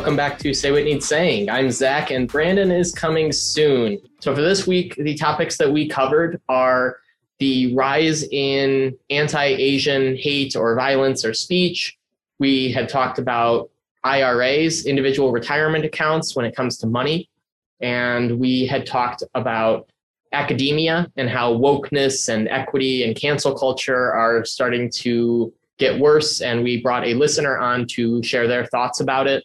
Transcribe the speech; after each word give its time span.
welcome 0.00 0.16
back 0.16 0.38
to 0.38 0.54
Say 0.54 0.72
What 0.72 0.84
Needs 0.84 1.06
Saying. 1.06 1.50
I'm 1.50 1.70
Zach, 1.70 2.10
and 2.10 2.26
Brandon 2.26 2.70
is 2.70 2.90
coming 2.90 3.32
soon. 3.32 4.00
So, 4.20 4.34
for 4.34 4.40
this 4.40 4.66
week, 4.66 4.94
the 4.96 5.14
topics 5.14 5.58
that 5.58 5.70
we 5.70 5.90
covered 5.90 6.40
are 6.48 7.00
the 7.38 7.74
rise 7.74 8.22
in 8.32 8.96
anti 9.10 9.44
Asian 9.44 10.16
hate 10.16 10.56
or 10.56 10.74
violence 10.74 11.22
or 11.22 11.34
speech. 11.34 11.98
We 12.38 12.72
had 12.72 12.88
talked 12.88 13.18
about 13.18 13.68
IRAs, 14.02 14.86
individual 14.86 15.32
retirement 15.32 15.84
accounts, 15.84 16.34
when 16.34 16.46
it 16.46 16.56
comes 16.56 16.78
to 16.78 16.86
money. 16.86 17.28
And 17.82 18.40
we 18.40 18.64
had 18.64 18.86
talked 18.86 19.22
about 19.34 19.90
academia 20.32 21.12
and 21.18 21.28
how 21.28 21.52
wokeness 21.52 22.30
and 22.30 22.48
equity 22.48 23.04
and 23.04 23.14
cancel 23.14 23.54
culture 23.54 24.14
are 24.14 24.46
starting 24.46 24.90
to 24.92 25.52
get 25.76 26.00
worse. 26.00 26.40
And 26.40 26.62
we 26.62 26.80
brought 26.80 27.06
a 27.06 27.12
listener 27.12 27.58
on 27.58 27.86
to 27.88 28.22
share 28.22 28.48
their 28.48 28.64
thoughts 28.64 29.00
about 29.00 29.26
it. 29.26 29.44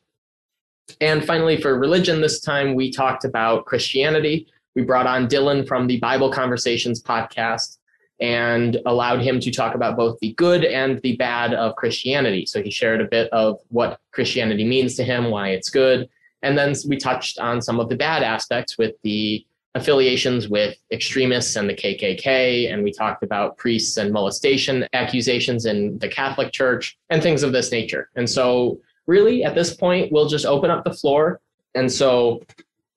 And 1.02 1.26
finally, 1.26 1.60
for 1.62 1.78
religion, 1.78 2.22
this 2.22 2.40
time 2.40 2.76
we 2.76 2.92
talked 2.92 3.26
about 3.26 3.66
Christianity. 3.66 4.48
We 4.76 4.84
brought 4.84 5.08
on 5.08 5.28
Dylan 5.28 5.68
from 5.68 5.88
the 5.88 6.00
Bible 6.00 6.32
Conversations 6.32 7.02
podcast 7.02 7.78
and 8.20 8.78
allowed 8.86 9.22
him 9.22 9.40
to 9.42 9.52
talk 9.52 9.76
about 9.76 9.98
both 9.98 10.18
the 10.20 10.34
good 10.34 10.64
and 10.64 11.02
the 11.02 11.16
bad 11.18 11.54
of 11.54 11.76
Christianity. 11.76 12.46
So 12.46 12.62
he 12.62 12.72
shared 12.72 13.02
a 13.02 13.06
bit 13.06 13.30
of 13.32 13.60
what 13.70 14.00
Christianity 14.12 14.64
means 14.64 14.96
to 14.96 15.04
him, 15.04 15.32
why 15.32 15.50
it's 15.50 15.70
good. 15.70 16.08
And 16.42 16.58
then 16.58 16.74
we 16.88 16.98
touched 16.98 17.40
on 17.40 17.62
some 17.62 17.80
of 17.80 17.90
the 17.90 17.96
bad 17.96 18.24
aspects 18.24 18.78
with 18.78 18.96
the 19.04 19.46
affiliations 19.74 20.48
with 20.48 20.78
extremists 20.92 21.58
and 21.58 21.70
the 21.70 21.74
KKK. 21.74 22.72
And 22.72 22.84
we 22.84 22.94
talked 22.94 23.24
about 23.24 23.58
priests 23.58 23.98
and 23.98 24.14
molestation 24.14 24.88
accusations 24.94 25.66
in 25.66 26.00
the 26.00 26.08
Catholic 26.08 26.54
Church 26.54 26.98
and 27.10 27.22
things 27.22 27.44
of 27.44 27.52
this 27.52 27.72
nature. 27.72 28.10
And 28.16 28.30
so 28.30 28.80
really 29.08 29.44
at 29.44 29.56
this 29.56 29.76
point, 29.76 30.12
we'll 30.12 30.28
just 30.28 30.46
open 30.46 30.70
up 30.70 30.84
the 30.84 30.94
floor. 30.94 31.40
And 31.74 31.92
so 31.92 32.42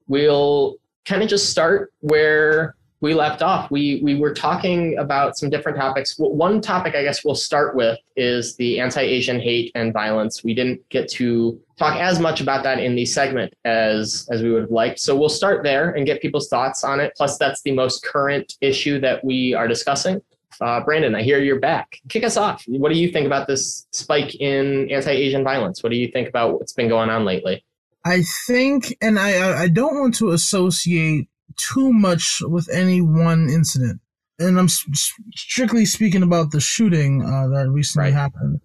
we'll 0.06 0.76
kind 1.04 1.22
of 1.22 1.28
just 1.28 1.50
start 1.50 1.92
where 2.00 2.74
we 3.00 3.14
left 3.14 3.42
off. 3.42 3.70
We 3.70 4.00
we 4.02 4.16
were 4.16 4.34
talking 4.34 4.98
about 4.98 5.38
some 5.38 5.50
different 5.50 5.78
topics. 5.78 6.16
One 6.18 6.60
topic 6.60 6.96
I 6.96 7.02
guess 7.02 7.24
we'll 7.24 7.36
start 7.36 7.76
with 7.76 7.98
is 8.16 8.56
the 8.56 8.80
anti-Asian 8.80 9.40
hate 9.40 9.70
and 9.74 9.92
violence. 9.92 10.42
We 10.42 10.52
didn't 10.52 10.86
get 10.88 11.08
to 11.10 11.60
talk 11.78 11.96
as 11.96 12.18
much 12.18 12.40
about 12.40 12.64
that 12.64 12.80
in 12.80 12.96
the 12.96 13.06
segment 13.06 13.54
as 13.64 14.28
as 14.32 14.42
we 14.42 14.50
would 14.50 14.62
have 14.62 14.70
liked. 14.72 14.98
So 14.98 15.16
we'll 15.16 15.28
start 15.28 15.62
there 15.62 15.90
and 15.90 16.06
get 16.06 16.20
people's 16.20 16.48
thoughts 16.48 16.82
on 16.82 16.98
it. 16.98 17.12
Plus, 17.16 17.38
that's 17.38 17.62
the 17.62 17.72
most 17.72 18.04
current 18.04 18.54
issue 18.60 19.00
that 19.00 19.24
we 19.24 19.54
are 19.54 19.68
discussing. 19.68 20.20
Uh, 20.60 20.80
Brandon, 20.84 21.14
I 21.14 21.22
hear 21.22 21.38
you're 21.38 21.60
back. 21.60 22.00
Kick 22.08 22.24
us 22.24 22.36
off. 22.36 22.64
What 22.66 22.92
do 22.92 22.98
you 22.98 23.12
think 23.12 23.26
about 23.26 23.46
this 23.46 23.86
spike 23.92 24.34
in 24.36 24.90
anti-Asian 24.90 25.44
violence? 25.44 25.82
What 25.82 25.90
do 25.90 25.96
you 25.96 26.10
think 26.10 26.28
about 26.28 26.54
what's 26.54 26.72
been 26.72 26.88
going 26.88 27.10
on 27.10 27.24
lately? 27.24 27.64
I 28.04 28.22
think, 28.46 28.96
and 29.00 29.18
I, 29.18 29.62
I 29.62 29.68
don't 29.68 29.98
want 29.98 30.14
to 30.16 30.30
associate 30.30 31.28
too 31.56 31.92
much 31.92 32.40
with 32.42 32.68
any 32.72 33.00
one 33.00 33.48
incident. 33.50 34.00
And 34.38 34.58
I'm 34.58 34.68
strictly 34.68 35.84
speaking 35.84 36.22
about 36.22 36.52
the 36.52 36.60
shooting 36.60 37.22
uh, 37.22 37.48
that 37.48 37.68
recently 37.70 38.10
right. 38.10 38.14
happened. 38.14 38.60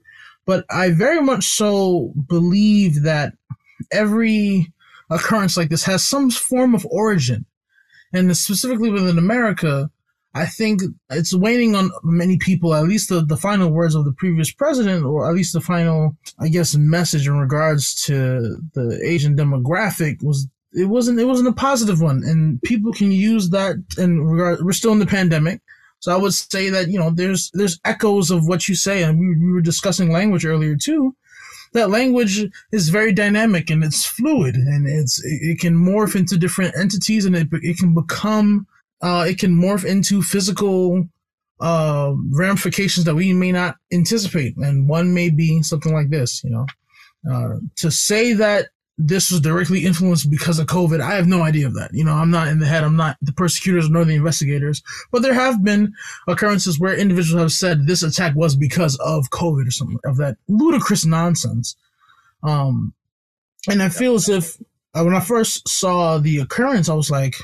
But 0.46 0.66
I 0.70 0.92
very 0.92 1.22
much 1.22 1.46
so 1.46 2.14
believe 2.28 3.04
that 3.04 3.34
every 3.92 4.72
occurrence 5.10 5.58
like 5.58 5.70
this 5.70 5.84
has 5.84 6.06
some 6.06 6.30
form 6.30 6.76
of 6.76 6.86
origin. 6.90 7.46
And 8.14 8.36
specifically 8.38 8.92
within 8.92 9.18
America, 9.18 9.90
I 10.36 10.48
think 10.48 10.82
it's 11.12 11.36
waning 11.36 11.76
on 11.76 11.92
many 12.04 12.38
people, 12.38 12.74
at 12.74 12.86
least 12.86 13.10
the, 13.10 13.24
the 13.24 13.38
final 13.38 13.70
words 13.70 13.94
of 13.94 14.04
the 14.04 14.14
previous 14.14 14.52
president, 14.52 15.06
or 15.06 15.30
at 15.30 15.36
least 15.36 15.54
the 15.54 15.62
final, 15.62 16.18
I 16.40 16.48
guess, 16.48 16.76
message 16.76 17.28
in 17.28 17.38
regards 17.38 17.94
to 18.06 18.58
the 18.74 19.00
Asian 19.04 19.36
demographic 19.36 20.24
was 20.24 20.48
it 20.76 20.86
wasn't 20.86 21.20
it 21.20 21.26
wasn't 21.26 21.50
a 21.50 21.54
positive 21.54 22.02
one. 22.02 22.24
And 22.26 22.60
people 22.64 22.92
can 22.94 23.12
use 23.12 23.52
that 23.52 23.76
in 23.98 24.22
regard 24.22 24.66
we're 24.66 24.72
still 24.72 24.92
in 24.92 25.00
the 25.00 25.06
pandemic. 25.06 25.62
So 26.00 26.12
I 26.12 26.18
would 26.18 26.34
say 26.34 26.70
that, 26.70 26.90
you 26.90 26.98
know, 26.98 27.12
there's 27.12 27.52
there's 27.54 27.80
echoes 27.86 28.32
of 28.32 28.48
what 28.48 28.68
you 28.68 28.76
say, 28.76 29.04
and 29.04 29.20
we, 29.20 29.38
we 29.38 29.52
were 29.52 29.62
discussing 29.62 30.12
language 30.12 30.46
earlier 30.46 30.76
too. 30.76 31.16
That 31.74 31.92
language 31.92 32.44
is 32.72 32.90
very 32.90 33.14
dynamic 33.14 33.70
and 33.70 33.84
it's 33.84 34.06
fluid 34.06 34.56
and 34.56 34.88
it's 34.88 35.22
it 35.24 35.60
can 35.60 35.76
morph 35.76 36.16
into 36.16 36.38
different 36.38 36.76
entities 36.76 37.26
and 37.26 37.36
it 37.36 37.48
it 37.52 37.78
can 37.78 37.94
become 37.94 38.68
uh, 39.04 39.26
it 39.28 39.38
can 39.38 39.52
morph 39.52 39.84
into 39.84 40.22
physical 40.22 41.08
uh, 41.60 42.14
ramifications 42.32 43.06
that 43.06 43.16
we 43.16 43.34
may 43.34 43.52
not 43.52 43.76
anticipate. 43.92 44.56
And 44.58 44.88
one 44.88 45.14
may 45.14 45.30
be 45.30 45.62
something 45.62 45.94
like 45.94 46.10
this, 46.10 46.44
you 46.44 46.50
know. 46.50 46.66
Uh, 47.30 47.58
to 47.78 47.92
say 47.92 48.34
that 48.34 48.68
this 48.98 49.30
was 49.30 49.42
directly 49.42 49.86
influenced 49.86 50.30
because 50.30 50.58
of 50.58 50.68
COVID, 50.68 51.02
I 51.02 51.16
have 51.16 51.28
no 51.28 51.42
idea 51.42 51.68
of 51.68 51.74
that. 51.76 51.92
You 51.94 52.06
know, 52.06 52.14
I'm 52.14 52.32
not 52.32 52.48
in 52.48 52.60
the 52.60 52.66
head, 52.66 52.84
I'm 52.84 52.96
not 52.96 53.18
the 53.22 53.34
persecutors 53.34 53.90
nor 53.90 54.06
the 54.06 54.16
investigators, 54.16 54.82
but 55.12 55.22
there 55.22 55.34
have 55.34 55.64
been 55.64 55.94
occurrences 56.28 56.80
where 56.80 56.96
individuals 56.96 57.42
have 57.42 57.52
said 57.52 57.88
this 57.88 58.04
attack 58.04 58.36
was 58.36 58.56
because 58.56 58.98
of 59.00 59.30
COVID 59.32 59.68
or 59.68 59.72
something 59.72 60.00
of 60.06 60.18
that 60.18 60.38
ludicrous 60.48 61.06
nonsense. 61.06 61.76
Um, 62.44 62.94
and 63.68 63.82
I 63.82 63.90
feel 63.90 64.16
as 64.16 64.30
if 64.30 64.58
uh, 64.94 65.04
when 65.04 65.16
I 65.16 65.22
first 65.22 65.68
saw 65.68 66.20
the 66.20 66.38
occurrence, 66.38 66.88
I 66.88 66.94
was 66.94 67.10
like, 67.10 67.36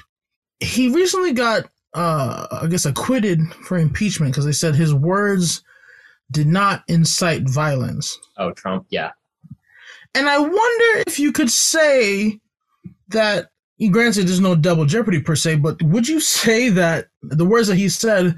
he 0.60 0.90
recently 0.90 1.34
got, 1.34 1.70
uh, 1.94 2.48
I 2.64 2.68
guess, 2.68 2.86
acquitted 2.86 3.42
for 3.54 3.78
impeachment 3.78 4.32
because 4.32 4.46
they 4.46 4.52
said 4.52 4.76
his 4.76 4.94
words 4.94 5.64
did 6.32 6.48
not 6.48 6.84
incite 6.88 7.50
violence. 7.50 8.20
Oh, 8.38 8.52
Trump, 8.52 8.86
yeah. 8.90 9.12
And 10.16 10.28
I 10.28 10.40
wonder 10.40 11.04
if 11.08 11.20
you 11.20 11.32
could 11.32 11.50
say 11.50 12.40
that, 13.10 13.50
you 13.78 13.92
granted, 13.92 14.28
there's 14.28 14.40
no 14.40 14.56
double 14.56 14.86
jeopardy 14.86 15.22
per 15.22 15.36
se, 15.36 15.58
but 15.58 15.82
would 15.82 16.08
you 16.08 16.20
say 16.20 16.70
that 16.70 17.08
the 17.22 17.46
words 17.46 17.68
that 17.68 17.78
he 17.78 17.90
said 17.90 18.36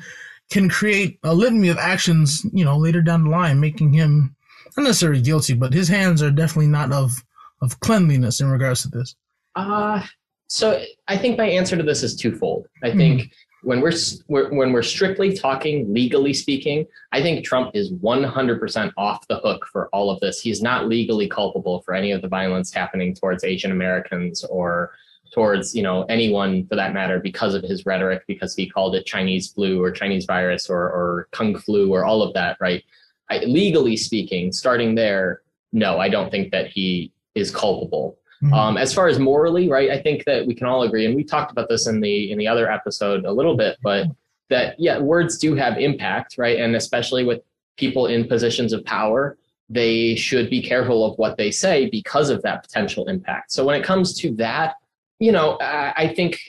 can 0.50 0.70
create 0.70 1.18
a 1.24 1.34
litany 1.34 1.70
of 1.70 1.78
actions, 1.78 2.46
you 2.54 2.64
know, 2.64 2.78
later 2.78 3.02
down 3.02 3.24
the 3.24 3.30
line, 3.30 3.60
making 3.60 3.94
him 3.94 4.36
not 4.78 4.84
necessarily 4.84 5.22
guilty, 5.22 5.54
but 5.54 5.74
his 5.74 5.88
hands 5.88 6.22
are 6.22 6.32
definitely 6.32 6.68
not 6.68 6.92
of 6.92 7.24
of 7.62 7.80
cleanliness 7.80 8.42
in 8.42 8.50
regards 8.50 8.82
to 8.82 8.90
this? 8.90 9.16
Uh 9.56 10.06
so 10.52 10.84
I 11.08 11.18
think 11.18 11.38
my 11.38 11.48
answer 11.48 11.78
to 11.78 11.84
this 11.84 12.04
is 12.04 12.14
twofold. 12.14 12.68
I 12.84 12.90
mm-hmm. 12.90 12.98
think 12.98 13.34
when 13.64 13.80
we're, 13.80 13.94
we're 14.28 14.54
when 14.54 14.74
we're 14.74 14.84
strictly 14.84 15.34
talking 15.34 15.94
legally 15.94 16.34
speaking, 16.34 16.86
I 17.14 17.22
think 17.22 17.46
Trump 17.46 17.72
is 17.74 17.94
100% 17.94 18.92
off 18.98 19.26
the 19.30 19.40
hook 19.40 19.66
for 19.72 19.88
all 19.94 20.10
of 20.10 20.20
this. 20.20 20.42
He's 20.42 20.62
not 20.62 20.90
legally 20.90 21.30
culpable 21.30 21.82
for 21.84 21.94
any 21.94 22.12
of 22.12 22.22
the 22.22 22.28
violence 22.28 22.74
happening 22.74 23.16
towards 23.16 23.46
Asian 23.46 23.72
Americans 23.72 24.44
or 24.44 24.92
towards 25.32 25.74
you 25.74 25.84
know 25.84 26.04
anyone 26.10 26.68
for 26.68 26.76
that 26.76 26.94
matter 26.94 27.22
because 27.22 27.54
of 27.54 27.64
his 27.64 27.86
rhetoric 27.86 28.24
because 28.28 28.54
he 28.54 28.70
called 28.70 28.94
it 28.94 29.06
Chinese 29.06 29.54
flu 29.54 29.82
or 29.82 29.90
Chinese 29.90 30.26
virus 30.26 30.70
or 30.70 30.82
or 30.82 31.30
kung 31.32 31.58
flu 31.58 31.94
or 31.94 32.04
all 32.04 32.22
of 32.22 32.34
that 32.34 32.58
right. 32.60 32.84
I, 33.30 33.38
legally 33.46 33.96
speaking, 33.96 34.52
starting 34.52 34.96
there, 34.96 35.44
no, 35.72 35.98
I 35.98 36.10
don't 36.10 36.30
think 36.30 36.52
that 36.52 36.68
he 36.68 37.14
is 37.36 37.56
culpable 37.56 38.18
Mm-hmm. 38.44 38.54
Um, 38.54 38.78
as 38.78 38.94
far 38.94 39.08
as 39.08 39.20
morally, 39.20 39.70
right, 39.70 39.92
I 39.92 40.02
think 40.02 40.26
that 40.26 40.46
we 40.46 40.56
can 40.56 40.66
all 40.66 40.84
agree, 40.84 41.06
and 41.06 41.16
we 41.16 41.24
talked 41.24 41.52
about 41.52 41.70
this 41.70 41.88
in 41.88 42.02
the 42.02 42.32
in 42.32 42.38
the 42.38 42.48
other 42.48 42.72
episode 42.72 43.26
a 43.26 43.32
little 43.32 43.56
bit, 43.56 43.78
but 43.84 44.08
that 44.50 44.76
yeah, 44.80 44.98
words 45.00 45.38
do 45.38 45.56
have 45.56 45.78
impact, 45.78 46.38
right, 46.38 46.60
and 46.60 46.76
especially 46.76 47.24
with 47.24 47.42
people 47.78 48.08
in 48.08 48.28
positions 48.28 48.74
of 48.74 48.84
power, 48.84 49.38
they 49.70 50.16
should 50.16 50.50
be 50.50 50.62
careful 50.62 51.06
of 51.06 51.18
what 51.18 51.38
they 51.38 51.52
say 51.52 51.90
because 51.90 52.30
of 52.30 52.42
that 52.42 52.64
potential 52.64 53.08
impact. 53.08 53.52
So 53.52 53.64
when 53.64 53.80
it 53.80 53.86
comes 53.86 54.14
to 54.20 54.36
that, 54.36 54.76
you 55.20 55.32
know, 55.32 55.58
I, 55.62 55.94
I 55.96 56.14
think 56.14 56.40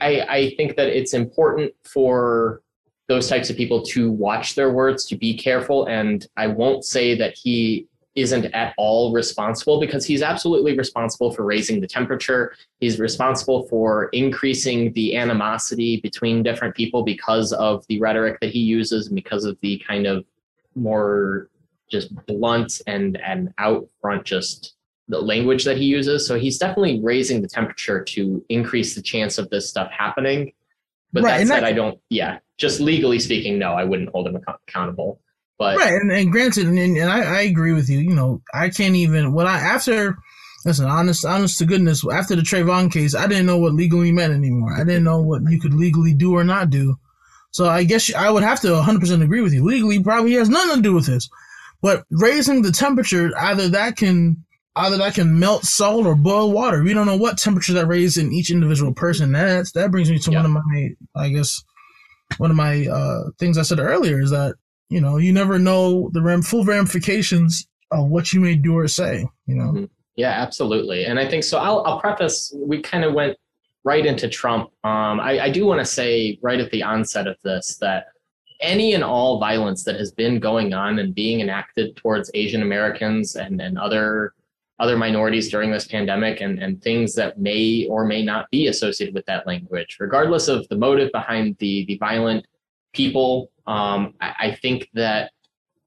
I, 0.00 0.20
I 0.22 0.54
think 0.56 0.76
that 0.76 0.88
it's 0.88 1.14
important 1.14 1.72
for 1.84 2.62
those 3.06 3.28
types 3.28 3.50
of 3.50 3.56
people 3.56 3.82
to 3.82 4.10
watch 4.10 4.54
their 4.54 4.72
words, 4.72 5.04
to 5.06 5.16
be 5.16 5.36
careful, 5.36 5.86
and 5.86 6.26
I 6.36 6.46
won't 6.46 6.84
say 6.84 7.14
that 7.16 7.34
he 7.36 7.86
isn't 8.14 8.46
at 8.54 8.74
all 8.78 9.12
responsible 9.12 9.80
because 9.80 10.06
he's 10.06 10.22
absolutely 10.22 10.76
responsible 10.76 11.32
for 11.32 11.44
raising 11.44 11.80
the 11.80 11.86
temperature. 11.86 12.54
He's 12.80 13.00
responsible 13.00 13.66
for 13.68 14.06
increasing 14.12 14.92
the 14.92 15.16
animosity 15.16 16.00
between 16.00 16.42
different 16.42 16.74
people 16.74 17.02
because 17.02 17.52
of 17.52 17.84
the 17.88 18.00
rhetoric 18.00 18.40
that 18.40 18.50
he 18.50 18.60
uses 18.60 19.08
and 19.08 19.16
because 19.16 19.44
of 19.44 19.58
the 19.62 19.82
kind 19.86 20.06
of 20.06 20.24
more 20.76 21.48
just 21.90 22.14
blunt 22.26 22.80
and 22.86 23.20
and 23.20 23.52
out 23.58 23.86
front 24.00 24.24
just 24.24 24.74
the 25.08 25.20
language 25.20 25.64
that 25.64 25.76
he 25.76 25.84
uses. 25.84 26.26
So 26.26 26.38
he's 26.38 26.58
definitely 26.58 27.00
raising 27.00 27.42
the 27.42 27.48
temperature 27.48 28.02
to 28.02 28.44
increase 28.48 28.94
the 28.94 29.02
chance 29.02 29.38
of 29.38 29.50
this 29.50 29.68
stuff 29.68 29.90
happening. 29.90 30.52
But 31.12 31.24
right, 31.24 31.38
that 31.38 31.46
said, 31.46 31.56
that, 31.62 31.64
I 31.64 31.72
don't. 31.72 31.98
Yeah, 32.08 32.38
just 32.58 32.80
legally 32.80 33.18
speaking, 33.18 33.58
no, 33.58 33.72
I 33.72 33.84
wouldn't 33.84 34.08
hold 34.10 34.26
him 34.26 34.38
accountable. 34.48 35.20
But 35.58 35.76
right, 35.76 35.92
and, 35.92 36.10
and 36.10 36.32
granted, 36.32 36.66
and, 36.66 36.78
and 36.78 37.10
I, 37.10 37.38
I 37.38 37.40
agree 37.42 37.72
with 37.72 37.88
you. 37.88 37.98
You 37.98 38.14
know, 38.14 38.42
I 38.52 38.70
can't 38.70 38.96
even 38.96 39.32
what 39.32 39.46
I 39.46 39.58
after 39.58 40.16
listen, 40.64 40.86
honest, 40.86 41.24
honest 41.24 41.58
to 41.58 41.66
goodness, 41.66 42.04
after 42.10 42.34
the 42.34 42.42
Trayvon 42.42 42.92
case, 42.92 43.14
I 43.14 43.26
didn't 43.26 43.46
know 43.46 43.58
what 43.58 43.74
legally 43.74 44.12
meant 44.12 44.32
anymore. 44.32 44.74
I 44.74 44.84
didn't 44.84 45.04
know 45.04 45.20
what 45.20 45.42
you 45.48 45.60
could 45.60 45.74
legally 45.74 46.14
do 46.14 46.34
or 46.34 46.44
not 46.44 46.70
do. 46.70 46.96
So 47.50 47.66
I 47.66 47.84
guess 47.84 48.12
I 48.14 48.30
would 48.30 48.42
have 48.42 48.60
to 48.62 48.68
100% 48.68 49.22
agree 49.22 49.40
with 49.40 49.52
you. 49.52 49.64
Legally, 49.64 50.02
probably 50.02 50.32
has 50.32 50.48
nothing 50.48 50.76
to 50.76 50.82
do 50.82 50.94
with 50.94 51.06
this. 51.06 51.28
But 51.82 52.04
raising 52.10 52.62
the 52.62 52.72
temperature, 52.72 53.30
either 53.38 53.68
that 53.68 53.96
can 53.96 54.44
either 54.76 54.96
that 54.96 55.14
can 55.14 55.38
melt 55.38 55.64
salt 55.64 56.04
or 56.04 56.16
boil 56.16 56.50
water. 56.50 56.82
We 56.82 56.94
don't 56.94 57.06
know 57.06 57.16
what 57.16 57.38
temperature 57.38 57.74
that 57.74 57.86
raises 57.86 58.16
in 58.16 58.32
each 58.32 58.50
individual 58.50 58.92
person. 58.92 59.32
That's 59.32 59.70
that 59.72 59.92
brings 59.92 60.10
me 60.10 60.18
to 60.18 60.30
yeah. 60.32 60.42
one 60.42 60.46
of 60.46 60.64
my, 60.64 60.88
I 61.14 61.28
guess, 61.28 61.62
one 62.38 62.50
of 62.50 62.56
my 62.56 62.86
uh, 62.86 63.30
things 63.38 63.56
I 63.56 63.62
said 63.62 63.78
earlier 63.78 64.20
is 64.20 64.30
that 64.30 64.56
you 64.88 65.00
know 65.00 65.16
you 65.16 65.32
never 65.32 65.58
know 65.58 66.10
the 66.12 66.22
ram- 66.22 66.42
full 66.42 66.64
ramifications 66.64 67.66
of 67.90 68.08
what 68.08 68.32
you 68.32 68.40
may 68.40 68.56
do 68.56 68.76
or 68.76 68.88
say. 68.88 69.26
You 69.46 69.54
know. 69.54 69.72
Mm-hmm. 69.72 69.84
Yeah, 70.16 70.30
absolutely. 70.30 71.06
And 71.06 71.18
I 71.18 71.28
think 71.28 71.42
so. 71.42 71.58
I'll, 71.58 71.82
I'll 71.84 72.00
preface. 72.00 72.54
We 72.56 72.80
kind 72.80 73.04
of 73.04 73.14
went 73.14 73.36
right 73.82 74.06
into 74.06 74.28
Trump. 74.28 74.70
Um, 74.84 75.18
I, 75.20 75.40
I 75.40 75.50
do 75.50 75.66
want 75.66 75.80
to 75.80 75.84
say 75.84 76.38
right 76.40 76.60
at 76.60 76.70
the 76.70 76.82
onset 76.82 77.26
of 77.26 77.36
this 77.42 77.76
that 77.78 78.06
any 78.60 78.94
and 78.94 79.04
all 79.04 79.40
violence 79.40 79.84
that 79.84 79.96
has 79.96 80.12
been 80.12 80.38
going 80.38 80.72
on 80.72 80.98
and 80.98 81.14
being 81.14 81.40
enacted 81.40 81.96
towards 81.96 82.30
Asian 82.34 82.62
Americans 82.62 83.36
and, 83.36 83.60
and 83.60 83.78
other 83.78 84.34
other 84.80 84.96
minorities 84.96 85.50
during 85.50 85.70
this 85.70 85.86
pandemic 85.86 86.40
and, 86.40 86.58
and 86.60 86.82
things 86.82 87.14
that 87.14 87.38
may 87.38 87.86
or 87.88 88.04
may 88.04 88.24
not 88.24 88.50
be 88.50 88.66
associated 88.66 89.14
with 89.14 89.24
that 89.26 89.46
language, 89.46 89.98
regardless 90.00 90.48
of 90.48 90.66
the 90.68 90.76
motive 90.76 91.12
behind 91.12 91.56
the, 91.58 91.84
the 91.86 91.96
violent 91.98 92.44
people. 92.94 93.50
Um, 93.66 94.14
I, 94.20 94.34
I 94.38 94.54
think 94.54 94.88
that 94.94 95.32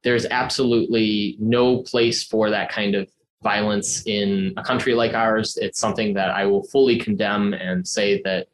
there's 0.03 0.25
absolutely 0.27 1.35
no 1.39 1.81
place 1.83 2.23
for 2.23 2.49
that 2.49 2.69
kind 2.69 2.95
of 2.95 3.09
violence 3.43 4.03
in 4.05 4.53
a 4.57 4.63
country 4.63 4.93
like 4.93 5.13
ours. 5.13 5.57
It's 5.57 5.79
something 5.79 6.13
that 6.13 6.29
I 6.29 6.45
will 6.45 6.63
fully 6.63 6.97
condemn 6.97 7.53
and 7.53 7.87
say 7.87 8.21
that 8.23 8.47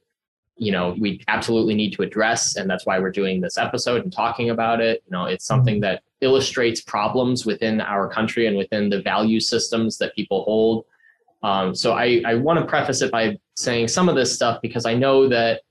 you 0.56 0.72
know 0.72 0.96
we 1.00 1.22
absolutely 1.28 1.74
need 1.74 1.92
to 1.94 2.04
address 2.04 2.56
and 2.56 2.70
that's 2.70 2.86
why 2.86 3.00
we're 3.00 3.12
doing 3.12 3.42
this 3.42 3.58
episode 3.58 4.04
and 4.04 4.14
talking 4.14 4.52
about 4.52 4.80
it 4.80 5.02
you 5.06 5.12
know 5.12 5.26
it's 5.26 5.46
something 5.46 5.80
that 5.80 6.04
illustrates 6.22 6.80
problems 6.82 7.46
within 7.46 7.82
our 7.82 8.08
country 8.08 8.46
and 8.46 8.56
within 8.56 8.90
the 8.90 9.02
value 9.02 9.40
systems 9.40 9.98
that 9.98 10.16
people 10.16 10.44
hold 10.44 10.86
um, 11.42 11.74
so 11.74 11.94
i, 11.94 12.22
I 12.26 12.36
want 12.36 12.60
to 12.60 12.66
preface 12.66 13.02
it 13.02 13.12
by 13.12 13.38
saying 13.56 13.88
some 13.88 14.08
of 14.08 14.16
this 14.16 14.34
stuff 14.34 14.62
because 14.62 14.86
i 14.86 14.94
know 14.94 15.28
that 15.28 15.62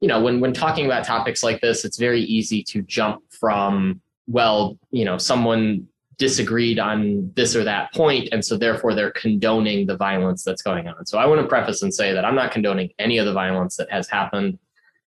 you 0.00 0.08
know 0.08 0.20
when 0.20 0.40
when 0.40 0.52
talking 0.52 0.86
about 0.86 1.04
topics 1.04 1.42
like 1.42 1.60
this 1.60 1.84
it's 1.84 1.96
very 1.96 2.22
easy 2.22 2.62
to 2.62 2.82
jump 2.82 3.22
from 3.30 4.00
well 4.26 4.78
you 4.90 5.04
know 5.04 5.18
someone 5.18 5.86
disagreed 6.18 6.80
on 6.80 7.30
this 7.36 7.54
or 7.54 7.62
that 7.62 7.92
point 7.94 8.28
and 8.32 8.44
so 8.44 8.56
therefore 8.56 8.92
they're 8.92 9.12
condoning 9.12 9.86
the 9.86 9.96
violence 9.96 10.42
that's 10.42 10.62
going 10.62 10.88
on. 10.88 11.06
So 11.06 11.18
i 11.18 11.26
want 11.26 11.40
to 11.40 11.46
preface 11.46 11.82
and 11.82 11.92
say 11.92 12.12
that 12.12 12.24
i'm 12.24 12.34
not 12.34 12.52
condoning 12.52 12.90
any 12.98 13.18
of 13.18 13.26
the 13.26 13.32
violence 13.32 13.76
that 13.76 13.90
has 13.90 14.08
happened 14.08 14.58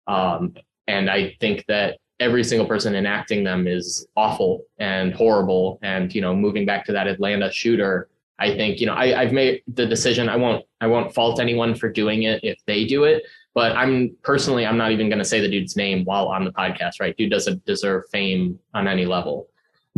um, 0.07 0.53
and 0.87 1.09
i 1.09 1.35
think 1.39 1.65
that 1.67 1.99
every 2.19 2.43
single 2.43 2.67
person 2.67 2.95
enacting 2.95 3.43
them 3.43 3.67
is 3.67 4.07
awful 4.15 4.63
and 4.79 5.13
horrible. 5.13 5.79
And 5.81 6.13
you 6.15 6.21
know 6.21 6.33
moving 6.35 6.65
back 6.65 6.85
to 6.85 6.91
that 6.93 7.07
atlanta 7.07 7.51
shooter 7.51 8.09
i 8.39 8.55
think 8.55 8.79
you 8.79 8.87
know 8.87 8.93
I, 8.93 9.21
i've 9.21 9.33
made 9.33 9.61
the 9.67 9.85
decision 9.85 10.29
i 10.29 10.35
won't 10.35 10.65
i 10.81 10.87
won't 10.87 11.13
fault 11.13 11.39
anyone 11.39 11.75
for 11.75 11.89
doing 11.89 12.23
it 12.23 12.43
if 12.43 12.57
they 12.65 12.85
do 12.85 13.03
it 13.03 13.23
but 13.55 13.75
i'm 13.75 14.15
personally 14.21 14.65
i'm 14.67 14.77
not 14.77 14.91
even 14.91 15.09
going 15.09 15.19
to 15.19 15.25
say 15.25 15.41
the 15.41 15.49
dude's 15.49 15.75
name 15.75 16.05
while 16.05 16.27
on 16.27 16.45
the 16.45 16.51
podcast 16.51 16.99
right 16.99 17.17
dude 17.17 17.31
doesn't 17.31 17.65
deserve 17.65 18.03
fame 18.11 18.59
on 18.75 18.87
any 18.87 19.05
level 19.05 19.47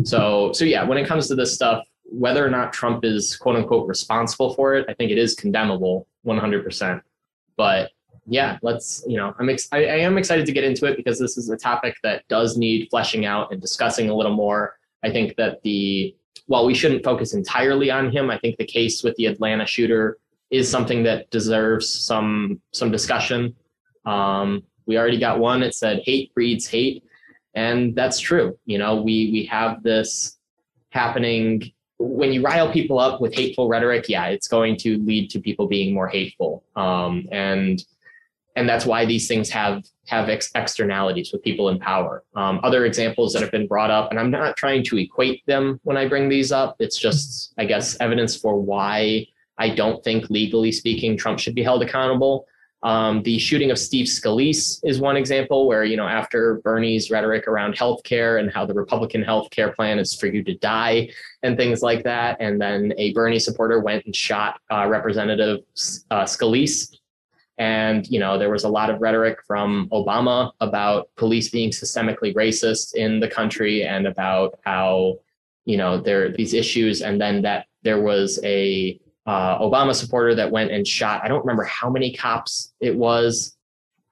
so, 0.04 0.52
so 0.52 0.64
yeah, 0.64 0.84
when 0.84 0.98
it 0.98 1.06
comes 1.06 1.28
to 1.28 1.34
this 1.34 1.54
stuff, 1.54 1.84
whether 2.04 2.44
or 2.44 2.50
not 2.50 2.72
Trump 2.72 3.04
is 3.04 3.36
quote 3.36 3.56
unquote 3.56 3.88
responsible 3.88 4.54
for 4.54 4.74
it, 4.74 4.86
I 4.88 4.94
think 4.94 5.10
it 5.10 5.18
is 5.18 5.34
condemnable 5.34 6.06
100%. 6.26 7.02
But 7.56 7.90
yeah, 8.26 8.58
let's, 8.62 9.04
you 9.06 9.16
know, 9.16 9.34
I'm 9.38 9.48
ex- 9.48 9.68
I, 9.72 9.78
I 9.78 9.96
am 9.98 10.18
excited 10.18 10.46
to 10.46 10.52
get 10.52 10.64
into 10.64 10.86
it 10.86 10.96
because 10.96 11.18
this 11.18 11.36
is 11.36 11.50
a 11.50 11.56
topic 11.56 11.96
that 12.02 12.26
does 12.28 12.56
need 12.56 12.88
fleshing 12.90 13.24
out 13.24 13.50
and 13.52 13.60
discussing 13.60 14.10
a 14.10 14.14
little 14.14 14.34
more. 14.34 14.78
I 15.02 15.10
think 15.10 15.36
that 15.36 15.62
the, 15.62 16.14
while 16.46 16.64
we 16.64 16.74
shouldn't 16.74 17.04
focus 17.04 17.34
entirely 17.34 17.90
on 17.90 18.10
him, 18.10 18.30
I 18.30 18.38
think 18.38 18.56
the 18.56 18.64
case 18.64 19.02
with 19.02 19.16
the 19.16 19.26
Atlanta 19.26 19.66
shooter 19.66 20.18
is 20.50 20.70
something 20.70 21.02
that 21.04 21.30
deserves 21.30 21.88
some 21.88 22.60
some 22.72 22.90
discussion. 22.90 23.54
Um, 24.06 24.62
we 24.86 24.96
already 24.96 25.18
got 25.18 25.38
one. 25.38 25.62
It 25.62 25.74
said 25.74 26.00
hate 26.04 26.34
breeds 26.34 26.66
hate. 26.66 27.04
And 27.54 27.94
that's 27.94 28.18
true. 28.18 28.58
You 28.64 28.78
know 28.78 28.96
we 28.96 29.30
we 29.32 29.44
have 29.50 29.82
this 29.82 30.38
happening. 30.90 31.72
When 31.98 32.32
you 32.32 32.42
rile 32.42 32.72
people 32.72 32.98
up 32.98 33.20
with 33.20 33.34
hateful 33.34 33.68
rhetoric 33.68 34.08
yeah 34.08 34.26
it's 34.26 34.46
going 34.46 34.76
to 34.78 34.98
lead 34.98 35.30
to 35.30 35.40
people 35.40 35.66
being 35.66 35.92
more 35.92 36.08
hateful. 36.08 36.64
Um, 36.76 37.28
and 37.32 37.82
and 38.56 38.68
that's 38.68 38.86
why 38.86 39.04
these 39.04 39.28
things 39.28 39.50
have 39.50 39.84
have 40.06 40.28
ex- 40.28 40.50
externalities 40.54 41.30
with 41.32 41.42
people 41.42 41.68
in 41.68 41.78
power. 41.78 42.24
Um, 42.34 42.60
other 42.62 42.86
examples 42.86 43.32
that 43.32 43.42
have 43.42 43.50
been 43.50 43.66
brought 43.66 43.90
up 43.90 44.10
and 44.10 44.18
i'm 44.18 44.30
not 44.30 44.56
trying 44.56 44.82
to 44.84 44.96
equate 44.96 45.44
them 45.46 45.80
when 45.82 45.96
i 45.96 46.08
bring 46.08 46.28
these 46.28 46.50
up. 46.52 46.76
It's 46.78 46.98
just 46.98 47.52
i 47.58 47.64
guess 47.64 47.96
evidence 48.00 48.36
for 48.36 48.58
why 48.58 49.26
i 49.58 49.68
don't 49.68 50.02
think 50.04 50.28
legally 50.30 50.72
speaking 50.72 51.16
trump 51.16 51.38
should 51.38 51.54
be 51.54 51.62
held 51.62 51.82
accountable 51.82 52.46
um, 52.82 53.22
the 53.24 53.38
shooting 53.38 53.70
of 53.70 53.78
Steve 53.78 54.06
Scalise 54.06 54.78
is 54.84 55.00
one 55.00 55.16
example 55.16 55.66
where, 55.66 55.82
you 55.82 55.96
know, 55.96 56.06
after 56.06 56.60
Bernie's 56.62 57.10
rhetoric 57.10 57.48
around 57.48 57.76
healthcare 57.76 58.38
and 58.38 58.52
how 58.52 58.64
the 58.64 58.74
Republican 58.74 59.22
healthcare 59.22 59.74
plan 59.74 59.98
is 59.98 60.14
for 60.14 60.26
you 60.26 60.44
to 60.44 60.54
die 60.58 61.10
and 61.42 61.56
things 61.56 61.82
like 61.82 62.04
that. 62.04 62.36
And 62.38 62.60
then 62.60 62.92
a 62.96 63.12
Bernie 63.14 63.40
supporter 63.40 63.80
went 63.80 64.04
and 64.04 64.14
shot 64.14 64.60
uh, 64.70 64.86
Representative 64.88 65.58
uh, 66.10 66.22
Scalise. 66.22 66.94
And, 67.58 68.06
you 68.06 68.20
know, 68.20 68.38
there 68.38 68.50
was 68.50 68.62
a 68.62 68.68
lot 68.68 68.90
of 68.90 69.00
rhetoric 69.00 69.38
from 69.44 69.88
Obama 69.90 70.52
about 70.60 71.08
police 71.16 71.50
being 71.50 71.70
systemically 71.70 72.32
racist 72.32 72.94
in 72.94 73.18
the 73.18 73.26
country 73.26 73.82
and 73.82 74.06
about 74.06 74.60
how, 74.64 75.16
you 75.64 75.76
know, 75.76 76.00
there 76.00 76.26
are 76.26 76.28
these 76.28 76.54
issues. 76.54 77.02
And 77.02 77.20
then 77.20 77.42
that 77.42 77.66
there 77.82 78.00
was 78.00 78.38
a 78.44 79.00
uh, 79.28 79.58
Obama 79.58 79.94
supporter 79.94 80.34
that 80.34 80.50
went 80.50 80.70
and 80.70 80.88
shot. 80.88 81.22
I 81.22 81.28
don't 81.28 81.44
remember 81.44 81.64
how 81.64 81.90
many 81.90 82.14
cops 82.14 82.72
it 82.80 82.96
was, 82.96 83.54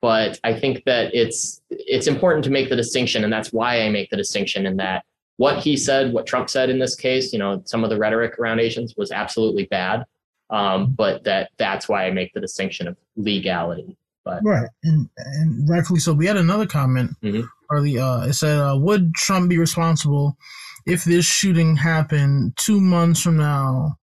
but 0.02 0.38
I 0.44 0.52
think 0.52 0.84
that 0.84 1.14
it's 1.14 1.62
it's 1.70 2.06
important 2.06 2.44
to 2.44 2.50
make 2.50 2.68
the 2.68 2.76
distinction, 2.76 3.24
and 3.24 3.32
that's 3.32 3.50
why 3.50 3.80
I 3.80 3.88
make 3.88 4.10
the 4.10 4.18
distinction 4.18 4.66
in 4.66 4.76
that 4.76 5.06
what 5.38 5.58
he 5.58 5.74
said, 5.74 6.12
what 6.12 6.26
Trump 6.26 6.50
said 6.50 6.68
in 6.68 6.78
this 6.78 6.94
case, 6.94 7.32
you 7.32 7.38
know, 7.38 7.62
some 7.64 7.82
of 7.82 7.88
the 7.88 7.98
rhetoric 7.98 8.38
around 8.38 8.60
Asians 8.60 8.94
was 8.98 9.10
absolutely 9.10 9.64
bad, 9.64 10.04
um, 10.50 10.92
but 10.92 11.24
that 11.24 11.48
that's 11.56 11.88
why 11.88 12.06
I 12.06 12.10
make 12.10 12.34
the 12.34 12.40
distinction 12.40 12.86
of 12.86 12.98
legality. 13.16 13.96
But 14.22 14.44
right, 14.44 14.68
and 14.84 15.08
and 15.16 15.66
rightfully 15.66 16.00
so. 16.00 16.12
We 16.12 16.26
had 16.26 16.36
another 16.36 16.66
comment 16.66 17.12
mm-hmm. 17.22 17.46
early. 17.70 17.98
Uh, 17.98 18.26
it 18.26 18.34
said, 18.34 18.58
uh, 18.58 18.76
"Would 18.78 19.14
Trump 19.14 19.48
be 19.48 19.56
responsible 19.56 20.36
if 20.84 21.04
this 21.04 21.24
shooting 21.24 21.74
happened 21.76 22.58
two 22.58 22.82
months 22.82 23.22
from 23.22 23.38
now?" 23.38 23.96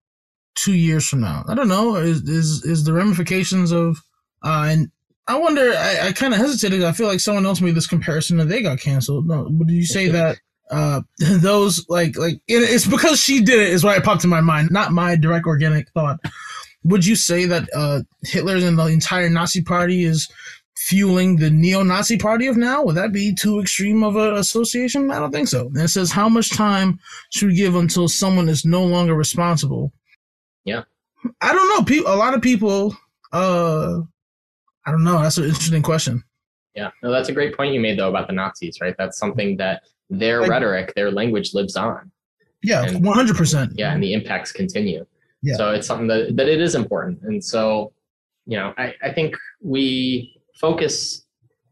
Two 0.55 0.75
years 0.75 1.07
from 1.07 1.21
now? 1.21 1.45
I 1.49 1.55
don't 1.55 1.69
know. 1.69 1.97
Is 1.97 2.23
is 2.29 2.65
is 2.65 2.85
the 2.85 2.93
ramifications 2.93 3.73
of 3.73 3.99
uh, 4.43 4.67
and 4.69 4.91
I 5.29 5.39
wonder. 5.39 5.73
I, 5.73 6.09
I 6.09 6.13
kind 6.13 6.35
of 6.35 6.41
hesitated. 6.41 6.83
I 6.83 6.93
feel 6.93 7.07
like 7.07 7.21
someone 7.21 7.47
else 7.47 7.61
made 7.61 7.75
this 7.75 7.87
comparison 7.87 8.41
and 8.41 8.51
they 8.51 8.63
got 8.63 8.81
canceled. 8.81 9.27
No, 9.27 9.49
but 9.51 9.67
did 9.67 9.75
you 9.75 9.87
say 9.87 10.09
that 10.09 10.39
uh, 10.71 11.03
those 11.19 11.89
like 11.89 12.17
like 12.17 12.35
it, 12.49 12.59
it's 12.59 12.87
because 12.87 13.21
she 13.21 13.41
did 13.41 13.61
it 13.61 13.69
is 13.69 13.85
why 13.85 13.97
it 13.97 14.05
popped 14.05 14.25
in 14.25 14.31
my 14.31 14.41
mind, 14.41 14.71
not 14.71 14.93
my 14.93 15.17
direct 15.17 15.47
organic 15.47 15.89
thought. 15.91 16.19
Would 16.85 17.07
you 17.07 17.15
say 17.15 17.45
that 17.45 17.69
uh, 17.75 18.03
Hitler 18.25 18.57
and 18.57 18.77
the 18.77 18.87
entire 18.87 19.31
Nazi 19.31 19.63
Party 19.63 20.03
is 20.03 20.29
fueling 20.77 21.37
the 21.37 21.51
neo-Nazi 21.51 22.19
party 22.19 22.49
of 22.49 22.57
now? 22.57 22.83
Would 22.83 22.97
that 22.97 23.13
be 23.13 23.33
too 23.33 23.61
extreme 23.61 24.03
of 24.03 24.17
an 24.17 24.35
association? 24.35 25.13
I 25.13 25.21
don't 25.21 25.31
think 25.31 25.47
so. 25.47 25.67
And 25.67 25.79
it 25.79 25.89
says, 25.89 26.11
how 26.11 26.29
much 26.29 26.51
time 26.51 26.99
should 27.31 27.49
we 27.49 27.55
give 27.55 27.77
until 27.77 28.09
someone 28.09 28.49
is 28.49 28.65
no 28.65 28.83
longer 28.83 29.15
responsible 29.15 29.93
yeah. 30.65 30.83
I 31.41 31.53
don't 31.53 31.69
know. 31.69 31.85
People, 31.85 32.13
a 32.13 32.17
lot 32.17 32.35
of 32.35 32.43
people. 32.43 32.97
Uh, 33.33 34.01
I 34.87 34.91
don't 34.91 35.05
know. 35.05 35.23
That's 35.23 35.39
an 35.39 35.45
interesting 35.45 35.83
question. 35.83 36.25
Yeah, 36.75 36.91
no, 37.03 37.11
that's 37.11 37.29
a 37.29 37.33
great 37.33 37.57
point 37.57 37.75
you 37.75 37.81
made 37.81 37.99
though 37.99 38.09
about 38.09 38.27
the 38.27 38.33
Nazis, 38.33 38.81
right? 38.81 38.95
That's 38.97 39.19
something 39.19 39.57
that 39.59 39.83
their 40.11 40.41
like, 40.41 40.51
rhetoric, 40.51 40.95
their 40.95 41.11
language 41.11 41.55
lives 41.55 41.77
on. 41.77 42.11
Yeah, 42.63 42.91
one 42.99 43.17
hundred 43.17 43.37
percent. 43.37 43.73
Yeah, 43.77 43.93
and 43.93 44.03
the 44.03 44.13
impacts 44.15 44.53
continue. 44.53 45.05
Yeah. 45.43 45.57
So 45.57 45.73
it's 45.73 45.87
something 45.87 46.07
that 46.09 46.37
that 46.37 46.49
it 46.49 46.61
is 46.61 46.75
important, 46.75 47.21
and 47.23 47.45
so 47.45 47.93
you 48.47 48.57
know, 48.57 48.75
I 48.79 48.95
I 49.03 49.13
think 49.13 49.37
we 49.61 50.41
focus 50.55 51.25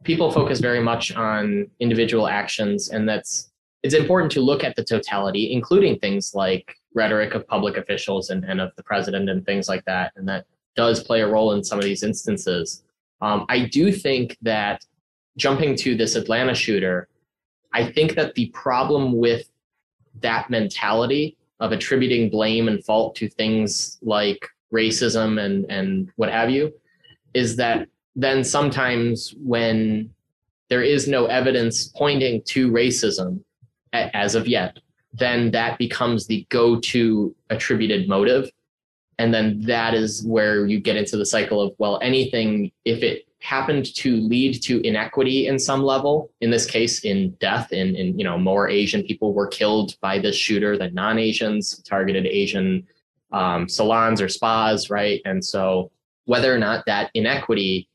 people 0.05 0.31
focus 0.31 0.61
very 0.61 0.81
much 0.81 1.15
on 1.15 1.69
individual 1.81 2.29
actions, 2.29 2.91
and 2.91 3.09
that's 3.09 3.51
it's 3.83 3.95
important 3.95 4.31
to 4.33 4.41
look 4.41 4.63
at 4.65 4.77
the 4.77 4.85
totality, 4.85 5.53
including 5.53 5.99
things 5.99 6.35
like 6.35 6.75
rhetoric 6.95 7.35
of 7.35 7.47
public 7.47 7.77
officials 7.77 8.31
and, 8.31 8.45
and 8.45 8.61
of 8.61 8.75
the 8.77 8.83
president 8.83 9.29
and 9.29 9.45
things 9.45 9.69
like 9.69 9.85
that. 9.85 10.13
And 10.17 10.29
that 10.29 10.47
does 10.77 11.03
play 11.03 11.21
a 11.21 11.29
role 11.29 11.53
in 11.53 11.65
some 11.65 11.79
of 11.79 11.85
these 11.85 12.03
instances. 12.03 12.83
Um, 13.21 13.47
I 13.49 13.67
do 13.67 13.93
think 13.93 14.37
that 14.43 14.85
jumping 15.37 15.77
to 15.77 15.97
this 15.97 16.17
Atlanta 16.17 16.55
shooter, 16.55 17.09
I 17.73 17.91
think 17.91 18.15
that 18.15 18.35
the 18.35 18.49
problem 18.51 19.17
with 19.17 19.49
that 20.21 20.51
mentality 20.51 21.37
of 21.61 21.73
attributing 21.73 22.31
blame 22.31 22.69
and 22.69 22.85
fault 22.85 23.15
to 23.17 23.29
things 23.29 23.99
like 24.03 24.49
racism 24.73 25.41
and, 25.41 25.67
and 25.71 26.11
what 26.17 26.31
have 26.31 26.51
you 26.51 26.73
is 27.35 27.57
that 27.57 27.87
then 28.17 28.43
sometimes 28.43 29.35
when 29.39 30.11
there 30.69 30.83
is 30.83 31.07
no 31.07 31.27
evidence 31.27 31.89
pointing 31.89 32.43
to 32.43 32.71
racism 32.71 33.41
as 33.93 34.35
of 34.35 34.47
yet, 34.47 34.79
then 35.13 35.51
that 35.51 35.79
becomes 35.79 36.27
the 36.27 36.47
go 36.51 36.79
to 36.79 37.35
attributed 37.51 38.09
motive. 38.09 38.51
and 39.19 39.35
then 39.35 39.61
that 39.61 39.93
is 39.93 40.25
where 40.25 40.65
you 40.67 40.81
get 40.81 40.97
into 40.97 41.17
the 41.17 41.27
cycle 41.27 41.61
of 41.61 41.75
well 41.79 41.99
anything 42.03 42.73
if 42.85 43.03
it 43.03 43.27
happened 43.43 43.95
to 43.95 44.17
lead 44.17 44.63
to 44.63 44.87
inequity 44.87 45.47
in 45.47 45.59
some 45.59 45.83
level 45.83 46.31
in 46.41 46.51
this 46.51 46.67
case 46.67 47.05
in 47.05 47.31
death 47.41 47.73
in, 47.73 47.97
in 47.97 48.19
you 48.19 48.25
know 48.25 48.39
more 48.39 48.69
asian 48.69 49.03
people 49.03 49.33
were 49.35 49.47
killed 49.47 49.97
by 50.01 50.19
this 50.19 50.37
shooter 50.37 50.77
than 50.79 50.95
non-asians 50.95 51.83
targeted 51.83 52.27
asian 52.27 52.87
um, 53.33 53.69
salons 53.69 54.21
or 54.21 54.29
spas 54.29 54.91
right 54.91 55.21
and 55.25 55.45
so 55.45 55.91
whether 56.25 56.55
or 56.55 56.59
not 56.59 56.85
that 56.87 57.11
inequity 57.15 57.89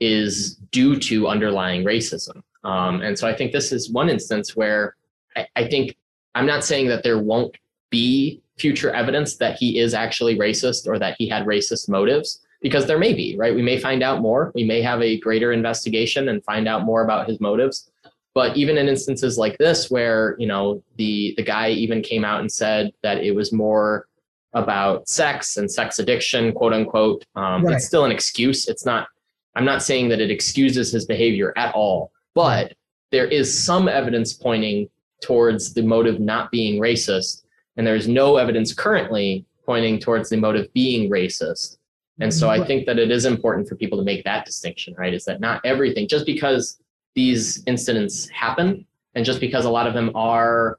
is 0.00 0.56
due 0.70 0.98
to 0.98 1.28
underlying 1.28 1.84
racism 1.84 2.42
um, 2.64 3.00
and 3.00 3.18
so 3.18 3.26
i 3.26 3.34
think 3.34 3.52
this 3.52 3.72
is 3.72 3.90
one 3.90 4.08
instance 4.08 4.54
where 4.56 4.96
I, 5.36 5.46
I 5.56 5.68
think 5.68 5.96
i'm 6.38 6.46
not 6.46 6.64
saying 6.64 6.88
that 6.88 7.02
there 7.02 7.18
won't 7.18 7.56
be 7.90 8.40
future 8.58 8.90
evidence 8.90 9.36
that 9.36 9.56
he 9.56 9.78
is 9.78 9.94
actually 9.94 10.36
racist 10.36 10.86
or 10.86 10.98
that 10.98 11.14
he 11.18 11.28
had 11.28 11.46
racist 11.46 11.88
motives 11.88 12.40
because 12.60 12.86
there 12.86 12.98
may 12.98 13.12
be, 13.12 13.36
right? 13.36 13.54
We 13.54 13.62
may 13.62 13.78
find 13.78 14.02
out 14.02 14.20
more. 14.20 14.52
We 14.54 14.64
may 14.64 14.82
have 14.82 15.00
a 15.00 15.18
greater 15.20 15.52
investigation 15.52 16.28
and 16.28 16.44
find 16.44 16.66
out 16.66 16.84
more 16.84 17.04
about 17.04 17.28
his 17.28 17.40
motives. 17.40 17.90
But 18.34 18.56
even 18.56 18.78
in 18.78 18.88
instances 18.88 19.38
like 19.38 19.58
this, 19.58 19.90
where 19.90 20.36
you 20.38 20.46
know 20.46 20.82
the 20.96 21.34
the 21.36 21.42
guy 21.42 21.70
even 21.70 22.02
came 22.02 22.24
out 22.24 22.40
and 22.40 22.50
said 22.50 22.92
that 23.02 23.18
it 23.18 23.34
was 23.34 23.52
more 23.52 24.06
about 24.54 25.08
sex 25.08 25.56
and 25.56 25.70
sex 25.70 25.98
addiction, 25.98 26.52
quote 26.52 26.72
unquote, 26.72 27.24
um, 27.34 27.64
right. 27.64 27.76
it's 27.76 27.86
still 27.86 28.04
an 28.04 28.12
excuse. 28.12 28.68
It's 28.68 28.84
not. 28.84 29.08
I'm 29.56 29.64
not 29.64 29.82
saying 29.82 30.08
that 30.10 30.20
it 30.20 30.30
excuses 30.30 30.92
his 30.92 31.04
behavior 31.04 31.52
at 31.56 31.74
all, 31.74 32.12
but 32.34 32.74
there 33.10 33.26
is 33.26 33.64
some 33.64 33.88
evidence 33.88 34.32
pointing 34.32 34.88
towards 35.22 35.74
the 35.74 35.82
motive 35.82 36.20
not 36.20 36.50
being 36.50 36.80
racist, 36.80 37.42
and 37.76 37.86
there's 37.86 38.08
no 38.08 38.36
evidence 38.36 38.72
currently 38.74 39.44
pointing 39.64 39.98
towards 39.98 40.30
the 40.30 40.36
motive 40.36 40.72
being 40.72 41.10
racist. 41.10 41.76
And 42.20 42.34
so 42.34 42.50
I 42.50 42.64
think 42.66 42.86
that 42.86 42.98
it 42.98 43.12
is 43.12 43.24
important 43.26 43.68
for 43.68 43.76
people 43.76 43.96
to 43.98 44.04
make 44.04 44.24
that 44.24 44.44
distinction, 44.44 44.94
right? 44.98 45.14
Is 45.14 45.24
that 45.26 45.40
not 45.40 45.60
everything, 45.64 46.08
just 46.08 46.26
because 46.26 46.80
these 47.14 47.62
incidents 47.66 48.28
happen 48.30 48.84
and 49.14 49.24
just 49.24 49.40
because 49.40 49.64
a 49.64 49.70
lot 49.70 49.86
of 49.86 49.94
them 49.94 50.10
are, 50.16 50.78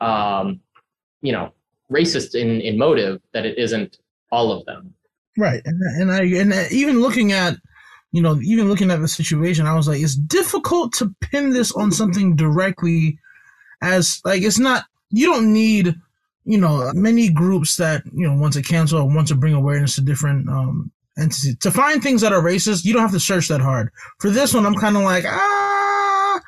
um, 0.00 0.60
you 1.20 1.32
know, 1.32 1.52
racist 1.92 2.34
in, 2.34 2.62
in 2.62 2.78
motive, 2.78 3.20
that 3.34 3.44
it 3.44 3.58
isn't 3.58 3.98
all 4.32 4.52
of 4.52 4.64
them. 4.64 4.94
Right. 5.36 5.60
And, 5.64 5.82
and 6.00 6.12
I, 6.12 6.22
and 6.40 6.72
even 6.72 7.00
looking 7.00 7.32
at, 7.32 7.56
you 8.12 8.22
know, 8.22 8.40
even 8.40 8.68
looking 8.68 8.90
at 8.90 9.00
the 9.00 9.08
situation, 9.08 9.66
I 9.66 9.74
was 9.74 9.86
like, 9.86 10.00
it's 10.00 10.16
difficult 10.16 10.94
to 10.94 11.14
pin 11.20 11.50
this 11.50 11.72
on 11.72 11.92
something 11.92 12.36
directly 12.36 13.18
as 13.82 14.20
like, 14.24 14.42
it's 14.42 14.58
not, 14.58 14.84
you 15.10 15.26
don't 15.26 15.52
need 15.52 15.94
you 16.44 16.58
know, 16.58 16.90
many 16.94 17.28
groups 17.30 17.76
that, 17.76 18.02
you 18.12 18.26
know, 18.26 18.34
want 18.34 18.54
to 18.54 18.62
cancel 18.62 19.00
or 19.00 19.08
want 19.08 19.28
to 19.28 19.34
bring 19.34 19.54
awareness 19.54 19.94
to 19.94 20.00
different 20.00 20.48
um, 20.48 20.90
entities. 21.18 21.56
To 21.58 21.70
find 21.70 22.02
things 22.02 22.22
that 22.22 22.32
are 22.32 22.42
racist, 22.42 22.84
you 22.84 22.92
don't 22.92 23.02
have 23.02 23.12
to 23.12 23.20
search 23.20 23.48
that 23.48 23.60
hard. 23.60 23.90
For 24.18 24.30
this 24.30 24.54
one, 24.54 24.66
I'm 24.66 24.74
kind 24.74 24.96
of 24.96 25.02
like, 25.02 25.24
ah, 25.26 26.40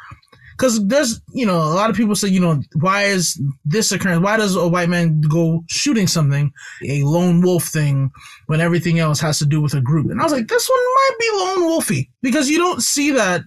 because 0.56 0.84
there's, 0.86 1.20
you 1.32 1.44
know, 1.44 1.56
a 1.56 1.74
lot 1.74 1.90
of 1.90 1.96
people 1.96 2.14
say, 2.14 2.28
you 2.28 2.40
know, 2.40 2.62
why 2.80 3.04
is 3.04 3.40
this 3.64 3.92
occurring? 3.92 4.22
Why 4.22 4.36
does 4.36 4.56
a 4.56 4.66
white 4.66 4.88
man 4.88 5.20
go 5.20 5.62
shooting 5.68 6.06
something, 6.06 6.52
a 6.88 7.04
lone 7.04 7.40
wolf 7.42 7.64
thing, 7.64 8.10
when 8.46 8.60
everything 8.60 8.98
else 8.98 9.20
has 9.20 9.38
to 9.40 9.46
do 9.46 9.60
with 9.60 9.74
a 9.74 9.80
group? 9.80 10.10
And 10.10 10.20
I 10.20 10.24
was 10.24 10.32
like, 10.32 10.48
this 10.48 10.68
one 10.68 10.78
might 10.80 11.16
be 11.20 11.30
lone 11.32 11.70
wolfy 11.70 12.08
because 12.22 12.48
you 12.48 12.58
don't 12.58 12.82
see 12.82 13.10
that. 13.12 13.42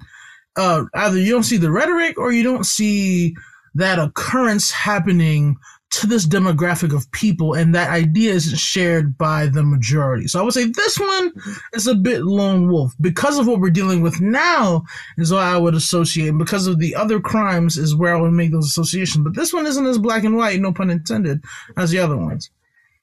Uh, 0.58 0.86
either 0.94 1.18
you 1.18 1.32
don't 1.32 1.44
see 1.44 1.58
the 1.58 1.72
rhetoric 1.72 2.18
or 2.18 2.32
you 2.32 2.42
don't 2.42 2.66
see 2.66 3.36
that 3.76 4.00
occurrence 4.00 4.72
happening 4.72 5.58
to 5.92 6.08
this 6.08 6.28
demographic 6.28 6.94
of 6.94 7.10
people, 7.12 7.54
and 7.54 7.74
that 7.74 7.90
idea 7.90 8.34
isn't 8.34 8.58
shared 8.58 9.18
by 9.18 9.46
the 9.46 9.64
majority. 9.64 10.28
So 10.28 10.40
I 10.40 10.44
would 10.44 10.54
say 10.54 10.66
this 10.66 11.00
one 11.00 11.32
is 11.74 11.88
a 11.88 11.96
bit 11.96 12.24
lone 12.24 12.70
wolf 12.70 12.94
because 13.00 13.38
of 13.38 13.48
what 13.48 13.60
we're 13.60 13.70
dealing 13.70 14.02
with 14.02 14.20
now. 14.20 14.84
Is 15.18 15.32
why 15.32 15.54
I 15.54 15.58
would 15.58 15.76
associate, 15.76 16.30
and 16.30 16.40
because 16.40 16.68
of 16.68 16.80
the 16.80 16.96
other 16.96 17.20
crimes, 17.20 17.78
is 17.78 17.96
where 17.96 18.16
I 18.16 18.20
would 18.20 18.34
make 18.34 18.52
those 18.52 18.66
associations. 18.66 19.24
But 19.24 19.36
this 19.36 19.54
one 19.54 19.66
isn't 19.66 19.86
as 19.86 19.98
black 19.98 20.24
and 20.24 20.36
white, 20.36 20.60
no 20.60 20.74
pun 20.74 20.90
intended, 20.90 21.44
as 21.78 21.92
the 21.92 22.00
other 22.00 22.18
ones. 22.18 22.50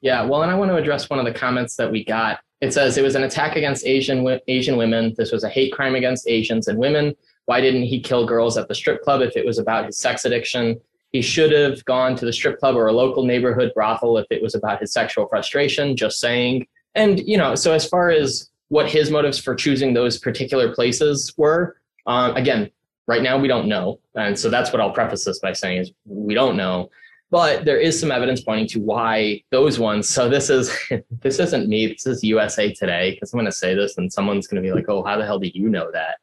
Yeah, 0.02 0.25
well, 0.25 0.43
and 0.43 0.50
I 0.50 0.55
want 0.55 0.71
to 0.71 0.76
address 0.76 1.09
one 1.09 1.19
of 1.19 1.25
the 1.25 1.33
comments 1.33 1.76
that 1.76 1.91
we 1.91 2.05
got. 2.05 2.41
It 2.61 2.73
says 2.73 2.99
it 2.99 3.02
was 3.02 3.14
an 3.14 3.23
attack 3.23 3.57
against 3.57 3.87
Asian 3.87 4.38
Asian 4.49 4.76
women. 4.76 5.14
This 5.17 5.33
was 5.33 5.45
a 5.45 5.49
hate 5.49 5.73
crime 5.73 5.95
against 5.95 6.29
Asians 6.29 6.69
and 6.69 6.79
women. 6.79 7.14
Why 7.47 7.61
didn't 7.61 7.85
he 7.85 8.01
kill 8.01 8.27
girls 8.27 8.57
at 8.57 8.69
the 8.69 8.75
strip 8.75 9.03
club 9.03 9.21
if 9.21 9.37
it 9.37 9.45
was 9.45 9.59
about 9.59 9.87
his 9.87 9.99
sex 9.99 10.25
addiction? 10.25 10.81
He 11.13 11.21
should 11.21 11.53
have 11.53 11.85
gone 11.85 12.17
to 12.17 12.25
the 12.25 12.33
strip 12.33 12.59
club 12.59 12.77
or 12.77 12.87
a 12.87 12.93
local 12.93 13.25
neighborhood 13.25 13.73
brothel 13.75 14.17
if 14.19 14.27
it 14.31 14.43
was 14.43 14.55
about 14.55 14.81
his 14.81 14.93
sexual 14.93 15.27
frustration, 15.29 15.97
just 15.97 16.21
saying. 16.21 16.67
And, 16.95 17.21
you 17.21 17.37
know, 17.37 17.55
so 17.55 17.73
as 17.73 17.87
far 17.87 18.11
as 18.11 18.51
what 18.69 18.89
his 18.89 19.11
motives 19.11 19.39
for 19.39 19.55
choosing 19.55 19.93
those 19.93 20.19
particular 20.19 20.75
places 20.75 21.35
were, 21.37 21.77
um, 22.07 22.35
again, 22.37 22.71
right 23.07 23.23
now 23.23 23.39
we 23.39 23.49
don't 23.49 23.69
know. 23.69 24.01
And 24.15 24.39
so 24.39 24.49
that's 24.49 24.73
what 24.73 24.81
I'll 24.81 24.93
preface 24.93 25.25
this 25.25 25.39
by 25.39 25.53
saying 25.53 25.79
is 25.79 25.93
we 26.07 26.35
don't 26.35 26.57
know. 26.57 26.91
But 27.31 27.65
there 27.65 27.79
is 27.79 27.99
some 27.99 28.13
evidence 28.13 28.43
pointing 28.43 28.69
to 28.69 28.81
why 28.81 29.43
those 29.51 29.79
ones. 29.79 30.09
So 30.09 30.29
this 30.29 30.51
is 30.51 30.71
this 31.23 31.39
isn't 31.39 31.69
me. 31.69 31.87
This 31.87 32.07
is 32.07 32.23
USA 32.23 32.73
Today 32.73 33.13
because 33.13 33.33
I'm 33.33 33.39
going 33.39 33.47
to 33.47 33.57
say 33.57 33.75
this 33.75 33.97
and 33.97 34.13
someone's 34.13 34.47
going 34.47 34.63
to 34.63 34.67
be 34.67 34.73
like, 34.75 34.89
"Oh, 34.89 35.03
how 35.03 35.17
the 35.17 35.25
hell 35.25 35.39
do 35.39 35.51
you 35.53 35.71
know 35.71 35.91
that?" 35.93 36.17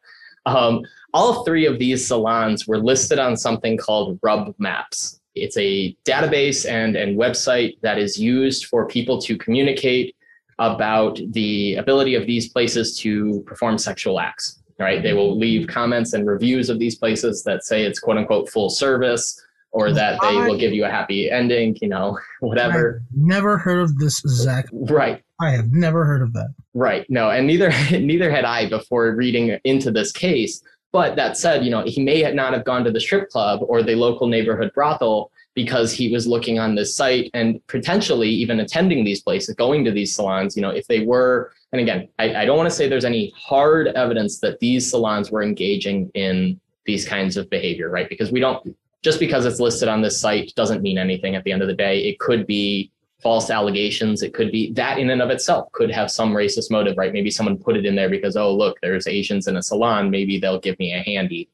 Um, 0.46 0.84
all 1.14 1.44
three 1.44 1.66
of 1.66 1.80
these 1.80 2.08
salons 2.08 2.68
were 2.68 2.78
listed 2.78 3.20
on 3.20 3.38
something 3.38 3.78
called 3.78 4.20
Rub 4.22 4.54
Maps. 4.60 5.20
It's 5.36 5.58
a 5.58 5.96
database 6.06 6.70
and, 6.70 6.96
and 6.96 7.18
website 7.18 7.80
that 7.82 7.98
is 7.98 8.20
used 8.20 8.66
for 8.66 8.88
people 8.88 9.22
to 9.22 9.38
communicate 9.38 10.16
about 10.60 11.20
the 11.32 11.76
ability 11.76 12.16
of 12.16 12.28
these 12.28 12.50
places 12.50 12.98
to 13.00 13.42
perform 13.46 13.78
sexual 13.78 14.20
acts. 14.20 14.62
Right? 14.78 15.04
They 15.04 15.14
will 15.14 15.38
leave 15.38 15.68
comments 15.68 16.14
and 16.14 16.26
reviews 16.26 16.70
of 16.70 16.80
these 16.80 16.96
places 16.96 17.44
that 17.44 17.66
say 17.66 17.84
it's 17.84 18.00
quote 18.00 18.18
unquote 18.18 18.50
full 18.50 18.70
service 18.70 19.42
or 19.72 19.90
oh, 19.90 19.94
that 19.94 20.20
they 20.22 20.36
will 20.36 20.58
give 20.58 20.74
you 20.74 20.86
a 20.86 20.90
happy 20.90 21.30
ending, 21.30 21.78
you 21.82 21.90
know, 21.90 22.18
whatever. 22.40 23.02
I've 23.12 23.18
never 23.18 23.58
heard 23.58 23.80
of 23.80 23.98
this 23.98 24.22
Zach. 24.26 24.68
Right. 24.72 25.22
I 25.42 25.52
have 25.52 25.72
never 25.72 26.06
heard 26.06 26.22
of 26.22 26.34
that. 26.34 26.54
Right. 26.74 27.06
No, 27.10 27.30
and 27.30 27.48
neither 27.48 27.70
neither 27.92 28.32
had 28.32 28.46
I 28.46 28.70
before 28.70 29.12
reading 29.16 29.58
into 29.64 29.92
this 29.92 30.12
case. 30.12 30.62
But 30.92 31.16
that 31.18 31.38
said, 31.38 31.64
you 31.64 31.72
know, 31.72 31.84
he 31.86 32.02
may 32.02 32.32
not 32.32 32.54
have 32.54 32.66
gone 32.66 32.84
to 32.84 32.92
the 32.92 33.00
strip 33.00 33.30
club 33.30 33.62
or 33.64 33.84
the 33.84 33.96
local 33.96 34.28
neighborhood 34.28 34.72
brothel 34.74 35.32
because 35.54 35.92
he 35.92 36.12
was 36.12 36.26
looking 36.26 36.58
on 36.58 36.76
this 36.76 36.96
site 36.96 37.30
and 37.34 37.66
potentially 37.68 38.30
even 38.30 38.60
attending 38.60 39.04
these 39.04 39.22
places, 39.22 39.56
going 39.56 39.84
to 39.86 39.92
these 39.92 40.16
salons, 40.16 40.56
you 40.56 40.62
know, 40.62 40.70
if 40.70 40.88
they 40.88 41.06
were, 41.06 41.52
and 41.72 41.82
again, 41.82 42.08
I, 42.18 42.36
I 42.36 42.46
don't 42.46 42.58
want 42.58 42.70
to 42.70 42.76
say 42.76 42.88
there's 42.88 43.06
any 43.06 43.34
hard 43.36 43.88
evidence 43.88 44.40
that 44.40 44.60
these 44.60 44.90
salons 44.90 45.32
were 45.32 45.44
engaging 45.44 46.10
in 46.14 46.60
these 46.86 47.06
kinds 47.06 47.38
of 47.38 47.50
behavior, 47.50 47.90
right? 47.90 48.10
Because 48.10 48.32
we 48.32 48.40
don't, 48.40 48.76
just 49.04 49.20
because 49.20 49.46
it's 49.46 49.60
listed 49.60 49.90
on 49.90 50.02
this 50.02 50.20
site 50.20 50.54
doesn't 50.56 50.82
mean 50.82 50.98
anything 50.98 51.36
at 51.36 51.44
the 51.44 51.52
end 51.52 51.62
of 51.62 51.68
the 51.68 51.76
day. 51.76 52.00
It 52.00 52.20
could 52.20 52.48
be 52.48 52.92
false 53.22 53.50
allegations. 53.50 54.22
It 54.24 54.34
could 54.34 54.52
be 54.52 54.72
that 54.74 54.98
in 54.98 55.10
and 55.10 55.22
of 55.22 55.30
itself 55.30 55.72
could 55.74 55.92
have 55.92 56.10
some 56.10 56.34
racist 56.34 56.72
motive, 56.72 56.98
right? 56.98 57.14
Maybe 57.14 57.30
someone 57.30 57.58
put 57.58 57.76
it 57.76 57.86
in 57.86 57.96
there 57.96 58.10
because, 58.10 58.38
oh, 58.38 58.54
look, 58.54 58.78
there's 58.82 59.08
Asians 59.08 59.48
in 59.48 59.58
a 59.58 59.62
salon. 59.62 60.10
Maybe 60.10 60.40
they'll 60.40 60.60
give 60.60 60.80
me 60.80 60.94
a 60.94 61.02
handy. 61.02 61.50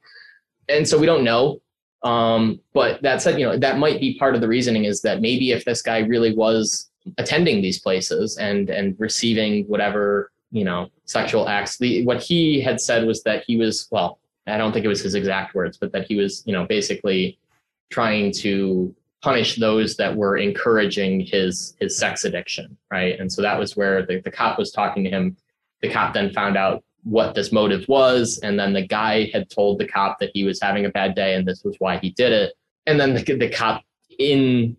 And 0.70 0.88
so 0.88 0.98
we 0.98 1.06
don't 1.06 1.24
know. 1.24 1.62
Um, 2.04 2.60
but 2.74 3.02
that 3.02 3.22
said, 3.22 3.40
you 3.40 3.46
know, 3.46 3.58
that 3.58 3.80
might 3.80 4.00
be 4.00 4.18
part 4.20 4.36
of 4.36 4.42
the 4.42 4.48
reasoning 4.48 4.86
is 4.86 5.02
that 5.02 5.22
maybe 5.22 5.52
if 5.52 5.66
this 5.66 5.82
guy 5.82 6.00
really 6.00 6.36
was 6.36 6.92
attending 7.18 7.62
these 7.62 7.80
places 7.80 8.38
and 8.38 8.70
and 8.70 8.96
receiving 9.00 9.66
whatever 9.66 10.32
you 10.52 10.64
know 10.64 10.90
sexual 11.06 11.48
acts 11.48 11.78
the 11.78 12.04
what 12.06 12.22
he 12.22 12.60
had 12.60 12.82
said 12.82 13.06
was 13.06 13.22
that 13.24 13.44
he 13.46 13.56
was 13.56 13.88
well 13.92 14.20
i 14.48 14.58
don't 14.58 14.72
think 14.74 14.86
it 14.86 14.90
was 14.90 15.02
his 15.02 15.16
exact 15.16 15.54
words 15.54 15.78
but 15.78 15.92
that 15.92 16.06
he 16.08 16.16
was 16.16 16.44
you 16.46 16.54
know 16.54 16.66
basically 16.66 17.38
trying 17.90 18.32
to 18.32 18.94
punish 19.22 19.56
those 19.56 19.96
that 19.98 20.16
were 20.16 20.38
encouraging 20.38 21.22
his 21.22 21.76
his 21.80 21.98
sex 21.98 22.26
addiction, 22.26 22.78
right? 22.92 23.20
And 23.20 23.32
so 23.32 23.42
that 23.42 23.58
was 23.58 23.76
where 23.76 24.06
the, 24.06 24.22
the 24.22 24.32
cop 24.32 24.58
was 24.58 24.72
talking 24.72 25.04
to 25.04 25.10
him. 25.10 25.36
The 25.82 25.90
cop 25.90 26.14
then 26.14 26.32
found 26.32 26.58
out 26.58 26.84
what 27.04 27.36
this 27.36 27.52
motive 27.52 27.88
was, 27.88 28.40
and 28.44 28.60
then 28.60 28.74
the 28.74 28.86
guy 28.86 29.30
had 29.34 29.50
told 29.50 29.80
the 29.80 29.88
cop 29.88 30.20
that 30.20 30.32
he 30.34 30.44
was 30.44 30.62
having 30.62 30.86
a 30.86 30.90
bad 30.90 31.16
day 31.16 31.36
and 31.36 31.48
this 31.48 31.64
was 31.64 31.76
why 31.80 31.98
he 31.98 32.12
did 32.12 32.32
it. 32.32 32.54
And 32.88 33.00
then 33.00 33.14
the, 33.14 33.24
the 33.24 33.50
cop, 33.50 33.84
in 34.20 34.78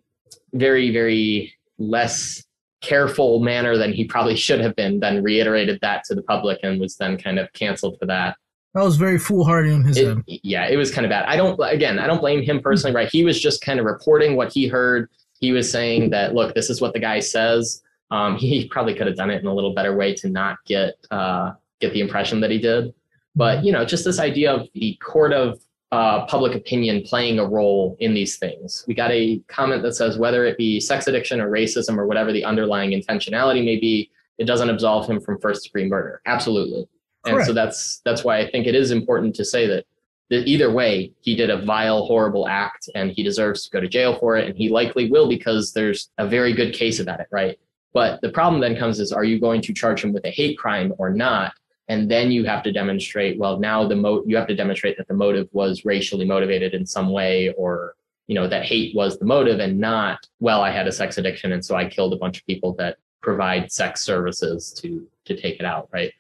very 0.53 0.91
very 0.93 1.53
less 1.79 2.43
careful 2.81 3.41
manner 3.41 3.77
than 3.77 3.93
he 3.93 4.05
probably 4.05 4.37
should 4.37 4.61
have 4.61 4.77
been, 4.77 5.01
then 5.01 5.23
reiterated 5.23 5.79
that 5.83 6.05
to 6.05 6.15
the 6.15 6.23
public 6.23 6.61
and 6.63 6.81
was 6.81 6.97
then 6.97 7.19
kind 7.19 7.39
of 7.39 7.53
canceled 7.53 7.99
for 7.99 8.07
that. 8.07 8.37
That 8.77 8.85
was 8.85 8.97
very 8.97 9.19
foolhardy 9.19 9.73
on 9.73 9.85
his 9.85 9.97
it, 9.97 10.07
end. 10.07 10.23
Yeah, 10.27 10.69
it 10.69 10.77
was 10.77 10.91
kind 10.91 11.07
of 11.07 11.11
bad. 11.11 11.25
I 11.25 11.35
don't, 11.35 11.59
again, 11.63 11.99
I 11.99 12.07
don't 12.07 12.21
blame 12.21 12.43
him 12.43 12.61
personally, 12.61 12.95
right? 12.95 13.09
He 13.11 13.25
was 13.25 13.41
just 13.41 13.63
kind 13.63 13.81
of 13.81 13.87
reporting 13.87 14.37
what 14.37 14.53
he 14.53 14.69
heard. 14.69 15.09
He 15.41 15.51
was 15.51 15.73
saying 15.73 16.11
that, 16.11 16.35
look, 16.35 16.55
this 16.55 16.69
is 16.69 16.79
what 16.79 16.93
the 16.93 17.01
guy 17.01 17.21
says. 17.21 17.83
Um, 18.11 18.37
he 18.37 18.69
probably 18.69 18.93
could 18.93 19.07
have 19.07 19.17
done 19.17 19.31
it 19.31 19.41
in 19.41 19.47
a 19.47 19.55
little 19.55 19.73
better 19.73 19.97
way 19.97 20.13
to 20.17 20.29
not 20.29 20.59
get 20.67 20.95
uh, 21.11 21.53
get 21.81 21.95
the 21.95 22.03
impression 22.03 22.41
that 22.41 22.51
he 22.51 22.59
did. 22.59 22.93
But 23.35 23.65
you 23.65 23.73
know, 23.73 23.83
just 23.87 24.05
this 24.05 24.21
idea 24.21 24.53
of 24.53 24.69
the 24.75 24.95
court 25.03 25.33
of 25.33 25.59
uh, 25.91 26.27
public 26.27 26.55
opinion 26.55 27.03
playing 27.03 27.39
a 27.39 27.47
role 27.47 27.97
in 27.99 28.13
these 28.13 28.37
things. 28.37 28.85
We 28.87 28.93
got 28.93 29.11
a 29.11 29.39
comment 29.49 29.85
that 29.85 29.95
says 29.95 30.19
whether 30.19 30.45
it 30.45 30.59
be 30.59 30.81
sex 30.81 31.07
addiction 31.07 31.41
or 31.41 31.51
racism 31.51 31.97
or 31.97 32.07
whatever 32.07 32.31
the 32.31 32.45
underlying 32.45 32.91
intentionality 32.91 33.65
may 33.65 33.81
be, 33.81 34.11
it 34.37 34.45
doesn't 34.45 34.69
absolve 34.69 35.09
him 35.09 35.19
from 35.19 35.41
first 35.41 35.65
degree 35.65 35.89
murder. 35.89 36.21
Absolutely. 36.27 36.87
Correct. 37.27 37.39
And 37.39 37.47
so 37.47 37.53
that's 37.53 38.01
that's 38.05 38.25
why 38.25 38.39
I 38.39 38.51
think 38.51 38.67
it 38.67 38.75
is 38.75 38.91
important 38.91 39.35
to 39.37 39.45
say 39.45 39.67
that, 39.67 39.85
that 40.31 40.47
either 40.47 40.71
way, 40.71 41.13
he 41.21 41.35
did 41.35 41.51
a 41.51 41.63
vile, 41.63 42.07
horrible 42.07 42.49
act 42.49 42.89
and 42.95 43.11
he 43.11 43.23
deserves 43.23 43.65
to 43.65 43.71
go 43.71 43.81
to 43.81 43.89
jail 43.89 44.19
for 44.19 44.37
it. 44.37 44.49
And 44.49 44.57
he 44.57 44.69
likely 44.69 45.11
will 45.11 45.29
because 45.29 45.73
there's 45.73 46.11
a 46.19 46.27
very 46.27 46.53
good 46.53 46.75
case 46.75 47.01
about 47.01 47.21
it, 47.21 47.29
right? 47.31 47.59
But 47.93 48.21
the 48.21 48.31
problem 48.31 48.61
then 48.61 48.77
comes 48.77 49.01
is 49.01 49.13
are 49.13 49.25
you 49.25 49.41
going 49.41 49.63
to 49.63 49.73
charge 49.73 50.03
him 50.03 50.13
with 50.13 50.25
a 50.25 50.31
hate 50.31 50.59
crime 50.59 50.93
or 50.99 51.11
not? 51.11 51.53
And 51.89 52.11
then 52.11 52.33
you 52.33 52.45
have 52.45 52.65
to 52.65 52.73
demonstrate, 52.73 53.39
well, 53.39 53.61
now 53.61 53.87
the 53.87 53.95
mo 53.95 54.23
you 54.27 54.37
have 54.37 54.49
to 54.49 54.57
demonstrate 54.57 54.97
that 54.99 55.09
the 55.09 55.15
motive 55.15 55.49
was 55.53 55.85
racially 55.85 56.25
motivated 56.25 56.75
in 56.75 56.85
some 56.85 57.11
way 57.11 57.55
or 57.57 57.95
you 58.27 58.35
know 58.35 58.49
that 58.49 58.65
hate 58.65 58.95
was 58.95 59.19
the 59.19 59.25
motive 59.25 59.61
and 59.61 59.79
not 59.79 60.27
well 60.41 60.61
i 60.63 60.71
had 60.71 60.87
a 60.87 60.93
sex 60.93 61.19
addiction 61.19 61.53
and 61.53 61.65
so 61.65 61.77
i 61.77 61.89
killed 61.89 62.13
a 62.13 62.17
bunch 62.17 62.39
of 62.41 62.47
people 62.47 62.75
that 62.75 62.97
provide 63.23 63.71
sex 63.71 64.03
services 64.03 64.73
to 64.73 65.07
to 65.25 65.41
take 65.41 65.59
it 65.59 65.65
out 65.65 65.89
right 65.93 66.13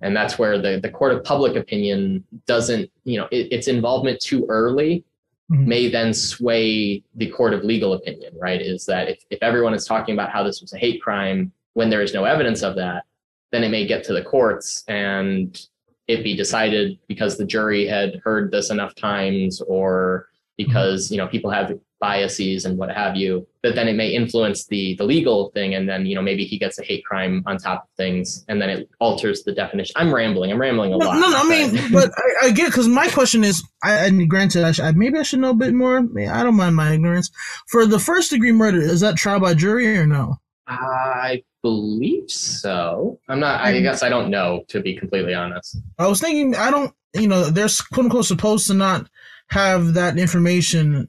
and 0.00 0.16
that's 0.16 0.38
where 0.38 0.60
the, 0.60 0.80
the 0.80 0.88
court 0.88 1.12
of 1.12 1.22
public 1.24 1.56
opinion 1.56 2.24
doesn't 2.46 2.90
you 3.04 3.18
know 3.18 3.28
it, 3.30 3.52
its 3.52 3.68
involvement 3.68 4.20
too 4.20 4.46
early 4.48 5.04
mm-hmm. 5.50 5.68
may 5.68 5.88
then 5.88 6.12
sway 6.12 7.02
the 7.16 7.28
court 7.30 7.52
of 7.52 7.64
legal 7.64 7.92
opinion 7.92 8.32
right 8.38 8.60
is 8.60 8.86
that 8.86 9.08
if, 9.08 9.24
if 9.30 9.38
everyone 9.42 9.74
is 9.74 9.84
talking 9.84 10.14
about 10.14 10.30
how 10.30 10.42
this 10.42 10.60
was 10.60 10.72
a 10.72 10.78
hate 10.78 11.02
crime 11.02 11.52
when 11.74 11.90
there 11.90 12.02
is 12.02 12.14
no 12.14 12.24
evidence 12.24 12.62
of 12.62 12.74
that 12.76 13.04
then 13.52 13.64
it 13.64 13.70
may 13.70 13.86
get 13.86 14.04
to 14.04 14.12
the 14.12 14.22
courts 14.22 14.84
and 14.88 15.66
it 16.08 16.24
be 16.24 16.36
decided 16.36 16.98
because 17.06 17.36
the 17.36 17.44
jury 17.44 17.86
had 17.86 18.20
heard 18.24 18.50
this 18.50 18.70
enough 18.70 18.94
times 18.94 19.60
or 19.62 20.28
because 20.56 21.10
you 21.10 21.16
know 21.16 21.28
people 21.28 21.50
have 21.50 21.72
biases 22.00 22.64
and 22.64 22.78
what 22.78 22.90
have 22.90 23.16
you 23.16 23.46
but 23.62 23.74
then 23.74 23.88
it 23.88 23.94
may 23.94 24.08
influence 24.08 24.66
the 24.66 24.94
the 24.96 25.04
legal 25.04 25.50
thing. 25.50 25.74
And 25.74 25.88
then 25.88 26.06
you 26.06 26.14
know 26.14 26.22
maybe 26.22 26.44
he 26.44 26.58
gets 26.58 26.78
a 26.78 26.82
hate 26.82 27.04
crime 27.04 27.42
on 27.46 27.58
top 27.58 27.84
of 27.84 27.88
things 27.96 28.44
and 28.48 28.60
then 28.60 28.70
it 28.70 28.88
alters 29.00 29.42
the 29.42 29.52
definition. 29.52 29.92
I'm 29.96 30.14
rambling. 30.14 30.50
I'm 30.50 30.60
rambling 30.60 30.94
a 30.94 30.98
no, 30.98 31.06
lot. 31.06 31.14
no, 31.18 31.30
no 31.30 31.36
i 31.36 31.48
mean 31.48 31.92
but 31.92 32.10
I, 32.16 32.46
I 32.46 32.50
get 32.52 32.66
because 32.66 32.88
my 32.88 33.08
question 33.08 33.44
is 33.44 33.62
i 33.82 33.92
and 34.06 34.28
granted 34.28 34.64
I, 34.64 34.72
should, 34.72 34.84
I 34.84 34.92
maybe 34.92 35.18
i 35.18 35.22
should 35.22 35.40
know 35.40 35.50
a 35.50 35.54
bit 35.54 35.74
more. 35.74 35.98
I 35.98 36.42
don't 36.42 36.56
mind 36.56 36.76
my 36.76 36.92
ignorance. 36.92 37.30
For 37.68 37.86
the 37.86 37.98
first 37.98 38.30
degree 38.30 38.52
murder 38.52 38.80
is 38.80 39.00
that 39.00 39.16
trial 39.16 39.40
by 39.40 39.54
jury 39.54 39.96
or 39.96 40.06
no? 40.06 40.36
I 40.66 41.42
believe 41.62 42.30
so. 42.30 43.18
I'm 43.28 43.40
not 43.40 43.60
i 43.60 43.76
hmm. 43.76 43.82
guess 43.82 44.02
i 44.02 44.08
don't 44.08 44.30
know 44.30 44.64
to 44.68 44.80
be 44.80 44.96
completely 44.96 45.34
honest. 45.34 45.78
I 45.98 46.06
was 46.06 46.20
thinking 46.20 46.56
i 46.56 46.70
don't 46.70 46.94
you 47.14 47.28
know 47.28 47.44
they're 47.44 47.68
quote 47.92 48.04
unquote 48.04 48.24
supposed 48.24 48.66
to 48.68 48.74
not 48.74 49.08
have 49.48 49.94
that 49.94 50.16
information 50.16 51.08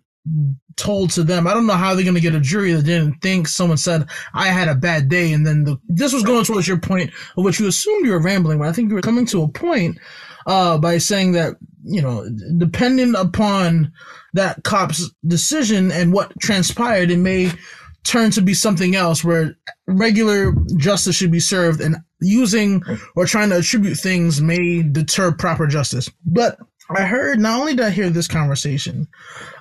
told 0.77 1.09
to 1.11 1.23
them. 1.23 1.47
I 1.47 1.53
don't 1.53 1.67
know 1.67 1.73
how 1.73 1.93
they're 1.93 2.03
going 2.03 2.15
to 2.15 2.21
get 2.21 2.35
a 2.35 2.39
jury 2.39 2.73
that 2.73 2.83
didn't 2.83 3.21
think 3.21 3.47
someone 3.47 3.77
said 3.77 4.07
I 4.33 4.47
had 4.47 4.67
a 4.67 4.75
bad 4.75 5.09
day, 5.09 5.33
and 5.33 5.45
then 5.45 5.63
the, 5.63 5.77
this 5.87 6.13
was 6.13 6.23
going 6.23 6.45
towards 6.45 6.67
your 6.67 6.79
point 6.79 7.11
of 7.37 7.43
which 7.43 7.59
you 7.59 7.67
assumed 7.67 8.05
you 8.05 8.11
were 8.11 8.21
rambling, 8.21 8.59
but 8.59 8.67
I 8.67 8.71
think 8.71 8.89
you 8.89 8.95
were 8.95 9.01
coming 9.01 9.25
to 9.27 9.43
a 9.43 9.47
point 9.47 9.97
uh, 10.45 10.77
by 10.77 10.97
saying 10.97 11.33
that 11.33 11.55
you 11.83 12.01
know, 12.01 12.29
depending 12.57 13.15
upon 13.15 13.91
that 14.33 14.63
cop's 14.63 15.09
decision 15.25 15.91
and 15.91 16.13
what 16.13 16.31
transpired, 16.39 17.11
it 17.11 17.17
may 17.17 17.51
turn 18.03 18.31
to 18.31 18.41
be 18.41 18.53
something 18.53 18.95
else 18.95 19.23
where 19.23 19.55
regular 19.87 20.53
justice 20.77 21.15
should 21.15 21.31
be 21.31 21.39
served 21.39 21.81
and 21.81 21.97
using 22.19 22.83
or 23.15 23.25
trying 23.25 23.49
to 23.49 23.57
attribute 23.57 23.97
things 23.97 24.41
may 24.41 24.81
deter 24.81 25.31
proper 25.31 25.67
justice. 25.67 26.09
But 26.25 26.57
I 26.98 27.05
heard 27.05 27.39
not 27.39 27.60
only 27.60 27.75
did 27.75 27.86
I 27.86 27.89
hear 27.89 28.10
this 28.10 28.27
conversation, 28.27 29.07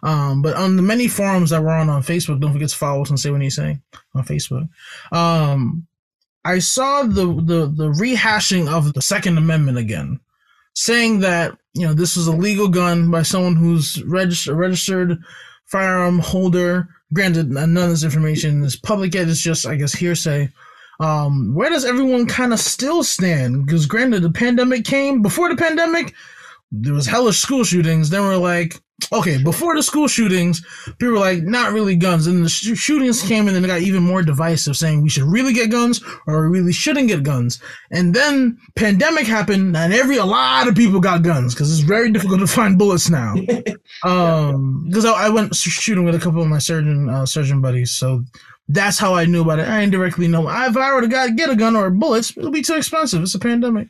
um, 0.02 0.42
but 0.42 0.56
on 0.56 0.76
the 0.76 0.82
many 0.82 1.08
forums 1.08 1.50
that 1.50 1.62
were 1.62 1.70
on 1.70 1.88
on 1.88 2.02
Facebook, 2.02 2.40
don't 2.40 2.52
forget 2.52 2.70
to 2.70 2.76
follow 2.76 3.02
us 3.02 3.10
and 3.10 3.18
say 3.18 3.30
what 3.30 3.42
you 3.42 3.50
say 3.50 3.78
on 4.14 4.24
Facebook. 4.24 4.68
Um, 5.12 5.86
I 6.44 6.58
saw 6.58 7.02
the, 7.02 7.26
the 7.26 7.66
the 7.66 7.90
rehashing 7.92 8.68
of 8.68 8.92
the 8.92 9.02
Second 9.02 9.38
Amendment 9.38 9.78
again, 9.78 10.20
saying 10.74 11.20
that 11.20 11.56
you 11.74 11.86
know 11.86 11.92
this 11.92 12.16
was 12.16 12.26
a 12.26 12.32
legal 12.32 12.68
gun 12.68 13.10
by 13.10 13.22
someone 13.22 13.56
who's 13.56 14.02
registered 14.04 14.56
registered 14.56 15.18
firearm 15.66 16.18
holder. 16.18 16.88
Granted, 17.12 17.50
none 17.50 17.76
of 17.76 17.90
this 17.90 18.04
information 18.04 18.62
is 18.62 18.76
public 18.76 19.14
yet; 19.14 19.28
it's 19.28 19.40
just 19.40 19.66
I 19.66 19.76
guess 19.76 19.92
hearsay. 19.92 20.48
Um, 21.00 21.54
where 21.54 21.70
does 21.70 21.86
everyone 21.86 22.26
kind 22.26 22.52
of 22.52 22.60
still 22.60 23.02
stand? 23.02 23.64
Because 23.64 23.86
granted, 23.86 24.20
the 24.22 24.30
pandemic 24.30 24.84
came 24.84 25.22
before 25.22 25.48
the 25.48 25.56
pandemic 25.56 26.14
there 26.72 26.94
was 26.94 27.06
hellish 27.06 27.38
school 27.38 27.64
shootings. 27.64 28.10
Then 28.10 28.22
we're 28.22 28.36
like, 28.36 28.80
okay, 29.12 29.42
before 29.42 29.74
the 29.74 29.82
school 29.82 30.08
shootings, 30.08 30.64
people 30.98 31.12
were 31.12 31.18
like, 31.18 31.42
not 31.42 31.72
really 31.72 31.96
guns. 31.96 32.26
And 32.26 32.44
the 32.44 32.48
sh- 32.48 32.78
shootings 32.78 33.22
came 33.22 33.48
in 33.48 33.54
and 33.54 33.56
then 33.56 33.64
it 33.64 33.68
got 33.74 33.80
even 33.80 34.02
more 34.02 34.22
divisive, 34.22 34.76
saying 34.76 35.02
we 35.02 35.08
should 35.08 35.24
really 35.24 35.52
get 35.52 35.70
guns 35.70 36.02
or 36.26 36.48
we 36.48 36.58
really 36.58 36.72
shouldn't 36.72 37.08
get 37.08 37.22
guns. 37.22 37.60
And 37.90 38.14
then 38.14 38.58
pandemic 38.76 39.26
happened 39.26 39.76
and 39.76 39.92
every 39.92 40.16
a 40.16 40.24
lot 40.24 40.68
of 40.68 40.74
people 40.74 41.00
got 41.00 41.22
guns 41.22 41.54
because 41.54 41.72
it's 41.72 41.86
very 41.86 42.10
difficult 42.10 42.40
to 42.40 42.46
find 42.46 42.78
bullets 42.78 43.10
now. 43.10 43.34
um, 44.04 44.84
because 44.86 45.04
I, 45.04 45.26
I, 45.26 45.28
went 45.28 45.54
shooting 45.54 46.04
with 46.04 46.14
a 46.14 46.20
couple 46.20 46.42
of 46.42 46.48
my 46.48 46.58
surgeon 46.58 47.08
uh, 47.08 47.26
surgeon 47.26 47.60
buddies, 47.60 47.92
so. 47.92 48.24
That's 48.72 49.00
how 49.00 49.14
I 49.14 49.24
knew 49.24 49.42
about 49.42 49.58
it. 49.58 49.66
I 49.66 49.80
indirectly 49.80 50.28
know 50.28 50.42
if 50.42 50.76
I 50.76 50.94
were 50.94 51.00
to 51.00 51.08
get 51.08 51.50
a 51.50 51.56
gun 51.56 51.74
or 51.74 51.90
bullets, 51.90 52.36
it'll 52.36 52.52
be 52.52 52.62
too 52.62 52.76
expensive. 52.76 53.20
It's 53.20 53.34
a 53.34 53.40
pandemic. 53.40 53.88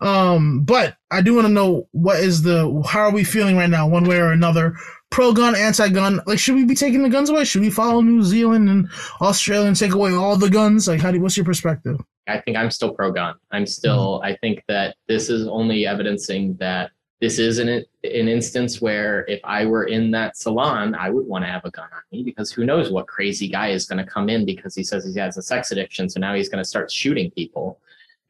Um, 0.00 0.62
but 0.62 0.96
I 1.10 1.20
do 1.22 1.34
want 1.34 1.46
to 1.46 1.52
know 1.52 1.88
what 1.92 2.20
is 2.20 2.42
the 2.42 2.82
how 2.86 3.00
are 3.00 3.12
we 3.12 3.24
feeling 3.24 3.56
right 3.56 3.70
now, 3.70 3.88
one 3.88 4.04
way 4.04 4.18
or 4.18 4.30
another? 4.30 4.76
Pro 5.10 5.32
gun, 5.32 5.56
anti 5.56 5.88
gun. 5.88 6.20
Like, 6.26 6.38
should 6.38 6.54
we 6.54 6.64
be 6.64 6.74
taking 6.74 7.02
the 7.02 7.08
guns 7.08 7.30
away? 7.30 7.44
Should 7.44 7.62
we 7.62 7.70
follow 7.70 8.00
New 8.00 8.22
Zealand 8.22 8.68
and 8.68 8.88
Australia 9.20 9.66
and 9.66 9.76
take 9.76 9.94
away 9.94 10.12
all 10.12 10.36
the 10.36 10.50
guns? 10.50 10.86
Like, 10.86 11.00
how 11.00 11.10
do 11.10 11.20
what's 11.20 11.36
your 11.36 11.46
perspective? 11.46 11.98
I 12.28 12.40
think 12.40 12.56
I'm 12.56 12.70
still 12.70 12.92
pro 12.92 13.10
gun. 13.10 13.36
I'm 13.50 13.66
still. 13.66 14.18
Mm-hmm. 14.18 14.26
I 14.26 14.36
think 14.36 14.62
that 14.68 14.96
this 15.08 15.30
is 15.30 15.48
only 15.48 15.86
evidencing 15.86 16.56
that 16.60 16.90
this 17.20 17.38
is 17.38 17.58
an 17.58 17.68
an 17.68 17.84
instance 18.04 18.80
where 18.80 19.24
if 19.26 19.40
I 19.42 19.66
were 19.66 19.84
in 19.84 20.10
that 20.12 20.36
salon, 20.36 20.94
I 20.94 21.10
would 21.10 21.26
want 21.26 21.44
to 21.44 21.50
have 21.50 21.64
a 21.64 21.70
gun 21.70 21.88
on 21.92 22.02
me 22.12 22.22
because 22.22 22.52
who 22.52 22.64
knows 22.64 22.90
what 22.90 23.08
crazy 23.08 23.48
guy 23.48 23.70
is 23.70 23.86
going 23.86 24.04
to 24.04 24.08
come 24.08 24.28
in 24.28 24.44
because 24.44 24.74
he 24.74 24.84
says 24.84 25.04
he 25.12 25.18
has 25.18 25.36
a 25.36 25.42
sex 25.42 25.72
addiction, 25.72 26.08
so 26.08 26.20
now 26.20 26.34
he's 26.34 26.48
going 26.48 26.62
to 26.62 26.68
start 26.68 26.92
shooting 26.92 27.30
people. 27.32 27.80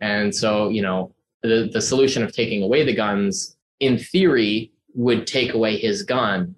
And 0.00 0.34
so, 0.34 0.68
you 0.68 0.80
know, 0.80 1.12
the, 1.42 1.70
the 1.72 1.80
solution 1.80 2.22
of 2.22 2.32
taking 2.32 2.62
away 2.62 2.84
the 2.84 2.94
guns, 2.94 3.56
in 3.80 3.98
theory, 3.98 4.72
would 4.94 5.26
take 5.26 5.54
away 5.54 5.76
his 5.76 6.02
gun. 6.02 6.54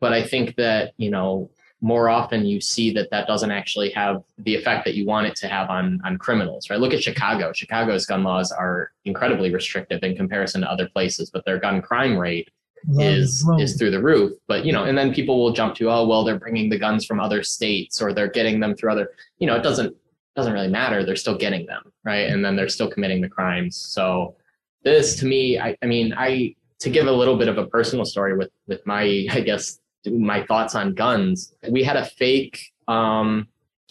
But 0.00 0.12
I 0.12 0.22
think 0.22 0.56
that, 0.56 0.92
you 0.96 1.10
know, 1.10 1.50
more 1.82 2.08
often 2.08 2.44
you 2.44 2.60
see 2.60 2.92
that 2.92 3.10
that 3.10 3.26
doesn't 3.26 3.50
actually 3.50 3.90
have 3.90 4.22
the 4.38 4.54
effect 4.54 4.84
that 4.84 4.94
you 4.94 5.06
want 5.06 5.26
it 5.26 5.34
to 5.36 5.48
have 5.48 5.70
on 5.70 6.00
on 6.04 6.18
criminals 6.18 6.68
right? 6.68 6.78
Look 6.78 6.92
at 6.92 7.02
chicago. 7.02 7.52
Chicago's 7.52 8.04
gun 8.06 8.22
laws 8.22 8.52
are 8.52 8.92
incredibly 9.04 9.52
restrictive 9.52 10.02
in 10.02 10.14
comparison 10.14 10.60
to 10.60 10.70
other 10.70 10.88
places 10.88 11.30
but 11.30 11.44
their 11.44 11.58
gun 11.58 11.80
crime 11.80 12.16
rate 12.18 12.50
is 12.98 13.46
is 13.58 13.76
through 13.76 13.90
the 13.90 14.02
roof. 14.02 14.32
But 14.46 14.64
you 14.64 14.72
know 14.72 14.84
and 14.84 14.96
then 14.96 15.14
people 15.14 15.42
will 15.42 15.52
jump 15.52 15.74
to 15.76 15.90
oh 15.90 16.06
well 16.06 16.22
they're 16.22 16.38
bringing 16.38 16.68
the 16.68 16.78
guns 16.78 17.06
from 17.06 17.18
other 17.18 17.42
states 17.42 18.02
or 18.02 18.12
they're 18.12 18.30
getting 18.30 18.60
them 18.60 18.74
through 18.74 18.92
other 18.92 19.10
you 19.38 19.46
know 19.46 19.56
it 19.56 19.62
doesn't 19.62 19.96
doesn't 20.40 20.54
really 20.54 20.68
matter. 20.68 21.04
They're 21.04 21.16
still 21.24 21.36
getting 21.36 21.66
them, 21.66 21.92
right? 22.02 22.26
And 22.30 22.42
then 22.44 22.56
they're 22.56 22.68
still 22.68 22.90
committing 22.90 23.20
the 23.20 23.28
crimes. 23.28 23.76
So 23.76 24.34
this 24.82 25.16
to 25.20 25.26
me, 25.26 25.58
I, 25.58 25.76
I 25.82 25.86
mean, 25.86 26.14
I 26.16 26.56
to 26.78 26.88
give 26.88 27.06
a 27.06 27.12
little 27.12 27.36
bit 27.36 27.48
of 27.48 27.58
a 27.58 27.66
personal 27.66 28.06
story 28.06 28.36
with 28.36 28.50
with 28.66 28.80
my, 28.86 29.26
I 29.30 29.40
guess, 29.40 29.80
my 30.06 30.44
thoughts 30.46 30.74
on 30.74 30.94
guns. 30.94 31.52
We 31.68 31.82
had 31.84 31.96
a 31.96 32.06
fake, 32.06 32.56
um, 32.88 33.48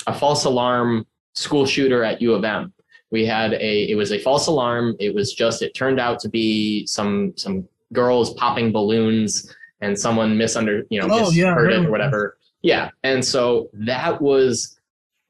a 0.08 0.14
false 0.14 0.46
alarm 0.46 1.06
school 1.34 1.66
shooter 1.68 2.04
at 2.04 2.20
U 2.22 2.34
of 2.34 2.44
M. 2.44 2.74
We 3.12 3.26
had 3.26 3.54
a, 3.54 3.92
it 3.92 3.96
was 3.96 4.12
a 4.12 4.20
false 4.20 4.48
alarm. 4.48 4.96
It 5.00 5.14
was 5.14 5.34
just, 5.34 5.62
it 5.62 5.76
turned 5.76 6.00
out 6.00 6.20
to 6.22 6.30
be 6.30 6.88
some 6.88 7.34
some 7.38 7.68
girls 7.94 8.34
popping 8.34 8.72
balloons 8.72 9.54
and 9.82 9.98
someone 9.98 10.36
misunder, 10.36 10.84
you 10.90 11.00
know, 11.00 11.08
oh, 11.12 11.30
misheard 11.30 11.72
yeah, 11.72 11.80
it 11.80 11.86
or 11.86 11.92
whatever. 11.92 12.38
Yeah, 12.62 12.90
and 13.04 13.24
so 13.24 13.70
that 13.74 14.20
was 14.20 14.79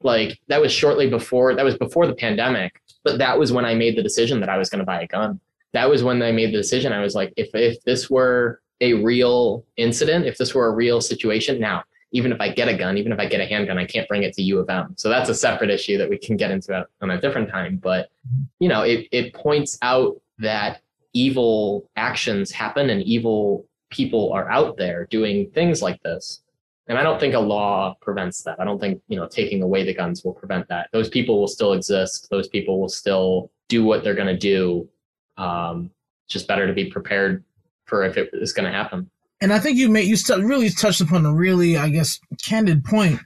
like 0.02 0.38
that 0.48 0.60
was 0.60 0.72
shortly 0.72 1.08
before 1.08 1.54
that 1.54 1.64
was 1.64 1.76
before 1.76 2.06
the 2.06 2.14
pandemic 2.14 2.80
but 3.04 3.18
that 3.18 3.38
was 3.38 3.52
when 3.52 3.64
i 3.64 3.74
made 3.74 3.96
the 3.96 4.02
decision 4.02 4.40
that 4.40 4.48
i 4.48 4.56
was 4.58 4.70
going 4.70 4.78
to 4.80 4.84
buy 4.84 5.02
a 5.02 5.06
gun. 5.06 5.40
That 5.72 5.88
was 5.88 6.02
when 6.02 6.20
i 6.22 6.32
made 6.32 6.48
the 6.48 6.58
decision. 6.58 6.92
I 6.92 7.00
was 7.00 7.14
like 7.14 7.32
if 7.36 7.50
if 7.54 7.82
this 7.84 8.10
were 8.10 8.60
a 8.80 8.94
real 8.94 9.64
incident 9.76 10.26
if 10.26 10.38
this 10.38 10.54
were 10.54 10.66
a 10.66 10.74
real 10.74 11.00
situation 11.00 11.60
now 11.60 11.84
even 12.12 12.32
if 12.32 12.40
i 12.40 12.48
get 12.48 12.68
a 12.68 12.76
gun 12.76 12.96
even 12.96 13.12
if 13.12 13.18
i 13.18 13.26
get 13.26 13.40
a 13.40 13.46
handgun 13.46 13.78
i 13.78 13.84
can't 13.84 14.08
bring 14.08 14.22
it 14.22 14.32
to 14.34 14.42
u 14.42 14.58
of 14.58 14.68
m. 14.68 14.94
So 14.96 15.08
that's 15.08 15.28
a 15.28 15.34
separate 15.34 15.70
issue 15.70 15.98
that 15.98 16.08
we 16.08 16.18
can 16.18 16.36
get 16.36 16.50
into 16.50 16.86
on 17.00 17.10
a 17.10 17.20
different 17.20 17.50
time 17.50 17.76
but 17.76 18.10
you 18.58 18.68
know 18.68 18.82
it, 18.82 19.06
it 19.12 19.34
points 19.34 19.78
out 19.82 20.20
that 20.38 20.80
evil 21.12 21.90
actions 21.96 22.50
happen 22.50 22.90
and 22.90 23.02
evil 23.02 23.66
people 23.90 24.32
are 24.32 24.50
out 24.50 24.76
there 24.76 25.06
doing 25.10 25.50
things 25.50 25.82
like 25.82 26.02
this 26.02 26.40
and 26.90 26.98
I 26.98 27.04
don't 27.04 27.20
think 27.20 27.34
a 27.34 27.38
law 27.38 27.94
prevents 28.00 28.42
that. 28.42 28.58
I 28.58 28.64
don't 28.64 28.80
think, 28.80 29.00
you 29.06 29.16
know, 29.16 29.28
taking 29.28 29.62
away 29.62 29.84
the 29.84 29.94
guns 29.94 30.24
will 30.24 30.34
prevent 30.34 30.66
that. 30.70 30.88
Those 30.92 31.08
people 31.08 31.38
will 31.38 31.46
still 31.46 31.72
exist. 31.72 32.26
Those 32.30 32.48
people 32.48 32.80
will 32.80 32.88
still 32.88 33.52
do 33.68 33.84
what 33.84 34.02
they're 34.02 34.16
going 34.16 34.26
to 34.26 34.36
do. 34.36 34.88
Um, 35.36 35.92
just 36.26 36.48
better 36.48 36.66
to 36.66 36.72
be 36.72 36.90
prepared 36.90 37.44
for 37.84 38.02
if 38.02 38.16
it 38.16 38.30
is 38.32 38.52
going 38.52 38.64
to 38.64 38.76
happen. 38.76 39.08
And 39.40 39.52
I 39.52 39.60
think 39.60 39.78
you 39.78 39.88
made 39.88 40.08
you 40.08 40.16
really 40.44 40.68
touched 40.68 41.00
upon 41.00 41.24
a 41.24 41.32
really, 41.32 41.76
I 41.76 41.90
guess, 41.90 42.18
candid 42.44 42.84
point. 42.84 43.20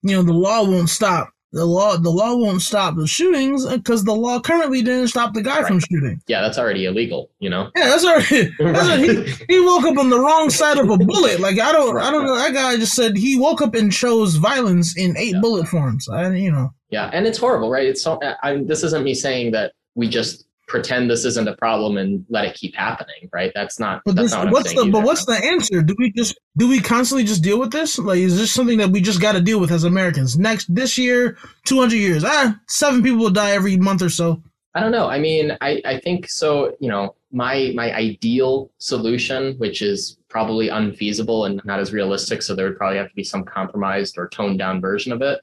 You 0.00 0.16
know, 0.16 0.22
the 0.22 0.32
law 0.32 0.64
won't 0.64 0.88
stop 0.88 1.30
the 1.52 1.64
law. 1.64 1.96
The 1.96 2.10
law 2.10 2.36
won't 2.36 2.62
stop 2.62 2.96
the 2.96 3.06
shootings 3.06 3.66
uh, 3.66 3.76
because 3.76 4.04
the 4.04 4.14
law 4.14 4.40
currently 4.40 4.82
didn't 4.82 5.08
stop 5.08 5.34
the 5.34 5.42
guy 5.42 5.58
right. 5.58 5.66
from 5.66 5.80
shooting. 5.80 6.20
Yeah, 6.26 6.40
that's 6.40 6.58
already 6.58 6.84
illegal. 6.84 7.30
You 7.40 7.50
know. 7.50 7.70
Yeah, 7.76 7.88
that's 7.88 8.04
already. 8.04 8.50
That's 8.58 8.88
already 8.88 9.30
he, 9.30 9.44
he 9.48 9.60
woke 9.60 9.84
up 9.84 9.98
on 9.98 10.10
the 10.10 10.18
wrong 10.18 10.50
side 10.50 10.78
of 10.78 10.88
a 10.90 10.96
bullet. 10.96 11.40
Like 11.40 11.58
I 11.58 11.72
don't, 11.72 11.94
right, 11.94 12.06
I 12.06 12.10
don't 12.10 12.24
know. 12.24 12.36
That 12.36 12.54
guy 12.54 12.76
just 12.76 12.94
said 12.94 13.16
he 13.16 13.38
woke 13.38 13.62
up 13.62 13.74
and 13.74 13.92
chose 13.92 14.36
violence 14.36 14.96
in 14.96 15.16
eight 15.16 15.34
yeah. 15.34 15.40
bullet 15.40 15.66
forms. 15.66 16.08
I, 16.08 16.30
you 16.34 16.52
know. 16.52 16.70
Yeah, 16.90 17.10
and 17.12 17.26
it's 17.26 17.38
horrible, 17.38 17.70
right? 17.70 17.86
It's 17.86 18.02
so. 18.02 18.20
I, 18.42 18.62
this 18.64 18.82
isn't 18.82 19.04
me 19.04 19.14
saying 19.14 19.52
that 19.52 19.72
we 19.94 20.08
just 20.08 20.46
pretend 20.70 21.10
this 21.10 21.24
isn't 21.24 21.48
a 21.48 21.56
problem 21.56 21.98
and 21.98 22.24
let 22.28 22.44
it 22.44 22.54
keep 22.54 22.74
happening, 22.76 23.28
right? 23.32 23.50
That's 23.54 23.80
not. 23.80 24.02
But, 24.04 24.14
that's 24.14 24.30
this, 24.30 24.32
not 24.32 24.52
what's 24.52 24.72
the 24.72 24.88
but 24.88 25.02
what's 25.02 25.26
the 25.26 25.34
answer? 25.34 25.82
Do 25.82 25.94
we 25.98 26.12
just 26.12 26.38
do 26.56 26.68
we 26.68 26.80
constantly 26.80 27.24
just 27.24 27.42
deal 27.42 27.58
with 27.58 27.72
this? 27.72 27.98
Like, 27.98 28.20
is 28.20 28.38
this 28.38 28.52
something 28.52 28.78
that 28.78 28.90
we 28.90 29.00
just 29.00 29.20
got 29.20 29.32
to 29.32 29.40
deal 29.40 29.60
with 29.60 29.72
as 29.72 29.84
Americans? 29.84 30.38
Next 30.38 30.72
this 30.72 30.96
year, 30.96 31.36
two 31.64 31.78
hundred 31.78 31.96
years, 31.96 32.24
ah, 32.24 32.56
seven 32.68 33.02
people 33.02 33.18
will 33.18 33.30
die 33.30 33.50
every 33.50 33.76
month 33.76 34.00
or 34.00 34.08
so. 34.08 34.42
I 34.74 34.80
don't 34.80 34.92
know. 34.92 35.08
I 35.08 35.18
mean, 35.18 35.56
I 35.60 35.82
I 35.84 35.98
think 35.98 36.30
so. 36.30 36.76
You 36.78 36.88
know, 36.88 37.16
my 37.32 37.72
my 37.74 37.92
ideal 37.92 38.70
solution, 38.78 39.56
which 39.58 39.82
is 39.82 40.18
probably 40.28 40.68
unfeasible 40.68 41.46
and 41.46 41.60
not 41.64 41.80
as 41.80 41.92
realistic, 41.92 42.42
so 42.42 42.54
there 42.54 42.66
would 42.66 42.78
probably 42.78 42.98
have 42.98 43.08
to 43.08 43.14
be 43.16 43.24
some 43.24 43.44
compromised 43.44 44.16
or 44.16 44.28
toned 44.28 44.60
down 44.60 44.80
version 44.80 45.12
of 45.12 45.20
it 45.20 45.40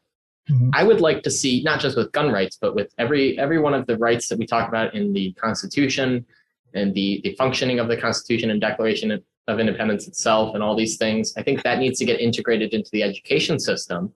Mm-hmm. 0.49 0.69
I 0.73 0.83
would 0.83 1.01
like 1.01 1.23
to 1.23 1.31
see 1.31 1.61
not 1.63 1.79
just 1.79 1.97
with 1.97 2.11
gun 2.11 2.31
rights, 2.31 2.57
but 2.59 2.75
with 2.75 2.93
every 2.97 3.37
every 3.37 3.59
one 3.59 3.73
of 3.73 3.85
the 3.85 3.97
rights 3.97 4.29
that 4.29 4.39
we 4.39 4.45
talk 4.45 4.67
about 4.69 4.93
in 4.93 5.13
the 5.13 5.33
Constitution 5.33 6.25
and 6.73 6.93
the 6.93 7.21
the 7.23 7.35
functioning 7.35 7.79
of 7.79 7.87
the 7.87 7.97
Constitution 7.97 8.51
and 8.51 8.61
Declaration 8.61 9.11
of 9.47 9.59
Independence 9.59 10.07
itself 10.07 10.55
and 10.55 10.63
all 10.63 10.75
these 10.75 10.97
things. 10.97 11.33
I 11.37 11.43
think 11.43 11.63
that 11.63 11.79
needs 11.79 11.99
to 11.99 12.05
get 12.05 12.19
integrated 12.19 12.73
into 12.73 12.89
the 12.91 13.03
education 13.03 13.59
system 13.59 14.13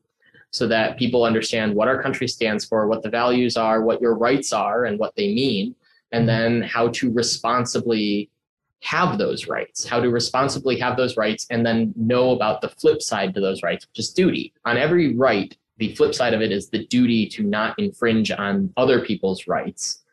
so 0.52 0.68
that 0.68 0.98
people 0.98 1.24
understand 1.24 1.74
what 1.74 1.88
our 1.88 2.02
country 2.02 2.28
stands 2.28 2.66
for, 2.66 2.88
what 2.88 3.04
the 3.04 3.10
values 3.10 3.56
are, 3.56 3.82
what 3.82 4.02
your 4.02 4.16
rights 4.18 4.52
are, 4.52 4.86
and 4.86 5.00
what 5.00 5.16
they 5.16 5.34
mean, 5.34 5.76
and 6.12 6.28
mm-hmm. 6.28 6.60
then 6.60 6.62
how 6.62 6.90
to 6.90 7.12
responsibly 7.12 8.30
have 8.82 9.18
those 9.18 9.48
rights, 9.48 9.86
how 9.86 10.00
to 10.00 10.10
responsibly 10.10 10.78
have 10.78 10.98
those 10.98 11.16
rights, 11.16 11.46
and 11.50 11.66
then 11.66 11.94
know 11.96 12.32
about 12.32 12.62
the 12.62 12.70
flip 12.70 13.02
side 13.02 13.34
to 13.34 13.40
those 13.40 13.64
rights, 13.64 13.88
which 13.88 14.00
is 14.00 14.12
duty. 14.12 14.54
On 14.66 14.76
every 14.76 15.16
right, 15.16 15.56
the 15.82 15.96
flip 15.96 16.14
side 16.14 16.36
of 16.36 16.44
it 16.44 16.52
is 16.52 16.70
the 16.70 16.86
duty 16.86 17.28
to 17.28 17.42
not 17.42 17.78
infringe 17.80 18.30
on 18.30 18.72
other 18.78 19.04
people's 19.04 19.48
rights. 19.48 20.04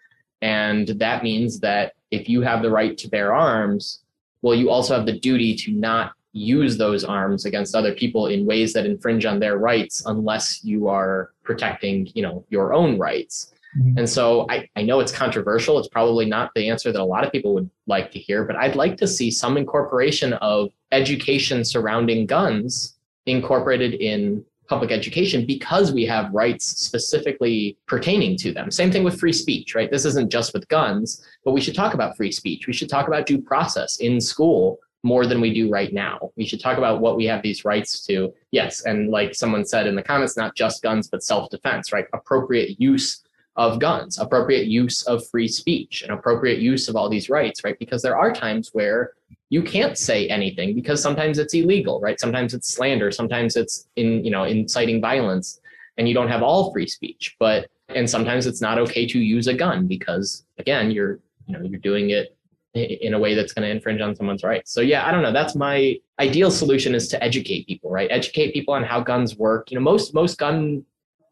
And 0.41 0.89
that 0.89 1.23
means 1.23 1.61
that 1.61 1.93
if 2.11 2.27
you 2.27 2.41
have 2.41 2.63
the 2.63 2.71
right 2.71 2.97
to 2.97 3.07
bear 3.07 3.35
arms, 3.35 4.01
well, 4.41 4.55
you 4.55 4.71
also 4.71 4.97
have 4.97 5.05
the 5.05 5.19
duty 5.21 5.55
to 5.57 5.73
not 5.73 6.13
use 6.33 6.79
those 6.79 7.05
arms 7.05 7.45
against 7.45 7.75
other 7.75 7.93
people 7.93 8.29
in 8.29 8.47
ways 8.47 8.73
that 8.73 8.87
infringe 8.87 9.27
on 9.27 9.41
their 9.41 9.59
rights 9.59 10.03
unless 10.07 10.65
you 10.65 10.89
are 10.89 11.33
protecting, 11.43 12.09
you 12.15 12.23
know, 12.23 12.47
your 12.49 12.73
own 12.73 12.97
rights. 12.97 13.53
Mm-hmm. 13.79 13.99
And 13.99 14.09
so 14.09 14.47
I, 14.49 14.67
I 14.75 14.81
know 14.81 15.01
it's 15.01 15.13
controversial. 15.13 15.79
It's 15.79 15.89
probably 15.89 16.25
not 16.25 16.51
the 16.55 16.71
answer 16.71 16.93
that 16.93 17.01
a 17.01 17.05
lot 17.05 17.27
of 17.27 17.33
people 17.33 17.53
would 17.53 17.69
like 17.87 18.11
to 18.13 18.19
hear, 18.19 18.45
but 18.45 18.57
I'd 18.57 18.75
like 18.75 18.97
to 18.99 19.07
see 19.07 19.31
some 19.31 19.59
incorporation 19.59 20.33
of 20.35 20.71
education 20.93 21.63
surrounding 21.63 22.25
guns 22.25 22.97
incorporated 23.27 23.93
in 23.93 24.43
public 24.69 24.91
education 24.91 25.47
because 25.47 25.93
we 25.93 26.05
have 26.05 26.33
rights 26.33 26.65
specifically 26.65 27.77
pertaining 27.87 28.37
to 28.37 28.53
them. 28.53 28.71
Same 28.71 28.93
thing 28.93 29.05
with 29.05 29.19
free 29.19 29.33
speech, 29.33 29.75
right? 29.75 29.91
This 29.91 30.05
isn't 30.05 30.31
just 30.31 30.53
with 30.53 30.69
guns, 30.69 31.27
but 31.45 31.53
we 31.53 31.61
should 31.61 31.75
talk 31.75 31.95
about 31.95 32.17
free 32.17 32.31
speech. 32.31 32.67
We 32.67 32.73
should 32.73 32.89
talk 32.89 33.09
about 33.09 33.27
due 33.27 33.41
process 33.41 33.99
in 34.01 34.21
school 34.21 34.79
more 35.03 35.27
than 35.27 35.41
we 35.41 35.55
do 35.55 35.71
right 35.71 35.93
now. 35.93 36.31
We 36.37 36.45
should 36.45 36.61
talk 36.61 36.77
about 36.77 37.01
what 37.01 37.17
we 37.17 37.25
have 37.27 37.43
these 37.43 37.65
rights 37.65 38.05
to. 38.07 38.35
Yes, 38.51 38.85
and 38.85 39.11
like 39.11 39.35
someone 39.35 39.65
said 39.65 39.87
in 39.87 39.95
the 39.95 40.03
comments, 40.03 40.37
not 40.37 40.55
just 40.55 40.83
guns, 40.83 41.09
but 41.09 41.23
self 41.23 41.51
defense, 41.51 41.93
right? 41.93 42.07
Appropriate 42.13 42.81
use 42.81 43.23
of 43.57 43.81
guns, 43.81 44.19
appropriate 44.19 44.67
use 44.67 45.03
of 45.05 45.27
free 45.29 45.49
speech, 45.49 46.03
and 46.03 46.13
appropriate 46.13 46.61
use 46.61 46.89
of 46.89 46.97
all 46.97 47.09
these 47.09 47.31
rights, 47.31 47.65
right? 47.65 47.79
Because 47.79 48.03
there 48.03 48.17
are 48.17 48.33
times 48.33 48.71
where 48.73 49.13
you 49.51 49.63
can't 49.63 49.97
say 49.97 50.29
anything 50.29 50.75
because 50.75 51.03
sometimes 51.03 51.39
it's 51.39 51.55
illegal, 51.55 52.01
right? 52.01 52.21
Sometimes 52.21 52.55
it's 52.55 52.71
slander, 52.71 53.11
sometimes 53.11 53.57
it's 53.57 53.89
in, 53.97 54.25
you 54.25 54.31
know, 54.31 54.45
inciting 54.45 55.01
violence, 55.01 55.61
and 55.97 56.09
you 56.09 56.15
don't 56.15 56.29
have 56.29 56.43
all 56.43 56.73
free 56.73 56.87
speech. 56.87 57.37
But 57.39 57.69
and 57.89 58.09
sometimes 58.09 58.47
it's 58.47 58.61
not 58.61 58.79
okay 58.79 59.07
to 59.07 59.19
use 59.19 59.47
a 59.47 59.55
gun 59.55 59.87
because 59.87 60.45
again, 60.59 60.91
you're, 60.91 61.21
you 61.47 61.59
know, 61.59 61.63
you're 61.65 61.81
doing 61.81 62.11
it 62.11 62.37
in 62.75 63.15
a 63.15 63.19
way 63.19 63.35
that's 63.35 63.53
going 63.53 63.67
to 63.67 63.71
infringe 63.71 64.01
on 64.01 64.15
someone's 64.15 64.45
rights. 64.45 64.73
So 64.73 64.83
yeah, 64.83 65.07
I 65.07 65.11
don't 65.11 65.23
know. 65.23 65.33
That's 65.33 65.55
my 65.55 65.97
ideal 66.21 66.51
solution 66.51 66.95
is 66.95 67.09
to 67.09 67.23
educate 67.25 67.67
people, 67.67 67.91
right? 67.91 68.09
Educate 68.11 68.53
people 68.53 68.75
on 68.75 68.85
how 68.85 69.01
guns 69.01 69.37
work. 69.37 69.71
You 69.71 69.79
know, 69.79 69.83
most 69.83 70.15
most 70.15 70.39
gun 70.39 70.85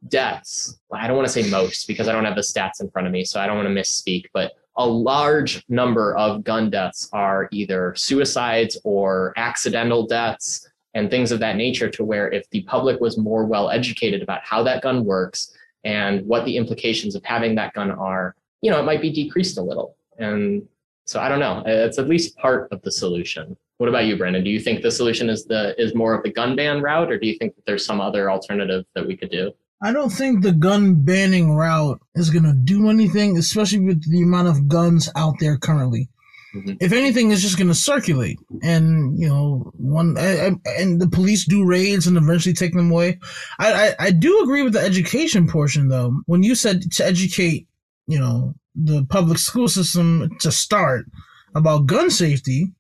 deaths. 0.09 0.79
I 0.93 1.07
don't 1.07 1.17
want 1.17 1.29
to 1.29 1.33
say 1.33 1.49
most 1.51 1.87
because 1.87 2.09
I 2.09 2.13
don't 2.13 2.25
have 2.25 2.37
the 2.37 2.43
stats 2.43 2.81
in 2.81 2.91
front 2.91 3.07
of 3.07 3.13
me, 3.13 3.25
so 3.25 3.41
I 3.41 3.47
don't 3.47 3.57
want 3.57 3.69
to 3.69 3.75
misspeak, 3.75 4.25
but 4.33 4.53
a 4.77 4.87
large 4.87 5.65
number 5.69 6.17
of 6.17 6.45
gun 6.45 6.71
deaths 6.71 7.09
are 7.13 7.49
either 7.51 7.95
suicides 7.97 8.79
or 8.85 9.33
accidental 9.37 10.07
deaths 10.07 10.69
and 10.95 11.11
things 11.11 11.33
of 11.33 11.41
that 11.41 11.57
nature 11.57 11.91
to 11.91 12.05
where 12.05 12.31
if 12.31 12.49
the 12.51 12.63
public 12.63 13.01
was 13.01 13.19
more 13.19 13.45
well 13.45 13.71
educated 13.71 14.23
about 14.23 14.43
how 14.43 14.63
that 14.63 14.83
gun 14.83 15.05
works 15.05 15.55
and 15.85 16.27
what 16.27 16.45
the 16.45 16.57
implications 16.57 17.15
of 17.15 17.25
having 17.25 17.55
that 17.55 17.73
gun 17.75 17.91
are 17.91 18.35
you 18.63 18.71
know 18.71 18.81
it 18.81 18.85
might 18.85 19.03
be 19.03 19.13
decreased 19.13 19.59
a 19.59 19.63
little. 19.63 19.97
And 20.19 20.67
so 21.07 21.21
i 21.21 21.29
don't 21.29 21.41
know. 21.41 21.63
It's 21.67 21.99
at 21.99 22.09
least 22.09 22.37
part 22.37 22.71
of 22.73 22.83
the 22.83 22.91
solution. 22.91 23.57
What 23.79 23.89
about 23.89 24.07
you 24.07 24.17
brandon? 24.17 24.45
Do 24.45 24.51
you 24.51 24.61
think 24.61 24.83
the 24.83 24.91
solution 24.91 25.31
is 25.31 25.45
the 25.45 25.81
is 25.81 25.95
more 25.95 26.15
of 26.15 26.23
the 26.23 26.33
gun 26.33 26.57
ban 26.57 26.83
route 26.83 27.11
or 27.11 27.19
do 27.19 27.27
you 27.27 27.37
think 27.39 27.55
that 27.57 27.65
there's 27.67 27.85
some 27.85 28.01
other 28.01 28.31
alternative 28.31 28.85
that 28.95 29.07
we 29.07 29.17
could 29.17 29.31
do 29.31 29.53
I 29.83 29.93
don't 29.93 30.11
think 30.11 30.43
the 30.43 30.53
gun 30.53 31.05
banning 31.05 31.53
route 31.53 32.01
is 32.15 32.31
going 32.31 32.45
to 32.45 32.55
do 32.55 32.89
anything, 32.89 33.37
especially 33.37 33.81
with 33.81 34.11
the 34.11 34.23
amount 34.23 34.49
of 34.49 34.69
guns 34.69 35.11
out 35.15 35.35
there 35.39 35.59
currently. 35.59 36.09
Mm-hmm. 36.55 36.75
If 36.81 36.93
anything, 36.93 37.31
it's 37.31 37.43
just 37.43 37.59
going 37.59 37.69
to 37.69 37.75
circulate, 37.75 38.39
and 38.63 39.19
you 39.19 39.29
know, 39.29 39.73
one 39.77 40.17
I, 40.17 40.47
I, 40.47 40.51
and 40.79 41.01
the 41.01 41.09
police 41.09 41.45
do 41.45 41.67
raids 41.67 42.07
and 42.07 42.17
eventually 42.17 42.55
take 42.55 42.73
them 42.73 42.91
away. 42.91 43.19
I, 43.59 43.73
I 43.89 43.95
I 44.07 44.11
do 44.11 44.41
agree 44.43 44.63
with 44.63 44.73
the 44.73 44.81
education 44.81 45.49
portion 45.49 45.89
though. 45.89 46.23
When 46.27 46.43
you 46.43 46.55
said 46.55 46.91
to 46.93 47.05
educate, 47.05 47.67
you 48.07 48.19
know, 48.19 48.55
the 48.75 49.05
public 49.05 49.39
school 49.39 49.69
system 49.69 50.31
to 50.41 50.51
start 50.51 51.07
about 51.55 51.87
gun 51.87 52.11
safety, 52.11 52.73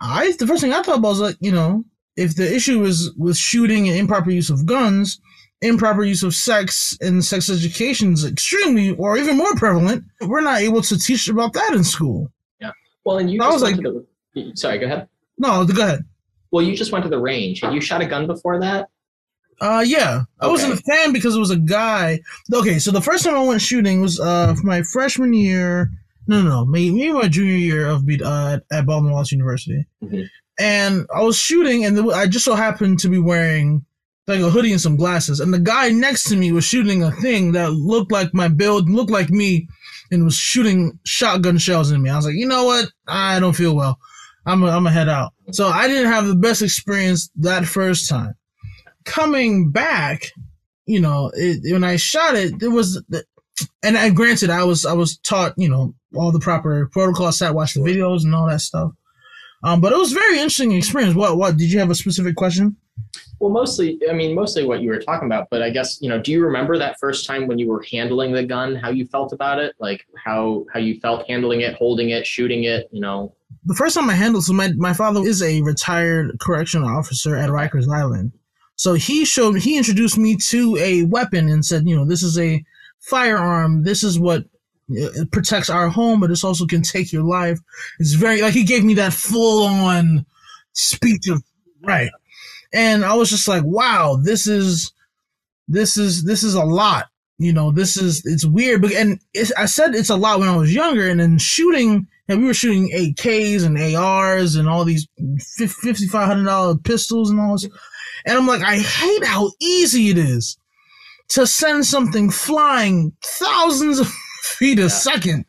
I 0.00 0.32
the 0.38 0.46
first 0.46 0.60
thing 0.60 0.72
I 0.72 0.82
thought 0.82 0.98
about 0.98 1.08
was 1.08 1.20
like, 1.20 1.36
you 1.40 1.52
know, 1.52 1.84
if 2.16 2.36
the 2.36 2.54
issue 2.54 2.82
is 2.84 3.14
with 3.16 3.36
shooting 3.36 3.88
and 3.88 3.96
improper 3.96 4.30
use 4.30 4.50
of 4.50 4.66
guns, 4.66 5.20
improper 5.62 6.04
use 6.04 6.22
of 6.22 6.34
sex 6.34 6.96
and 7.00 7.24
sex 7.24 7.50
education 7.50 8.12
is 8.12 8.24
extremely 8.24 8.92
or 8.92 9.16
even 9.18 9.36
more 9.36 9.54
prevalent. 9.56 10.04
We're 10.20 10.40
not 10.40 10.60
able 10.60 10.82
to 10.82 10.98
teach 10.98 11.28
about 11.28 11.52
that 11.52 11.72
in 11.74 11.84
school. 11.84 12.30
Yeah. 12.60 12.72
Well, 13.04 13.18
and 13.18 13.30
you 13.30 13.42
I 13.42 13.48
was 13.48 13.62
like, 13.62 13.76
the, 13.76 14.06
sorry, 14.54 14.78
go 14.78 14.86
ahead. 14.86 15.08
No, 15.38 15.64
go 15.64 15.82
ahead. 15.82 16.04
Well, 16.50 16.64
you 16.64 16.76
just 16.76 16.92
went 16.92 17.04
to 17.04 17.10
the 17.10 17.18
range. 17.18 17.60
Had 17.60 17.74
you 17.74 17.80
shot 17.80 18.00
a 18.00 18.06
gun 18.06 18.26
before 18.26 18.60
that? 18.60 18.88
Uh, 19.60 19.84
yeah. 19.86 20.22
I 20.40 20.48
wasn't 20.48 20.72
a 20.72 20.82
fan 20.82 21.12
because 21.12 21.36
it 21.36 21.38
was 21.38 21.50
a 21.50 21.56
guy. 21.56 22.20
Okay, 22.52 22.78
so 22.78 22.90
the 22.90 23.02
first 23.02 23.24
time 23.24 23.34
I 23.34 23.42
went 23.44 23.60
shooting 23.60 24.00
was 24.00 24.18
uh 24.18 24.54
my 24.62 24.82
freshman 24.82 25.32
year. 25.32 25.90
No, 26.26 26.42
no, 26.42 26.48
no, 26.48 26.64
maybe, 26.64 27.12
my 27.12 27.28
junior 27.28 27.56
year 27.56 27.86
of 27.86 28.04
uh, 28.22 28.58
at 28.70 28.86
Baldwin 28.86 29.12
Wallace 29.12 29.32
University. 29.32 29.84
Mm-hmm. 30.02 30.22
And 30.58 31.06
I 31.14 31.22
was 31.22 31.36
shooting, 31.36 31.84
and 31.84 32.12
I 32.12 32.26
just 32.26 32.44
so 32.44 32.54
happened 32.54 33.00
to 33.00 33.08
be 33.08 33.18
wearing 33.18 33.84
like 34.30 34.40
a 34.40 34.50
hoodie 34.50 34.72
and 34.72 34.80
some 34.80 34.96
glasses. 34.96 35.40
And 35.40 35.52
the 35.52 35.58
guy 35.58 35.90
next 35.90 36.24
to 36.24 36.36
me 36.36 36.52
was 36.52 36.64
shooting 36.64 37.02
a 37.02 37.10
thing 37.10 37.52
that 37.52 37.72
looked 37.72 38.12
like 38.12 38.32
my 38.32 38.48
build, 38.48 38.88
looked 38.88 39.10
like 39.10 39.30
me, 39.30 39.68
and 40.10 40.24
was 40.24 40.36
shooting 40.36 40.98
shotgun 41.04 41.58
shells 41.58 41.90
in 41.90 42.02
me. 42.02 42.10
I 42.10 42.16
was 42.16 42.26
like, 42.26 42.34
you 42.34 42.46
know 42.46 42.64
what? 42.64 42.90
I 43.06 43.40
don't 43.40 43.56
feel 43.56 43.74
well. 43.76 43.98
I'm 44.46 44.60
gonna 44.60 44.90
head 44.90 45.08
out. 45.08 45.32
So 45.52 45.68
I 45.68 45.86
didn't 45.86 46.10
have 46.10 46.26
the 46.26 46.34
best 46.34 46.62
experience 46.62 47.30
that 47.36 47.66
first 47.66 48.08
time. 48.08 48.34
Coming 49.04 49.70
back, 49.70 50.24
you 50.86 51.00
know, 51.00 51.30
it, 51.34 51.72
when 51.72 51.84
I 51.84 51.96
shot 51.96 52.34
it, 52.34 52.62
it 52.62 52.68
was, 52.68 53.02
and 53.82 53.98
I, 53.98 54.10
granted, 54.10 54.50
I 54.50 54.64
was 54.64 54.86
I 54.86 54.94
was 54.94 55.18
taught, 55.18 55.52
you 55.56 55.68
know, 55.68 55.94
all 56.14 56.32
the 56.32 56.40
proper 56.40 56.88
protocols, 56.92 57.38
sat 57.38 57.54
watched 57.54 57.74
the 57.74 57.80
videos 57.80 58.24
and 58.24 58.34
all 58.34 58.48
that 58.48 58.60
stuff. 58.60 58.92
Um, 59.62 59.80
but 59.80 59.92
it 59.92 59.98
was 59.98 60.12
very 60.12 60.36
interesting 60.36 60.72
experience. 60.72 61.14
What 61.14 61.36
what 61.36 61.56
did 61.56 61.70
you 61.70 61.78
have 61.78 61.90
a 61.90 61.94
specific 61.94 62.34
question? 62.36 62.76
Well, 63.40 63.50
mostly, 63.50 63.98
I 64.08 64.12
mean, 64.12 64.34
mostly 64.34 64.64
what 64.64 64.82
you 64.82 64.90
were 64.90 65.00
talking 65.00 65.24
about, 65.26 65.48
but 65.50 65.62
I 65.62 65.70
guess, 65.70 65.98
you 66.02 66.10
know, 66.10 66.20
do 66.20 66.30
you 66.30 66.44
remember 66.44 66.76
that 66.76 67.00
first 67.00 67.26
time 67.26 67.46
when 67.46 67.58
you 67.58 67.68
were 67.68 67.82
handling 67.90 68.32
the 68.32 68.44
gun, 68.44 68.74
how 68.74 68.90
you 68.90 69.06
felt 69.06 69.32
about 69.32 69.58
it? 69.58 69.74
Like 69.78 70.06
how, 70.22 70.66
how 70.72 70.78
you 70.78 71.00
felt 71.00 71.26
handling 71.26 71.62
it, 71.62 71.74
holding 71.76 72.10
it, 72.10 72.26
shooting 72.26 72.64
it, 72.64 72.88
you 72.92 73.00
know? 73.00 73.34
The 73.64 73.74
first 73.74 73.94
time 73.94 74.10
I 74.10 74.14
handled, 74.14 74.44
so 74.44 74.52
my, 74.52 74.72
my 74.76 74.92
father 74.92 75.22
is 75.22 75.42
a 75.42 75.62
retired 75.62 76.38
correctional 76.38 76.88
officer 76.88 77.34
at 77.34 77.48
Rikers 77.48 77.88
Island. 77.90 78.32
So 78.76 78.92
he 78.92 79.24
showed, 79.24 79.58
he 79.58 79.78
introduced 79.78 80.18
me 80.18 80.36
to 80.48 80.76
a 80.76 81.04
weapon 81.04 81.48
and 81.48 81.64
said, 81.64 81.88
you 81.88 81.96
know, 81.96 82.04
this 82.04 82.22
is 82.22 82.38
a 82.38 82.62
firearm. 82.98 83.84
This 83.84 84.02
is 84.04 84.18
what 84.18 84.44
it 84.90 85.30
protects 85.30 85.70
our 85.70 85.88
home, 85.88 86.20
but 86.20 86.28
this 86.28 86.44
also 86.44 86.66
can 86.66 86.82
take 86.82 87.12
your 87.12 87.24
life. 87.24 87.58
It's 87.98 88.12
very, 88.12 88.42
like, 88.42 88.54
he 88.54 88.64
gave 88.64 88.84
me 88.84 88.94
that 88.94 89.12
full 89.12 89.66
on, 89.66 90.26
speech 90.72 91.28
of 91.28 91.42
right. 91.82 92.10
And 92.72 93.04
I 93.04 93.14
was 93.14 93.30
just 93.30 93.48
like, 93.48 93.64
wow, 93.64 94.18
this 94.22 94.46
is 94.46 94.92
this 95.68 95.96
is 95.96 96.24
this 96.24 96.42
is 96.42 96.54
a 96.54 96.64
lot. 96.64 97.06
You 97.38 97.52
know, 97.52 97.70
this 97.70 97.96
is 97.96 98.22
it's 98.24 98.44
weird. 98.44 98.82
But 98.82 98.92
and 98.92 99.18
I 99.56 99.66
said 99.66 99.94
it's 99.94 100.10
a 100.10 100.16
lot 100.16 100.38
when 100.38 100.48
I 100.48 100.56
was 100.56 100.74
younger, 100.74 101.08
and 101.08 101.20
then 101.20 101.38
shooting. 101.38 102.06
And 102.28 102.40
we 102.40 102.46
were 102.46 102.54
shooting 102.54 102.90
AKs 102.94 103.64
and 103.64 103.76
ARs 103.96 104.54
and 104.54 104.68
all 104.68 104.84
these 104.84 105.08
fifty 105.58 106.06
five 106.06 106.28
hundred 106.28 106.44
dollar 106.44 106.76
pistols 106.76 107.30
and 107.30 107.40
all 107.40 107.52
this. 107.52 107.68
And 108.24 108.38
I'm 108.38 108.46
like, 108.46 108.62
I 108.62 108.78
hate 108.78 109.24
how 109.24 109.50
easy 109.60 110.10
it 110.10 110.18
is 110.18 110.56
to 111.30 111.46
send 111.46 111.86
something 111.86 112.30
flying 112.30 113.12
thousands 113.24 113.98
of 113.98 114.12
feet 114.42 114.78
a 114.78 114.82
yeah. 114.82 114.88
second. 114.88 115.44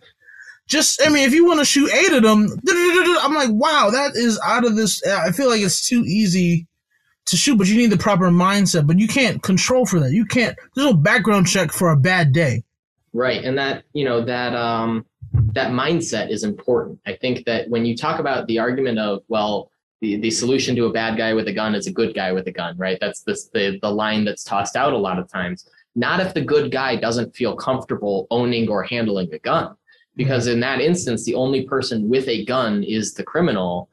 Just, 0.67 1.01
I 1.05 1.09
mean, 1.09 1.27
if 1.27 1.33
you 1.33 1.45
want 1.45 1.59
to 1.59 1.65
shoot 1.65 1.91
eight 1.93 2.13
of 2.13 2.23
them, 2.23 2.47
I'm 3.21 3.33
like, 3.33 3.49
wow, 3.51 3.89
that 3.91 4.11
is 4.15 4.39
out 4.45 4.65
of 4.65 4.75
this. 4.75 5.05
I 5.05 5.31
feel 5.31 5.49
like 5.49 5.61
it's 5.61 5.87
too 5.87 6.03
easy 6.05 6.65
to 7.25 7.35
shoot, 7.35 7.57
but 7.57 7.67
you 7.67 7.75
need 7.75 7.91
the 7.91 7.97
proper 7.97 8.29
mindset. 8.29 8.87
But 8.87 8.97
you 8.97 9.07
can't 9.07 9.43
control 9.43 9.85
for 9.85 9.99
that. 9.99 10.11
You 10.11 10.25
can't. 10.25 10.57
There's 10.75 10.87
no 10.87 10.93
background 10.93 11.47
check 11.47 11.71
for 11.71 11.91
a 11.91 11.97
bad 11.97 12.31
day. 12.31 12.63
Right, 13.13 13.43
and 13.43 13.57
that 13.57 13.83
you 13.91 14.05
know 14.05 14.23
that 14.23 14.55
um 14.55 15.05
that 15.53 15.71
mindset 15.71 16.29
is 16.29 16.45
important. 16.45 16.99
I 17.05 17.17
think 17.19 17.45
that 17.45 17.69
when 17.69 17.85
you 17.85 17.97
talk 17.97 18.19
about 18.19 18.47
the 18.47 18.59
argument 18.59 18.99
of 18.99 19.23
well, 19.27 19.71
the, 20.01 20.17
the 20.17 20.31
solution 20.31 20.75
to 20.75 20.85
a 20.85 20.91
bad 20.91 21.17
guy 21.17 21.33
with 21.33 21.47
a 21.47 21.53
gun 21.53 21.75
is 21.75 21.87
a 21.87 21.91
good 21.91 22.13
guy 22.13 22.31
with 22.31 22.47
a 22.47 22.51
gun, 22.51 22.75
right? 22.77 22.97
That's 22.99 23.21
this, 23.21 23.49
the, 23.53 23.79
the 23.81 23.91
line 23.91 24.25
that's 24.25 24.43
tossed 24.43 24.75
out 24.75 24.93
a 24.93 24.97
lot 24.97 25.19
of 25.19 25.31
times. 25.31 25.69
Not 25.95 26.19
if 26.19 26.33
the 26.33 26.41
good 26.41 26.71
guy 26.71 26.95
doesn't 26.95 27.35
feel 27.35 27.55
comfortable 27.55 28.27
owning 28.31 28.69
or 28.69 28.83
handling 28.83 29.33
a 29.33 29.39
gun. 29.39 29.75
Because 30.15 30.47
in 30.47 30.59
that 30.61 30.81
instance, 30.81 31.23
the 31.25 31.35
only 31.35 31.63
person 31.63 32.09
with 32.09 32.27
a 32.27 32.45
gun 32.45 32.83
is 32.83 33.13
the 33.13 33.23
criminal. 33.23 33.89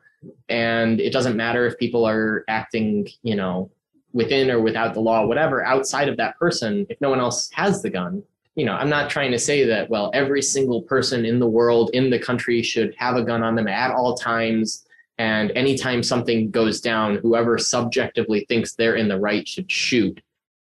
And 0.49 1.01
it 1.01 1.13
doesn't 1.13 1.37
matter 1.37 1.67
if 1.67 1.79
people 1.79 2.07
are 2.07 2.45
acting, 2.49 3.09
you 3.23 3.37
know, 3.37 3.71
within 4.13 4.51
or 4.51 4.61
without 4.61 4.95
the 4.95 5.01
law, 5.01 5.27
whatever, 5.27 5.65
outside 5.65 6.09
of 6.09 6.17
that 6.17 6.37
person, 6.39 6.87
if 6.89 7.01
no 7.01 7.11
one 7.11 7.21
else 7.21 7.51
has 7.53 7.83
the 7.83 7.91
gun, 7.91 8.23
you 8.57 8.65
know, 8.65 8.73
I'm 8.73 8.89
not 8.89 9.11
trying 9.11 9.31
to 9.31 9.39
say 9.39 9.65
that, 9.67 9.89
well, 9.89 10.11
every 10.15 10.43
single 10.43 10.83
person 10.83 11.25
in 11.25 11.39
the 11.39 11.47
world, 11.47 11.91
in 11.93 12.11
the 12.11 12.19
country 12.19 12.63
should 12.63 12.95
have 12.99 13.17
a 13.17 13.23
gun 13.23 13.45
on 13.45 13.55
them 13.55 13.69
at 13.69 13.93
all 13.93 14.17
times 14.17 14.89
and 15.19 15.51
anytime 15.57 16.03
something 16.03 16.51
goes 16.51 16.81
down, 16.81 17.17
whoever 17.17 17.59
subjectively 17.59 18.47
thinks 18.49 18.75
they're 18.75 18.95
in 18.95 19.09
the 19.09 19.19
right 19.19 19.47
should 19.47 19.71
shoot 19.71 20.21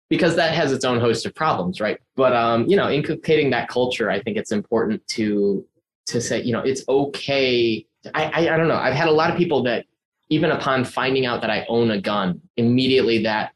because 0.09 0.35
that 0.35 0.53
has 0.53 0.71
its 0.71 0.85
own 0.85 0.99
host 0.99 1.25
of 1.25 1.35
problems, 1.35 1.79
right? 1.79 1.99
But 2.15 2.35
um, 2.35 2.65
you 2.67 2.75
know, 2.75 2.89
inculcating 2.89 3.49
that 3.51 3.69
culture, 3.69 4.09
I 4.09 4.21
think 4.21 4.37
it's 4.37 4.51
important 4.51 5.05
to 5.09 5.65
to 6.07 6.19
say, 6.19 6.41
you 6.41 6.51
know, 6.51 6.61
it's 6.61 6.83
okay. 6.89 7.85
I, 8.13 8.25
I 8.25 8.53
I 8.53 8.57
don't 8.57 8.67
know. 8.67 8.77
I've 8.77 8.95
had 8.95 9.07
a 9.07 9.11
lot 9.11 9.29
of 9.29 9.37
people 9.37 9.63
that 9.63 9.85
even 10.29 10.51
upon 10.51 10.83
finding 10.83 11.25
out 11.25 11.41
that 11.41 11.49
I 11.49 11.65
own 11.69 11.91
a 11.91 12.01
gun, 12.01 12.41
immediately 12.57 13.23
that 13.23 13.53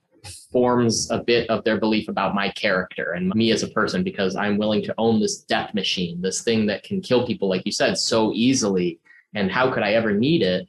forms 0.51 1.09
a 1.11 1.21
bit 1.21 1.49
of 1.49 1.63
their 1.63 1.79
belief 1.79 2.07
about 2.07 2.33
my 2.33 2.49
character 2.51 3.13
and 3.13 3.33
me 3.35 3.51
as 3.51 3.63
a 3.63 3.67
person 3.67 4.03
because 4.03 4.35
I'm 4.35 4.57
willing 4.57 4.83
to 4.83 4.93
own 4.97 5.19
this 5.19 5.41
death 5.41 5.73
machine, 5.73 6.21
this 6.21 6.41
thing 6.41 6.65
that 6.67 6.83
can 6.83 7.01
kill 7.01 7.27
people, 7.27 7.49
like 7.49 7.65
you 7.65 7.71
said, 7.71 7.97
so 7.97 8.31
easily. 8.33 8.99
And 9.33 9.51
how 9.51 9.71
could 9.71 9.83
I 9.83 9.93
ever 9.93 10.13
need 10.13 10.41
it? 10.41 10.67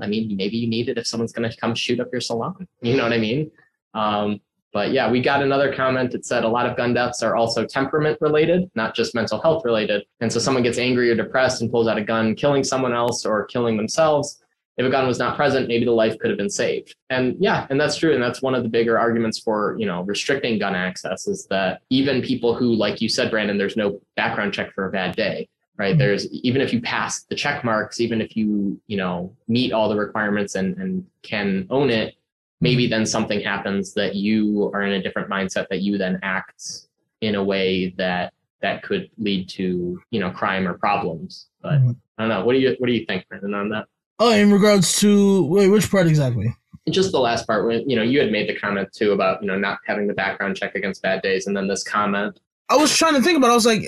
I 0.00 0.06
mean, 0.06 0.36
maybe 0.36 0.56
you 0.56 0.68
need 0.68 0.88
it 0.88 0.98
if 0.98 1.06
someone's 1.06 1.32
going 1.32 1.50
to 1.50 1.56
come 1.56 1.74
shoot 1.74 2.00
up 2.00 2.08
your 2.12 2.20
salon. 2.20 2.68
You 2.82 2.96
know 2.96 3.02
what 3.02 3.12
I 3.12 3.18
mean? 3.18 3.50
Um, 3.94 4.40
but 4.72 4.92
yeah, 4.92 5.10
we 5.10 5.20
got 5.20 5.42
another 5.42 5.74
comment 5.74 6.12
that 6.12 6.24
said 6.24 6.44
a 6.44 6.48
lot 6.48 6.66
of 6.66 6.76
gun 6.76 6.94
deaths 6.94 7.22
are 7.22 7.36
also 7.36 7.66
temperament 7.66 8.18
related, 8.20 8.70
not 8.74 8.94
just 8.94 9.14
mental 9.14 9.40
health 9.40 9.64
related. 9.64 10.04
And 10.20 10.32
so 10.32 10.38
someone 10.38 10.62
gets 10.62 10.78
angry 10.78 11.10
or 11.10 11.16
depressed 11.16 11.60
and 11.60 11.70
pulls 11.70 11.88
out 11.88 11.98
a 11.98 12.04
gun, 12.04 12.34
killing 12.34 12.62
someone 12.62 12.92
else 12.92 13.26
or 13.26 13.46
killing 13.46 13.76
themselves. 13.76 14.42
If 14.76 14.86
a 14.86 14.90
gun 14.90 15.06
was 15.06 15.18
not 15.18 15.36
present, 15.36 15.68
maybe 15.68 15.84
the 15.84 15.90
life 15.90 16.18
could 16.18 16.30
have 16.30 16.38
been 16.38 16.48
saved. 16.48 16.94
And 17.10 17.36
yeah, 17.38 17.66
and 17.68 17.78
that's 17.78 17.96
true. 17.96 18.14
And 18.14 18.22
that's 18.22 18.40
one 18.40 18.54
of 18.54 18.62
the 18.62 18.68
bigger 18.68 18.98
arguments 18.98 19.38
for, 19.38 19.76
you 19.78 19.86
know, 19.86 20.02
restricting 20.02 20.58
gun 20.58 20.74
access 20.74 21.26
is 21.26 21.46
that 21.50 21.82
even 21.90 22.22
people 22.22 22.54
who, 22.54 22.72
like 22.74 23.00
you 23.00 23.08
said, 23.08 23.30
Brandon, 23.30 23.58
there's 23.58 23.76
no 23.76 24.00
background 24.16 24.54
check 24.54 24.72
for 24.72 24.86
a 24.86 24.90
bad 24.90 25.16
day 25.16 25.48
right? 25.80 25.92
Mm-hmm. 25.92 25.98
There's 25.98 26.30
even 26.32 26.60
if 26.60 26.74
you 26.74 26.82
pass 26.82 27.22
the 27.22 27.34
check 27.34 27.64
marks, 27.64 28.00
even 28.00 28.20
if 28.20 28.36
you, 28.36 28.78
you 28.86 28.98
know, 28.98 29.34
meet 29.48 29.72
all 29.72 29.88
the 29.88 29.96
requirements 29.96 30.54
and, 30.54 30.76
and 30.76 31.06
can 31.22 31.66
own 31.70 31.88
it, 31.88 32.16
maybe 32.60 32.86
then 32.86 33.06
something 33.06 33.40
happens 33.40 33.94
that 33.94 34.14
you 34.14 34.70
are 34.74 34.82
in 34.82 34.92
a 34.92 35.02
different 35.02 35.28
mindset 35.28 35.68
that 35.68 35.80
you 35.80 35.98
then 35.98 36.18
act 36.22 36.86
in 37.20 37.34
a 37.34 37.44
way 37.44 37.94
that 37.98 38.32
that 38.62 38.82
could 38.82 39.10
lead 39.16 39.48
to, 39.48 40.00
you 40.10 40.20
know, 40.20 40.30
crime 40.30 40.68
or 40.68 40.74
problems. 40.74 41.46
But 41.62 41.74
mm-hmm. 41.74 41.92
I 42.18 42.22
don't 42.22 42.28
know. 42.28 42.44
What 42.44 42.52
do 42.52 42.58
you 42.58 42.76
what 42.78 42.86
do 42.86 42.92
you 42.92 43.06
think, 43.06 43.26
Brandon, 43.28 43.54
on 43.54 43.68
that? 43.70 43.86
Oh, 44.18 44.32
in 44.32 44.52
regards 44.52 44.98
to 45.00 45.46
wait, 45.46 45.68
which 45.68 45.90
part 45.90 46.06
exactly? 46.06 46.54
Just 46.90 47.12
the 47.12 47.20
last 47.20 47.46
part 47.46 47.66
when 47.66 47.88
you 47.88 47.96
know 47.96 48.02
you 48.02 48.20
had 48.20 48.32
made 48.32 48.48
the 48.48 48.58
comment 48.58 48.88
too 48.92 49.12
about 49.12 49.42
you 49.42 49.48
know 49.48 49.56
not 49.56 49.78
having 49.86 50.06
the 50.06 50.14
background 50.14 50.56
check 50.56 50.74
against 50.74 51.02
bad 51.02 51.22
days, 51.22 51.46
and 51.46 51.56
then 51.56 51.68
this 51.68 51.82
comment 51.82 52.38
I 52.70 52.76
was 52.76 52.96
trying 52.96 53.14
to 53.14 53.22
think 53.22 53.36
about. 53.36 53.48
It. 53.48 53.50
I 53.50 53.54
was 53.54 53.66
like, 53.66 53.82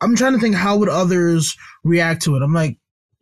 I'm 0.00 0.16
trying 0.16 0.32
to 0.32 0.40
think 0.40 0.56
how 0.56 0.76
would 0.76 0.88
others 0.88 1.56
react 1.84 2.22
to 2.22 2.34
it. 2.34 2.42
I'm 2.42 2.52
like, 2.52 2.78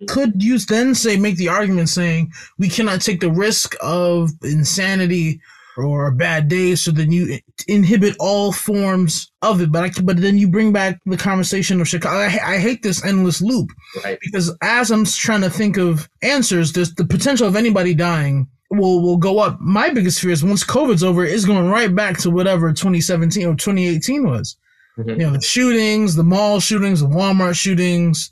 could 0.09 0.43
you 0.43 0.59
then 0.59 0.95
say 0.95 1.17
make 1.17 1.37
the 1.37 1.49
argument 1.49 1.88
saying 1.88 2.33
we 2.59 2.69
cannot 2.69 3.01
take 3.01 3.21
the 3.21 3.31
risk 3.31 3.75
of 3.81 4.31
insanity 4.43 5.41
or 5.77 6.07
a 6.07 6.12
bad 6.12 6.49
day, 6.49 6.75
so 6.75 6.91
then 6.91 7.11
you 7.12 7.38
inhibit 7.67 8.15
all 8.19 8.53
forms 8.53 9.31
of 9.41 9.61
it. 9.61 9.73
But 9.73 9.85
I, 9.85 10.03
but 10.03 10.21
then 10.21 10.37
you 10.37 10.49
bring 10.49 10.73
back 10.73 11.01
the 11.07 11.17
conversation 11.17 11.81
of 11.81 11.88
Chicago. 11.88 12.19
I, 12.19 12.55
I 12.55 12.59
hate 12.59 12.83
this 12.83 13.05
endless 13.05 13.41
loop 13.41 13.71
right. 14.05 14.19
because 14.21 14.55
as 14.62 14.91
I'm 14.91 15.05
trying 15.05 15.41
to 15.43 15.51
think 15.51 15.79
of 15.79 16.09
answers, 16.23 16.73
there's 16.73 16.95
the 16.95 17.07
potential 17.07 17.47
of 17.47 17.57
anybody 17.57 17.95
dying 17.95 18.49
will 18.71 19.03
will 19.03 19.17
go 19.17 19.38
up. 19.38 19.61
My 19.61 19.91
biggest 19.91 20.21
fear 20.21 20.31
is 20.31 20.45
once 20.45 20.65
COVID's 20.65 21.05
over, 21.05 21.25
it's 21.25 21.45
going 21.45 21.69
right 21.69 21.95
back 21.95 22.19
to 22.19 22.31
whatever 22.31 22.73
2017 22.73 23.47
or 23.47 23.55
2018 23.55 24.27
was. 24.27 24.57
Mm-hmm. 24.99 25.11
You 25.11 25.17
know, 25.17 25.31
the 25.31 25.41
shootings, 25.41 26.17
the 26.17 26.25
mall 26.25 26.61
shootings, 26.61 27.01
the 27.01 27.07
Walmart 27.07 27.57
shootings, 27.57 28.31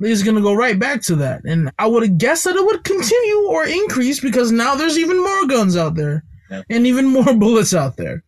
it's 0.00 0.22
going 0.22 0.36
to 0.36 0.42
go 0.42 0.54
right 0.54 0.78
back 0.78 1.02
to 1.02 1.16
that. 1.16 1.42
And 1.44 1.70
I 1.78 1.86
would 1.86 2.02
have 2.02 2.18
guessed 2.18 2.44
that 2.44 2.56
it 2.56 2.64
would 2.64 2.84
continue 2.84 3.48
or 3.48 3.66
increase 3.66 4.20
because 4.20 4.52
now 4.52 4.74
there's 4.74 4.98
even 4.98 5.18
more 5.18 5.46
guns 5.46 5.76
out 5.76 5.94
there 5.94 6.24
and 6.70 6.86
even 6.86 7.06
more 7.06 7.34
bullets 7.38 7.74
out 7.74 7.96
there. 7.96 8.22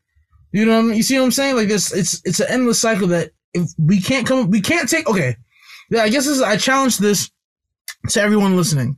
You 0.52 0.64
know, 0.64 0.78
I 0.78 0.83
mean? 0.83 0.96
you 0.96 1.02
see 1.02 1.18
what 1.18 1.26
I'm 1.26 1.31
saying? 1.31 1.57
Like 1.57 1.68
this, 1.68 1.92
it's 1.92 2.22
it's 2.24 2.40
an 2.40 2.46
endless 2.48 2.81
cycle 2.81 3.07
that 3.09 3.33
if 3.52 3.68
we 3.78 4.00
can't 4.00 4.26
come, 4.26 4.50
we 4.50 4.61
can't 4.61 4.88
take. 4.88 5.09
Okay, 5.09 5.37
yeah, 5.90 6.02
I 6.02 6.09
guess 6.09 6.26
this, 6.26 6.40
I 6.40 6.57
challenge 6.57 6.98
this 6.98 7.31
to 8.11 8.22
everyone 8.22 8.57
listening. 8.57 8.96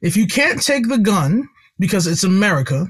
If 0.00 0.16
you 0.16 0.26
can't 0.26 0.60
take 0.60 0.88
the 0.88 0.98
gun 0.98 1.48
because 1.78 2.08
it's 2.08 2.24
America, 2.24 2.88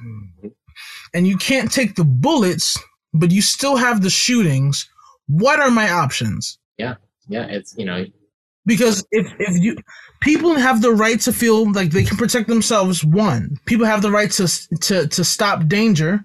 and 1.13 1.27
you 1.27 1.37
can't 1.37 1.71
take 1.71 1.97
the 1.97 2.05
bullets, 2.05 2.79
but 3.13 3.31
you 3.31 3.43
still 3.43 3.77
have 3.77 4.01
the 4.01 4.11
shootings, 4.11 4.89
what 5.27 5.61
are 5.61 5.71
my 5.71 5.91
options? 5.91 6.59
Yeah, 6.79 6.95
yeah, 7.29 7.45
it's 7.45 7.75
you 7.77 7.85
know 7.85 8.07
because 8.67 9.05
if 9.11 9.33
if 9.39 9.63
you 9.63 9.77
people 10.21 10.55
have 10.55 10.83
the 10.83 10.93
right 10.93 11.21
to 11.21 11.33
feel 11.33 11.71
like 11.73 11.91
they 11.91 12.05
can 12.05 12.17
protect 12.17 12.49
themselves. 12.49 13.05
One, 13.05 13.59
people 13.67 13.87
have 13.87 14.03
the 14.03 14.11
right 14.11 14.31
to 14.33 14.79
to 14.79 15.07
to 15.09 15.25
stop 15.25 15.67
danger 15.67 16.25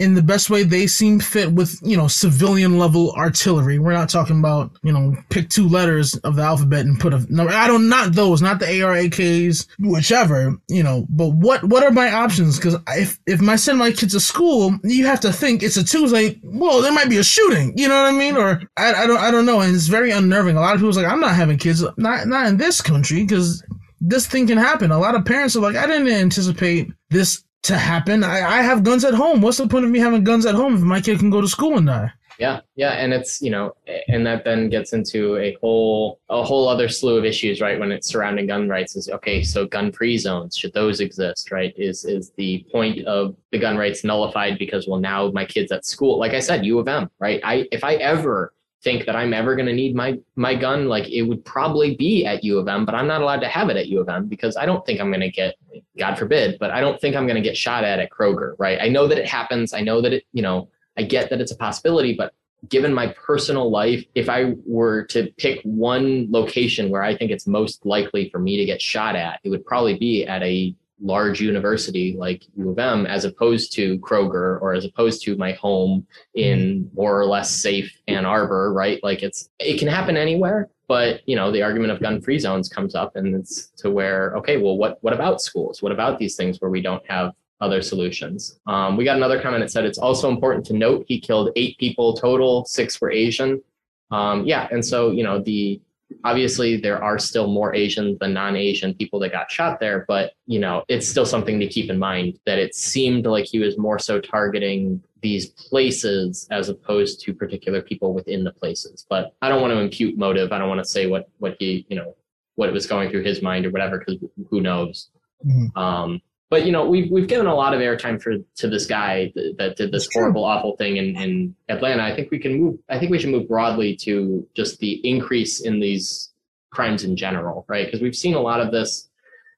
in 0.00 0.14
the 0.14 0.22
best 0.22 0.50
way 0.50 0.64
they 0.64 0.86
seem 0.86 1.20
fit 1.20 1.52
with, 1.52 1.78
you 1.82 1.96
know, 1.96 2.08
civilian 2.08 2.78
level 2.78 3.12
artillery. 3.12 3.78
We're 3.78 3.92
not 3.92 4.08
talking 4.08 4.40
about, 4.40 4.72
you 4.82 4.92
know, 4.92 5.16
pick 5.28 5.48
two 5.48 5.68
letters 5.68 6.16
of 6.18 6.34
the 6.34 6.42
alphabet 6.42 6.84
and 6.84 6.98
put 6.98 7.14
a 7.14 7.24
number. 7.32 7.52
I 7.52 7.68
don't, 7.68 7.88
not 7.88 8.12
those, 8.12 8.42
not 8.42 8.58
the 8.58 8.66
ARAKs, 8.66 9.68
whichever, 9.78 10.56
you 10.68 10.82
know, 10.82 11.06
but 11.10 11.28
what, 11.28 11.62
what 11.64 11.84
are 11.84 11.92
my 11.92 12.12
options? 12.12 12.58
Cause 12.58 12.76
if, 12.88 13.20
if 13.26 13.40
I 13.42 13.54
send 13.54 13.78
my 13.78 13.92
kids 13.92 14.14
to 14.14 14.20
school, 14.20 14.76
you 14.82 15.06
have 15.06 15.20
to 15.20 15.32
think 15.32 15.62
it's 15.62 15.76
a 15.76 15.84
Tuesday. 15.84 16.40
Well, 16.42 16.82
there 16.82 16.92
might 16.92 17.08
be 17.08 17.18
a 17.18 17.24
shooting, 17.24 17.72
you 17.76 17.86
know 17.86 18.02
what 18.02 18.12
I 18.12 18.16
mean? 18.16 18.36
Or 18.36 18.62
I, 18.76 18.94
I 18.94 19.06
don't, 19.06 19.20
I 19.20 19.30
don't 19.30 19.46
know. 19.46 19.60
And 19.60 19.74
it's 19.74 19.86
very 19.86 20.10
unnerving. 20.10 20.56
A 20.56 20.60
lot 20.60 20.74
of 20.74 20.80
people's 20.80 20.96
like, 20.96 21.06
I'm 21.06 21.20
not 21.20 21.36
having 21.36 21.58
kids, 21.58 21.84
not, 21.96 22.26
not 22.26 22.48
in 22.48 22.56
this 22.56 22.80
country 22.80 23.22
because 23.22 23.62
this 24.00 24.26
thing 24.26 24.48
can 24.48 24.58
happen. 24.58 24.90
A 24.90 24.98
lot 24.98 25.14
of 25.14 25.24
parents 25.24 25.54
are 25.54 25.60
like, 25.60 25.76
I 25.76 25.86
didn't 25.86 26.08
anticipate 26.08 26.88
this 27.10 27.44
to 27.64 27.78
happen. 27.78 28.22
I, 28.22 28.58
I 28.58 28.62
have 28.62 28.84
guns 28.84 29.04
at 29.04 29.14
home. 29.14 29.40
What's 29.40 29.58
the 29.58 29.66
point 29.66 29.84
of 29.84 29.90
me 29.90 29.98
having 29.98 30.24
guns 30.24 30.46
at 30.46 30.54
home 30.54 30.74
if 30.74 30.80
my 30.80 31.00
kid 31.00 31.18
can 31.18 31.30
go 31.30 31.40
to 31.40 31.48
school 31.48 31.76
and 31.76 31.86
die? 31.86 32.12
Yeah, 32.38 32.60
yeah, 32.74 32.92
and 32.92 33.12
it's 33.12 33.40
you 33.40 33.50
know, 33.50 33.76
and 34.08 34.26
that 34.26 34.44
then 34.44 34.68
gets 34.68 34.92
into 34.92 35.36
a 35.36 35.56
whole 35.60 36.18
a 36.28 36.42
whole 36.42 36.68
other 36.68 36.88
slew 36.88 37.16
of 37.16 37.24
issues, 37.24 37.60
right? 37.60 37.78
When 37.78 37.92
it's 37.92 38.08
surrounding 38.08 38.48
gun 38.48 38.68
rights, 38.68 38.96
is 38.96 39.08
okay. 39.08 39.44
So 39.44 39.66
gun-free 39.66 40.18
zones 40.18 40.56
should 40.56 40.72
those 40.72 40.98
exist, 41.00 41.52
right? 41.52 41.72
Is 41.76 42.04
is 42.04 42.32
the 42.36 42.66
point 42.72 43.06
of 43.06 43.36
the 43.52 43.58
gun 43.58 43.76
rights 43.76 44.02
nullified 44.02 44.58
because 44.58 44.88
well 44.88 44.98
now 44.98 45.30
my 45.30 45.44
kids 45.44 45.70
at 45.70 45.86
school, 45.86 46.18
like 46.18 46.32
I 46.32 46.40
said, 46.40 46.66
U 46.66 46.80
of 46.80 46.88
M, 46.88 47.08
right? 47.20 47.40
I 47.44 47.68
if 47.70 47.84
I 47.84 47.94
ever 47.94 48.52
think 48.84 49.06
that 49.06 49.16
I'm 49.16 49.32
ever 49.32 49.56
going 49.56 49.66
to 49.66 49.72
need 49.72 49.96
my 49.96 50.18
my 50.36 50.54
gun, 50.54 50.88
like 50.88 51.08
it 51.08 51.22
would 51.22 51.44
probably 51.44 51.96
be 51.96 52.24
at 52.26 52.44
U 52.44 52.58
of 52.58 52.68
M, 52.68 52.84
but 52.84 52.94
I'm 52.94 53.08
not 53.08 53.22
allowed 53.22 53.40
to 53.40 53.48
have 53.48 53.70
it 53.70 53.76
at 53.76 53.88
U 53.88 54.00
of 54.00 54.08
M 54.08 54.26
because 54.28 54.56
I 54.56 54.66
don't 54.66 54.84
think 54.86 55.00
I'm 55.00 55.10
going 55.10 55.20
to 55.20 55.30
get, 55.30 55.56
God 55.98 56.16
forbid, 56.16 56.58
but 56.60 56.70
I 56.70 56.80
don't 56.80 57.00
think 57.00 57.16
I'm 57.16 57.26
going 57.26 57.42
to 57.42 57.48
get 57.48 57.56
shot 57.56 57.82
at 57.82 57.98
at 57.98 58.10
Kroger, 58.10 58.54
right? 58.58 58.78
I 58.80 58.88
know 58.88 59.08
that 59.08 59.18
it 59.18 59.26
happens. 59.26 59.72
I 59.72 59.80
know 59.80 60.00
that 60.02 60.12
it, 60.12 60.24
you 60.32 60.42
know, 60.42 60.68
I 60.96 61.02
get 61.02 61.30
that 61.30 61.40
it's 61.40 61.50
a 61.50 61.56
possibility, 61.56 62.14
but 62.14 62.34
given 62.68 62.94
my 62.94 63.08
personal 63.08 63.70
life, 63.70 64.04
if 64.14 64.28
I 64.28 64.54
were 64.66 65.04
to 65.06 65.32
pick 65.38 65.60
one 65.64 66.28
location 66.30 66.90
where 66.90 67.02
I 67.02 67.16
think 67.16 67.30
it's 67.30 67.46
most 67.46 67.84
likely 67.84 68.28
for 68.30 68.38
me 68.38 68.56
to 68.58 68.64
get 68.64 68.80
shot 68.80 69.16
at, 69.16 69.40
it 69.44 69.48
would 69.48 69.64
probably 69.64 69.98
be 69.98 70.24
at 70.24 70.42
a 70.42 70.74
large 71.04 71.40
university 71.40 72.16
like 72.18 72.44
U 72.56 72.70
of 72.70 72.78
M 72.78 73.06
as 73.06 73.24
opposed 73.24 73.72
to 73.74 73.98
Kroger 73.98 74.60
or 74.60 74.72
as 74.72 74.86
opposed 74.86 75.22
to 75.24 75.36
my 75.36 75.52
home 75.52 76.06
in 76.34 76.90
more 76.94 77.20
or 77.20 77.26
less 77.26 77.50
safe 77.50 77.94
Ann 78.08 78.24
Arbor, 78.24 78.72
right? 78.72 78.98
Like 79.04 79.22
it's 79.22 79.50
it 79.58 79.78
can 79.78 79.86
happen 79.86 80.16
anywhere, 80.16 80.70
but 80.88 81.20
you 81.26 81.36
know 81.36 81.52
the 81.52 81.62
argument 81.62 81.92
of 81.92 82.00
gun-free 82.00 82.38
zones 82.38 82.68
comes 82.68 82.94
up, 82.94 83.16
and 83.16 83.34
it's 83.34 83.68
to 83.78 83.90
where 83.90 84.34
okay, 84.36 84.56
well, 84.56 84.76
what 84.78 84.98
what 85.02 85.12
about 85.12 85.42
schools? 85.42 85.82
What 85.82 85.92
about 85.92 86.18
these 86.18 86.36
things 86.36 86.60
where 86.60 86.70
we 86.70 86.80
don't 86.80 87.04
have 87.08 87.32
other 87.60 87.82
solutions? 87.82 88.58
Um, 88.66 88.96
we 88.96 89.04
got 89.04 89.16
another 89.16 89.40
comment 89.40 89.62
that 89.62 89.70
said 89.70 89.84
it's 89.84 89.98
also 89.98 90.30
important 90.30 90.64
to 90.66 90.72
note 90.72 91.04
he 91.06 91.20
killed 91.20 91.50
eight 91.54 91.78
people 91.78 92.14
total, 92.14 92.64
six 92.64 93.00
were 93.00 93.10
Asian. 93.10 93.62
Um, 94.10 94.46
yeah, 94.46 94.68
and 94.70 94.84
so 94.84 95.10
you 95.10 95.22
know 95.22 95.38
the 95.38 95.80
obviously 96.24 96.76
there 96.76 97.02
are 97.02 97.18
still 97.18 97.46
more 97.46 97.74
asian 97.74 98.16
than 98.20 98.32
non-asian 98.32 98.94
people 98.94 99.18
that 99.18 99.32
got 99.32 99.50
shot 99.50 99.80
there 99.80 100.04
but 100.06 100.32
you 100.46 100.58
know 100.58 100.84
it's 100.88 101.08
still 101.08 101.26
something 101.26 101.58
to 101.58 101.66
keep 101.66 101.90
in 101.90 101.98
mind 101.98 102.38
that 102.46 102.58
it 102.58 102.74
seemed 102.74 103.26
like 103.26 103.44
he 103.44 103.58
was 103.58 103.78
more 103.78 103.98
so 103.98 104.20
targeting 104.20 105.02
these 105.24 105.46
places 105.46 106.46
as 106.50 106.68
opposed 106.68 107.18
to 107.18 107.32
particular 107.32 107.80
people 107.80 108.12
within 108.12 108.44
the 108.44 108.52
places. 108.52 109.06
But 109.08 109.34
i 109.40 109.48
don't 109.48 109.62
want 109.62 109.72
to 109.72 109.80
impute 109.80 110.18
motive. 110.18 110.52
I 110.52 110.58
don't 110.58 110.68
want 110.68 110.84
to 110.84 110.88
say 110.96 111.06
what 111.06 111.30
what 111.38 111.56
he 111.58 111.86
you 111.88 111.96
know 111.96 112.14
what 112.56 112.72
was 112.72 112.86
going 112.86 113.10
through 113.10 113.24
his 113.24 113.40
mind 113.40 113.64
or 113.64 113.70
whatever 113.70 113.98
because 113.98 114.22
who 114.50 114.60
knows? 114.60 115.08
Mm-hmm. 115.44 115.78
um 115.78 116.22
but 116.54 116.64
you 116.64 116.70
know 116.70 116.86
we've 116.86 117.10
we've 117.10 117.26
given 117.26 117.48
a 117.48 117.54
lot 117.54 117.74
of 117.74 117.80
airtime 117.80 118.22
for 118.22 118.34
to 118.54 118.68
this 118.68 118.86
guy 118.86 119.32
that, 119.34 119.56
that 119.58 119.76
did 119.76 119.90
this 119.90 120.08
horrible 120.14 120.44
awful 120.44 120.76
thing 120.76 120.98
in, 120.98 121.16
in 121.16 121.52
Atlanta. 121.68 122.04
I 122.04 122.14
think 122.14 122.30
we 122.30 122.38
can 122.38 122.54
move. 122.60 122.78
I 122.88 122.96
think 122.96 123.10
we 123.10 123.18
should 123.18 123.30
move 123.30 123.48
broadly 123.48 123.96
to 124.02 124.46
just 124.54 124.78
the 124.78 125.00
increase 125.02 125.62
in 125.62 125.80
these 125.80 126.32
crimes 126.70 127.02
in 127.02 127.16
general, 127.16 127.64
right? 127.66 127.86
Because 127.86 128.02
we've 128.02 128.14
seen 128.14 128.34
a 128.34 128.40
lot 128.40 128.60
of 128.60 128.70
this 128.70 129.10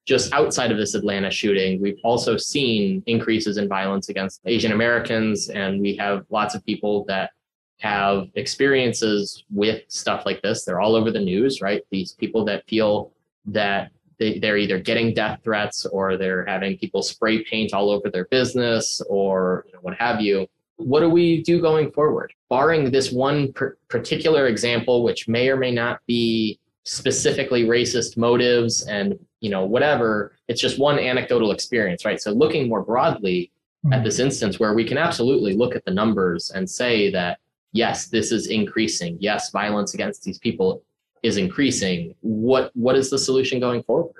just 0.07 0.33
outside 0.33 0.73
of 0.73 0.79
this 0.79 0.95
Atlanta 0.95 1.31
shooting. 1.31 1.83
We've 1.83 2.01
also 2.03 2.39
seen 2.39 3.03
increases 3.05 3.59
in 3.59 3.69
violence 3.69 4.09
against 4.09 4.41
Asian 4.47 4.73
Americans, 4.73 5.51
and 5.51 5.83
we 5.83 5.97
have 5.97 6.25
lots 6.31 6.55
of 6.55 6.65
people 6.65 7.05
that 7.09 7.33
have 7.81 8.29
experiences 8.37 9.45
with 9.53 9.83
stuff 9.89 10.25
like 10.25 10.41
this. 10.41 10.65
They're 10.65 10.81
all 10.81 10.97
over 10.97 11.11
the 11.11 11.21
news, 11.21 11.61
right? 11.61 11.83
These 11.91 12.13
people 12.13 12.47
that 12.47 12.67
feel 12.67 13.13
that 13.45 13.91
they, 14.19 14.39
they're 14.39 14.57
either 14.57 14.79
getting 14.79 15.13
death 15.15 15.41
threats 15.45 15.85
or 15.87 16.17
they're 16.17 16.45
having 16.47 16.79
people 16.79 17.03
spray 17.03 17.45
paint 17.45 17.73
all 17.73 17.91
over 17.91 18.11
their 18.11 18.27
business 18.27 19.01
or 19.09 19.65
you 19.67 19.73
know, 19.75 19.81
what 19.83 19.97
have 19.97 20.21
you. 20.21 20.47
What 20.77 21.01
do 21.01 21.09
we 21.09 21.43
do 21.43 21.61
going 21.61 21.91
forward? 21.93 22.33
Barring 22.51 22.91
this 22.91 23.11
one 23.11 23.53
per- 23.53 23.77
particular 23.89 24.47
example, 24.47 25.03
which 25.03 25.27
may 25.29 25.49
or 25.49 25.57
may 25.57 25.71
not 25.71 26.01
be 26.07 26.59
specifically 26.85 27.65
racist 27.65 28.17
motives 28.17 28.87
and 28.87 29.19
you 29.41 29.51
know 29.51 29.65
whatever, 29.65 30.37
it's 30.49 30.61
just 30.61 30.79
one 30.79 30.99
anecdotal 30.99 31.51
experience, 31.51 32.05
right? 32.05 32.21
So 32.21 32.31
looking 32.33 32.69
more 32.69 32.83
broadly 32.83 33.51
mm-hmm. 33.85 33.93
at 33.93 34.05
this 34.05 34.19
instance, 34.19 34.61
where 34.61 34.75
we 34.75 34.85
can 34.85 34.99
absolutely 34.99 35.55
look 35.55 35.75
at 35.75 35.85
the 35.85 35.91
numbers 35.91 36.51
and 36.51 36.69
say 36.69 37.11
that 37.11 37.39
yes, 37.73 38.07
this 38.07 38.33
is 38.33 38.47
increasing. 38.49 39.17
Yes, 39.21 39.51
violence 39.51 39.95
against 39.95 40.23
these 40.25 40.39
people 40.39 40.83
is 41.27 41.37
increasing. 41.37 42.15
What 42.21 42.71
what 42.75 42.97
is 42.97 43.11
the 43.11 43.19
solution 43.19 43.61
going 43.61 43.83
forward? 43.83 44.15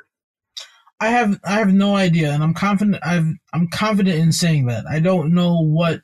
I 1.01 1.09
have 1.09 1.39
I 1.45 1.53
have 1.53 1.73
no 1.73 1.97
idea, 1.97 2.33
and 2.33 2.43
I'm 2.43 2.55
confident. 2.55 2.99
I've 3.05 3.29
I'm 3.53 3.69
confident 3.69 4.19
in 4.19 4.33
saying 4.33 4.67
that. 4.67 4.85
I 4.91 4.99
don't 4.99 5.35
know 5.35 5.61
what 5.61 6.01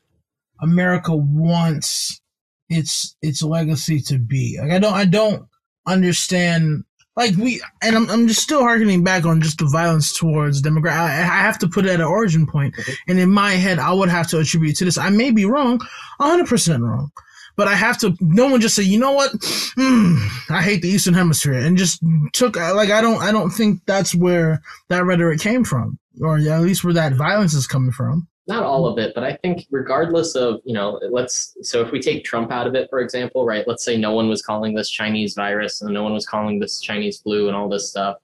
America 0.60 1.14
wants 1.14 2.20
its 2.68 3.16
its 3.22 3.42
legacy 3.42 4.00
to 4.00 4.18
be. 4.18 4.58
Like 4.60 4.70
I 4.70 4.78
don't 4.78 4.94
I 4.94 5.04
don't 5.04 5.46
understand. 5.86 6.84
Like 7.16 7.36
we 7.36 7.60
and 7.82 7.96
I'm 7.96 8.08
I'm 8.10 8.28
just 8.28 8.42
still 8.42 8.62
harkening 8.62 9.04
back 9.04 9.26
on 9.26 9.42
just 9.42 9.58
the 9.58 9.68
violence 9.70 10.16
towards 10.16 10.62
Democrat. 10.62 10.96
I, 10.96 11.08
I 11.08 11.42
have 11.42 11.58
to 11.60 11.68
put 11.68 11.84
it 11.84 11.90
at 11.90 12.00
an 12.00 12.06
origin 12.06 12.46
point, 12.46 12.74
and 13.08 13.18
in 13.18 13.30
my 13.30 13.52
head, 13.52 13.78
I 13.78 13.92
would 13.92 14.08
have 14.08 14.28
to 14.28 14.38
attribute 14.38 14.76
to 14.76 14.86
this. 14.86 14.96
I 14.96 15.10
may 15.10 15.30
be 15.30 15.44
wrong, 15.44 15.78
100 16.18 16.46
percent 16.46 16.82
wrong 16.82 17.10
but 17.56 17.68
I 17.68 17.74
have 17.74 17.98
to. 17.98 18.16
No 18.20 18.48
one 18.48 18.60
just 18.60 18.74
say, 18.74 18.82
you 18.82 18.98
know 18.98 19.12
what? 19.12 19.32
Mm, 19.32 20.50
I 20.50 20.62
hate 20.62 20.82
the 20.82 20.88
Eastern 20.88 21.14
Hemisphere, 21.14 21.54
and 21.54 21.76
just 21.76 22.02
took 22.32 22.56
like 22.56 22.90
I 22.90 23.00
don't. 23.00 23.22
I 23.22 23.32
don't 23.32 23.50
think 23.50 23.80
that's 23.86 24.14
where 24.14 24.62
that 24.88 25.04
rhetoric 25.04 25.40
came 25.40 25.64
from, 25.64 25.98
or 26.20 26.38
at 26.38 26.60
least 26.60 26.84
where 26.84 26.94
that 26.94 27.14
violence 27.14 27.54
is 27.54 27.66
coming 27.66 27.92
from. 27.92 28.26
Not 28.48 28.64
all 28.64 28.86
of 28.86 28.98
it, 28.98 29.14
but 29.14 29.22
I 29.22 29.36
think 29.36 29.66
regardless 29.70 30.34
of 30.34 30.60
you 30.64 30.74
know, 30.74 31.00
let's. 31.10 31.56
So 31.62 31.80
if 31.80 31.92
we 31.92 32.00
take 32.00 32.24
Trump 32.24 32.50
out 32.50 32.66
of 32.66 32.74
it, 32.74 32.88
for 32.90 33.00
example, 33.00 33.46
right? 33.46 33.66
Let's 33.66 33.84
say 33.84 33.96
no 33.96 34.12
one 34.12 34.28
was 34.28 34.42
calling 34.42 34.74
this 34.74 34.90
Chinese 34.90 35.34
virus, 35.34 35.80
and 35.80 35.92
no 35.92 36.02
one 36.02 36.12
was 36.12 36.26
calling 36.26 36.58
this 36.58 36.80
Chinese 36.80 37.20
flu, 37.20 37.48
and 37.48 37.56
all 37.56 37.68
this 37.68 37.88
stuff, 37.88 38.16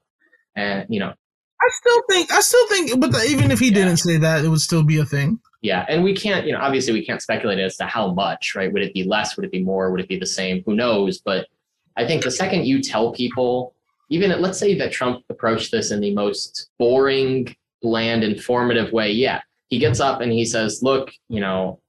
and 0.56 0.86
you 0.88 1.00
know. 1.00 1.14
I 1.60 1.68
still 1.80 2.02
think. 2.10 2.32
I 2.32 2.40
still 2.40 2.68
think, 2.68 3.00
but 3.00 3.12
the, 3.12 3.24
even 3.24 3.50
if 3.50 3.58
he 3.58 3.68
yeah. 3.68 3.74
didn't 3.74 3.96
say 3.98 4.16
that, 4.18 4.44
it 4.44 4.48
would 4.48 4.60
still 4.60 4.82
be 4.82 4.98
a 4.98 5.04
thing. 5.04 5.40
Yeah, 5.60 5.84
and 5.88 6.04
we 6.04 6.14
can't, 6.14 6.46
you 6.46 6.52
know, 6.52 6.60
obviously 6.60 6.92
we 6.92 7.04
can't 7.04 7.20
speculate 7.20 7.58
as 7.58 7.76
to 7.78 7.84
how 7.84 8.12
much, 8.12 8.54
right? 8.54 8.72
Would 8.72 8.82
it 8.82 8.94
be 8.94 9.02
less? 9.02 9.36
Would 9.36 9.44
it 9.44 9.50
be 9.50 9.62
more? 9.62 9.90
Would 9.90 10.00
it 10.00 10.08
be 10.08 10.18
the 10.18 10.26
same? 10.26 10.62
Who 10.66 10.74
knows? 10.74 11.18
But 11.18 11.48
I 11.96 12.06
think 12.06 12.22
the 12.22 12.30
second 12.30 12.66
you 12.66 12.80
tell 12.80 13.12
people, 13.12 13.74
even 14.08 14.40
let's 14.40 14.58
say 14.58 14.78
that 14.78 14.92
Trump 14.92 15.24
approached 15.28 15.72
this 15.72 15.90
in 15.90 16.00
the 16.00 16.14
most 16.14 16.70
boring, 16.78 17.56
bland, 17.82 18.22
informative 18.22 18.92
way, 18.92 19.10
yeah, 19.10 19.40
he 19.68 19.78
gets 19.78 19.98
up 19.98 20.20
and 20.20 20.32
he 20.32 20.44
says, 20.44 20.80
"Look, 20.80 21.10
you 21.28 21.40
know, 21.40 21.80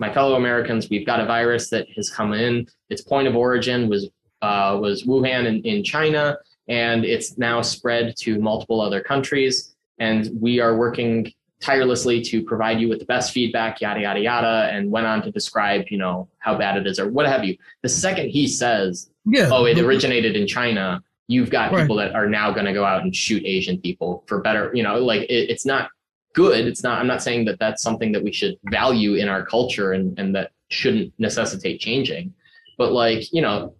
my 0.00 0.12
fellow 0.12 0.34
Americans, 0.34 0.88
we've 0.90 1.06
got 1.06 1.20
a 1.20 1.26
virus 1.26 1.70
that 1.70 1.86
has 1.94 2.10
come 2.10 2.32
in. 2.32 2.66
Its 2.90 3.02
point 3.02 3.28
of 3.28 3.36
origin 3.36 3.88
was 3.88 4.10
uh, 4.42 4.76
was 4.80 5.04
Wuhan 5.04 5.46
in, 5.46 5.62
in 5.62 5.84
China, 5.84 6.36
and 6.72 7.04
it's 7.04 7.36
now 7.36 7.60
spread 7.60 8.16
to 8.16 8.38
multiple 8.38 8.80
other 8.80 9.02
countries. 9.02 9.74
And 9.98 10.30
we 10.40 10.58
are 10.58 10.74
working 10.74 11.30
tirelessly 11.60 12.22
to 12.22 12.42
provide 12.42 12.80
you 12.80 12.88
with 12.88 12.98
the 12.98 13.04
best 13.04 13.30
feedback, 13.32 13.82
yada, 13.82 14.00
yada, 14.00 14.20
yada, 14.20 14.70
and 14.72 14.90
went 14.90 15.06
on 15.06 15.20
to 15.22 15.30
describe, 15.30 15.84
you 15.90 15.98
know, 15.98 16.30
how 16.38 16.56
bad 16.56 16.78
it 16.78 16.86
is 16.86 16.98
or 16.98 17.10
what 17.10 17.26
have 17.26 17.44
you. 17.44 17.58
The 17.82 17.90
second 17.90 18.30
he 18.30 18.48
says, 18.48 19.10
yeah, 19.26 19.50
oh, 19.52 19.66
it 19.66 19.78
originated 19.78 20.34
in 20.34 20.46
China, 20.46 21.02
you've 21.28 21.50
got 21.50 21.72
right. 21.72 21.82
people 21.82 21.96
that 21.96 22.14
are 22.14 22.26
now 22.26 22.50
going 22.50 22.64
to 22.64 22.72
go 22.72 22.86
out 22.86 23.02
and 23.02 23.14
shoot 23.14 23.44
Asian 23.44 23.78
people 23.78 24.24
for 24.26 24.40
better, 24.40 24.72
you 24.74 24.82
know, 24.82 24.98
like 24.98 25.22
it, 25.24 25.50
it's 25.50 25.66
not 25.66 25.90
good. 26.34 26.66
It's 26.66 26.82
not, 26.82 26.98
I'm 26.98 27.06
not 27.06 27.22
saying 27.22 27.44
that 27.44 27.58
that's 27.58 27.82
something 27.82 28.12
that 28.12 28.24
we 28.24 28.32
should 28.32 28.56
value 28.70 29.16
in 29.16 29.28
our 29.28 29.44
culture 29.44 29.92
and, 29.92 30.18
and 30.18 30.34
that 30.34 30.52
shouldn't 30.68 31.12
necessitate 31.18 31.80
changing. 31.80 32.32
But 32.78 32.92
like, 32.92 33.30
you 33.30 33.42
know, 33.42 33.74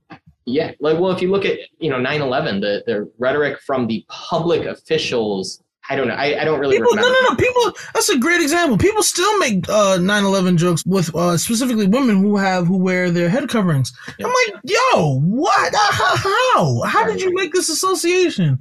yeah, 0.45 0.73
like, 0.81 0.99
well, 0.99 1.11
if 1.13 1.23
you 1.23 1.31
look 1.31 1.45
at, 1.45 1.59
you 1.79 1.91
know, 1.91 1.99
9 1.99 2.21
11, 2.21 2.61
the, 2.61 2.83
the 2.87 3.11
rhetoric 3.19 3.61
from 3.61 3.87
the 3.87 4.05
public 4.09 4.67
officials 4.67 5.63
I 5.91 5.97
don't 5.97 6.07
know. 6.07 6.15
I, 6.15 6.41
I 6.41 6.45
don't 6.45 6.61
really 6.61 6.77
people, 6.77 6.91
remember. 6.91 7.11
No, 7.11 7.21
no, 7.23 7.29
no. 7.31 7.37
People. 7.37 7.73
That's 7.93 8.09
a 8.09 8.19
great 8.19 8.41
example. 8.41 8.79
People 8.79 9.03
still 9.03 9.37
make 9.39 9.69
uh 9.69 9.99
9/11 9.99 10.57
jokes 10.57 10.85
with 10.87 11.15
uh, 11.15 11.37
specifically 11.37 11.87
women 11.89 12.23
who 12.23 12.37
have 12.37 12.67
who 12.67 12.79
wear 12.79 13.11
their 13.11 13.29
head 13.29 13.49
coverings. 13.49 13.93
I'm 14.21 14.27
like, 14.27 14.63
yo, 14.65 15.19
what? 15.21 15.75
How? 15.75 16.17
How, 16.17 16.83
how 16.83 17.05
did 17.05 17.21
you 17.21 17.35
make 17.35 17.53
this 17.53 17.69
association? 17.69 18.59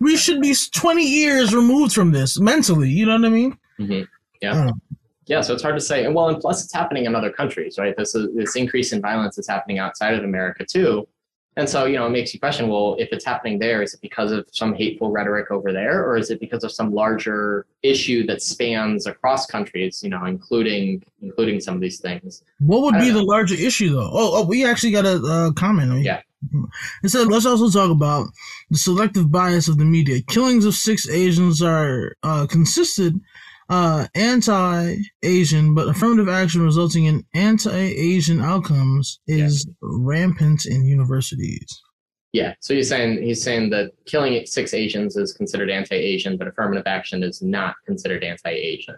We 0.00 0.16
should 0.16 0.40
be 0.40 0.54
20 0.74 1.04
years 1.04 1.54
removed 1.54 1.92
from 1.92 2.12
this 2.12 2.40
mentally. 2.40 2.88
You 2.88 3.06
know 3.06 3.16
what 3.16 3.26
I 3.26 3.28
mean? 3.28 3.58
Mm-hmm. 3.78 4.02
Yeah. 4.40 4.70
Yeah, 5.26 5.40
so 5.40 5.54
it's 5.54 5.62
hard 5.62 5.76
to 5.76 5.80
say. 5.80 6.04
And 6.04 6.14
well, 6.14 6.28
and 6.28 6.40
plus 6.40 6.64
it's 6.64 6.72
happening 6.72 7.04
in 7.04 7.14
other 7.14 7.30
countries, 7.30 7.78
right? 7.78 7.96
This 7.96 8.14
is, 8.14 8.34
this 8.34 8.56
increase 8.56 8.92
in 8.92 9.00
violence 9.00 9.38
is 9.38 9.46
happening 9.46 9.78
outside 9.78 10.14
of 10.14 10.24
America 10.24 10.64
too. 10.64 11.06
And 11.56 11.68
so, 11.68 11.84
you 11.84 11.96
know, 11.96 12.06
it 12.06 12.10
makes 12.10 12.32
you 12.32 12.40
question, 12.40 12.68
well, 12.68 12.96
if 12.98 13.10
it's 13.12 13.26
happening 13.26 13.58
there, 13.58 13.82
is 13.82 13.92
it 13.92 14.00
because 14.00 14.32
of 14.32 14.46
some 14.52 14.74
hateful 14.74 15.10
rhetoric 15.10 15.50
over 15.50 15.70
there, 15.70 16.02
or 16.02 16.16
is 16.16 16.30
it 16.30 16.40
because 16.40 16.64
of 16.64 16.72
some 16.72 16.94
larger 16.94 17.66
issue 17.82 18.26
that 18.26 18.40
spans 18.40 19.06
across 19.06 19.44
countries, 19.44 20.02
you 20.02 20.08
know, 20.08 20.24
including 20.24 21.02
including 21.20 21.60
some 21.60 21.74
of 21.74 21.80
these 21.82 22.00
things? 22.00 22.42
What 22.60 22.82
would 22.82 22.94
be 22.94 23.08
know. 23.08 23.18
the 23.18 23.22
larger 23.22 23.54
issue 23.54 23.90
though? 23.90 24.10
Oh, 24.12 24.40
oh, 24.40 24.46
we 24.46 24.64
actually 24.64 24.92
got 24.92 25.04
a 25.04 25.16
uh, 25.22 25.52
comment. 25.52 26.02
Yeah. 26.02 26.22
It 27.04 27.10
said, 27.10 27.28
let's 27.28 27.46
also 27.46 27.70
talk 27.70 27.90
about 27.90 28.28
the 28.70 28.78
selective 28.78 29.30
bias 29.30 29.68
of 29.68 29.78
the 29.78 29.84
media. 29.84 30.22
Killings 30.22 30.64
of 30.64 30.74
six 30.74 31.08
Asians 31.08 31.62
are 31.62 32.16
uh, 32.22 32.46
consisted 32.46 33.20
uh, 33.72 34.06
anti-Asian, 34.14 35.74
but 35.74 35.88
affirmative 35.88 36.28
action 36.28 36.60
resulting 36.62 37.06
in 37.06 37.24
anti-Asian 37.32 38.38
outcomes 38.38 39.18
is 39.26 39.64
yeah. 39.66 39.72
rampant 39.80 40.66
in 40.66 40.84
universities. 40.84 41.80
Yeah, 42.34 42.52
so 42.60 42.74
he's 42.74 42.90
saying 42.90 43.22
he's 43.22 43.42
saying 43.42 43.70
that 43.70 43.92
killing 44.04 44.44
six 44.44 44.74
Asians 44.74 45.16
is 45.16 45.32
considered 45.32 45.70
anti-Asian, 45.70 46.36
but 46.36 46.48
affirmative 46.48 46.86
action 46.86 47.22
is 47.22 47.40
not 47.40 47.74
considered 47.86 48.22
anti-Asian. 48.22 48.96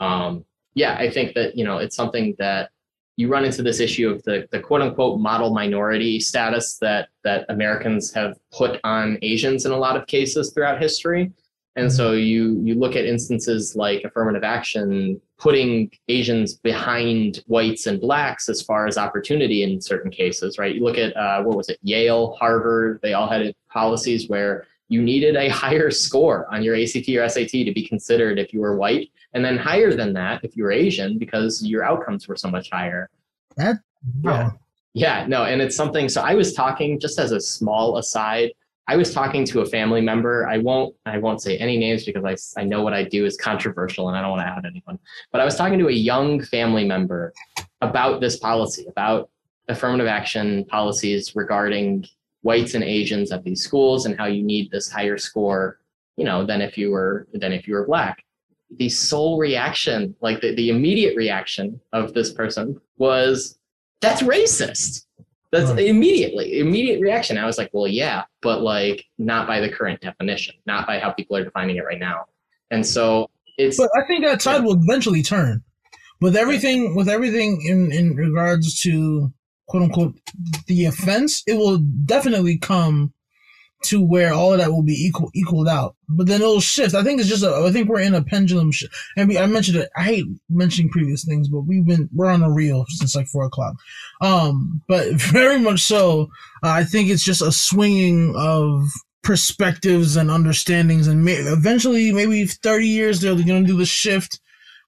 Um, 0.00 0.42
yeah, 0.72 0.94
I 0.94 1.10
think 1.10 1.34
that 1.34 1.54
you 1.54 1.64
know 1.64 1.76
it's 1.76 1.96
something 1.96 2.34
that 2.38 2.70
you 3.16 3.28
run 3.28 3.44
into 3.44 3.62
this 3.62 3.78
issue 3.78 4.08
of 4.08 4.22
the, 4.22 4.48
the 4.52 4.60
quote 4.60 4.80
unquote 4.80 5.20
model 5.20 5.52
minority 5.52 6.18
status 6.18 6.78
that 6.78 7.10
that 7.24 7.44
Americans 7.50 8.10
have 8.14 8.38
put 8.52 8.80
on 8.84 9.18
Asians 9.20 9.66
in 9.66 9.72
a 9.72 9.76
lot 9.76 9.96
of 9.96 10.06
cases 10.06 10.50
throughout 10.54 10.80
history. 10.80 11.30
And 11.78 11.92
so 11.92 12.10
you 12.10 12.60
you 12.64 12.74
look 12.74 12.96
at 12.96 13.04
instances 13.04 13.76
like 13.76 14.02
affirmative 14.02 14.42
action 14.42 15.20
putting 15.38 15.92
Asians 16.08 16.54
behind 16.54 17.44
whites 17.46 17.86
and 17.86 18.00
blacks 18.00 18.48
as 18.48 18.60
far 18.60 18.88
as 18.88 18.98
opportunity 18.98 19.62
in 19.62 19.80
certain 19.80 20.10
cases, 20.10 20.58
right? 20.58 20.74
You 20.74 20.82
look 20.82 20.98
at 20.98 21.16
uh, 21.16 21.44
what 21.44 21.56
was 21.56 21.68
it, 21.68 21.78
Yale, 21.82 22.36
Harvard, 22.40 22.98
they 23.00 23.12
all 23.12 23.28
had 23.28 23.54
policies 23.70 24.28
where 24.28 24.66
you 24.88 25.00
needed 25.00 25.36
a 25.36 25.48
higher 25.62 25.92
score 25.92 26.52
on 26.52 26.64
your 26.64 26.74
ACT 26.74 27.08
or 27.10 27.28
SAT 27.28 27.50
to 27.50 27.72
be 27.72 27.86
considered 27.86 28.40
if 28.40 28.52
you 28.52 28.60
were 28.60 28.76
white, 28.76 29.12
and 29.34 29.44
then 29.44 29.56
higher 29.56 29.94
than 29.94 30.12
that 30.14 30.42
if 30.42 30.56
you 30.56 30.64
were 30.64 30.72
Asian 30.72 31.16
because 31.16 31.62
your 31.62 31.84
outcomes 31.84 32.26
were 32.26 32.36
so 32.36 32.50
much 32.50 32.70
higher. 32.72 33.08
That 33.56 33.76
yeah. 34.24 34.50
Yeah, 34.94 35.26
no, 35.28 35.44
and 35.44 35.62
it's 35.62 35.76
something. 35.76 36.08
So 36.08 36.22
I 36.22 36.34
was 36.34 36.54
talking 36.54 36.98
just 36.98 37.20
as 37.20 37.30
a 37.30 37.40
small 37.40 37.98
aside. 37.98 38.50
I 38.88 38.96
was 38.96 39.12
talking 39.12 39.44
to 39.44 39.60
a 39.60 39.66
family 39.66 40.00
member. 40.00 40.48
I 40.48 40.56
won't 40.56 40.94
I 41.04 41.18
won't 41.18 41.42
say 41.42 41.58
any 41.58 41.76
names 41.76 42.04
because 42.04 42.24
I, 42.24 42.60
I 42.60 42.64
know 42.64 42.82
what 42.82 42.94
I 42.94 43.04
do 43.04 43.26
is 43.26 43.36
controversial 43.36 44.08
and 44.08 44.16
I 44.16 44.22
don't 44.22 44.30
want 44.30 44.40
to 44.40 44.46
out 44.46 44.64
anyone. 44.64 44.98
But 45.30 45.42
I 45.42 45.44
was 45.44 45.56
talking 45.56 45.78
to 45.78 45.88
a 45.88 45.92
young 45.92 46.42
family 46.42 46.86
member 46.86 47.34
about 47.82 48.22
this 48.22 48.38
policy, 48.38 48.86
about 48.88 49.28
affirmative 49.68 50.06
action 50.06 50.64
policies 50.64 51.36
regarding 51.36 52.06
whites 52.40 52.72
and 52.72 52.82
Asians 52.82 53.30
at 53.30 53.44
these 53.44 53.62
schools 53.62 54.06
and 54.06 54.16
how 54.18 54.24
you 54.24 54.42
need 54.42 54.70
this 54.70 54.90
higher 54.90 55.18
score, 55.18 55.80
you 56.16 56.24
know, 56.24 56.46
than 56.46 56.62
if 56.62 56.78
you 56.78 56.90
were 56.90 57.28
than 57.34 57.52
if 57.52 57.68
you 57.68 57.74
were 57.74 57.86
black. 57.86 58.24
The 58.78 58.88
sole 58.88 59.38
reaction, 59.38 60.14
like 60.22 60.40
the, 60.40 60.54
the 60.54 60.70
immediate 60.70 61.14
reaction 61.14 61.78
of 61.92 62.14
this 62.14 62.32
person 62.32 62.80
was 62.96 63.58
that's 64.00 64.22
racist. 64.22 65.04
That's 65.50 65.70
right. 65.70 65.86
immediately 65.86 66.58
immediate 66.60 67.00
reaction. 67.00 67.38
I 67.38 67.46
was 67.46 67.56
like, 67.56 67.70
well, 67.72 67.86
yeah, 67.86 68.24
but 68.42 68.60
like 68.60 69.04
not 69.18 69.46
by 69.46 69.60
the 69.60 69.70
current 69.70 70.00
definition, 70.00 70.54
not 70.66 70.86
by 70.86 70.98
how 70.98 71.10
people 71.12 71.36
are 71.36 71.44
defining 71.44 71.76
it 71.76 71.84
right 71.84 71.98
now. 71.98 72.26
And 72.70 72.86
so 72.86 73.30
it's. 73.56 73.78
But 73.78 73.90
I 73.96 74.06
think 74.06 74.24
that 74.24 74.40
tide 74.40 74.56
yeah. 74.56 74.60
will 74.60 74.78
eventually 74.82 75.22
turn. 75.22 75.62
With 76.20 76.36
everything, 76.36 76.94
with 76.96 77.08
everything 77.08 77.62
in 77.66 77.92
in 77.92 78.14
regards 78.14 78.80
to 78.82 79.32
quote 79.68 79.84
unquote 79.84 80.18
the 80.66 80.84
offense, 80.84 81.42
it 81.46 81.54
will 81.54 81.78
definitely 81.78 82.58
come 82.58 83.14
to 83.84 84.04
where 84.04 84.32
all 84.32 84.52
of 84.52 84.58
that 84.58 84.70
will 84.70 84.82
be 84.82 84.94
equal 84.94 85.30
equaled 85.34 85.68
out. 85.68 85.94
But 86.08 86.26
then 86.26 86.40
it'll 86.40 86.60
shift. 86.60 86.94
I 86.94 87.02
think 87.02 87.20
it's 87.20 87.28
just 87.28 87.44
a, 87.44 87.54
I 87.54 87.70
think 87.70 87.88
we're 87.88 88.00
in 88.00 88.14
a 88.14 88.22
pendulum 88.22 88.72
shift. 88.72 88.94
I 89.16 89.24
mean, 89.24 89.38
I 89.38 89.46
mentioned 89.46 89.76
it. 89.76 89.90
I 89.96 90.02
hate 90.02 90.24
mentioning 90.48 90.90
previous 90.90 91.24
things, 91.24 91.48
but 91.48 91.60
we've 91.60 91.86
been 91.86 92.08
we're 92.12 92.30
on 92.30 92.42
a 92.42 92.50
reel 92.50 92.84
since 92.88 93.14
like 93.14 93.28
four 93.28 93.44
o'clock. 93.44 93.74
Um, 94.20 94.82
but 94.88 95.12
very 95.14 95.58
much 95.58 95.82
so. 95.82 96.28
Uh, 96.62 96.70
I 96.70 96.84
think 96.84 97.08
it's 97.08 97.24
just 97.24 97.42
a 97.42 97.52
swinging 97.52 98.34
of 98.36 98.84
perspectives 99.22 100.16
and 100.16 100.30
understandings, 100.30 101.06
and 101.06 101.24
may, 101.24 101.34
eventually, 101.34 102.12
maybe 102.12 102.46
thirty 102.46 102.88
years, 102.88 103.20
they're 103.20 103.34
going 103.34 103.64
to 103.64 103.70
do 103.70 103.76
the 103.76 103.86
shift 103.86 104.40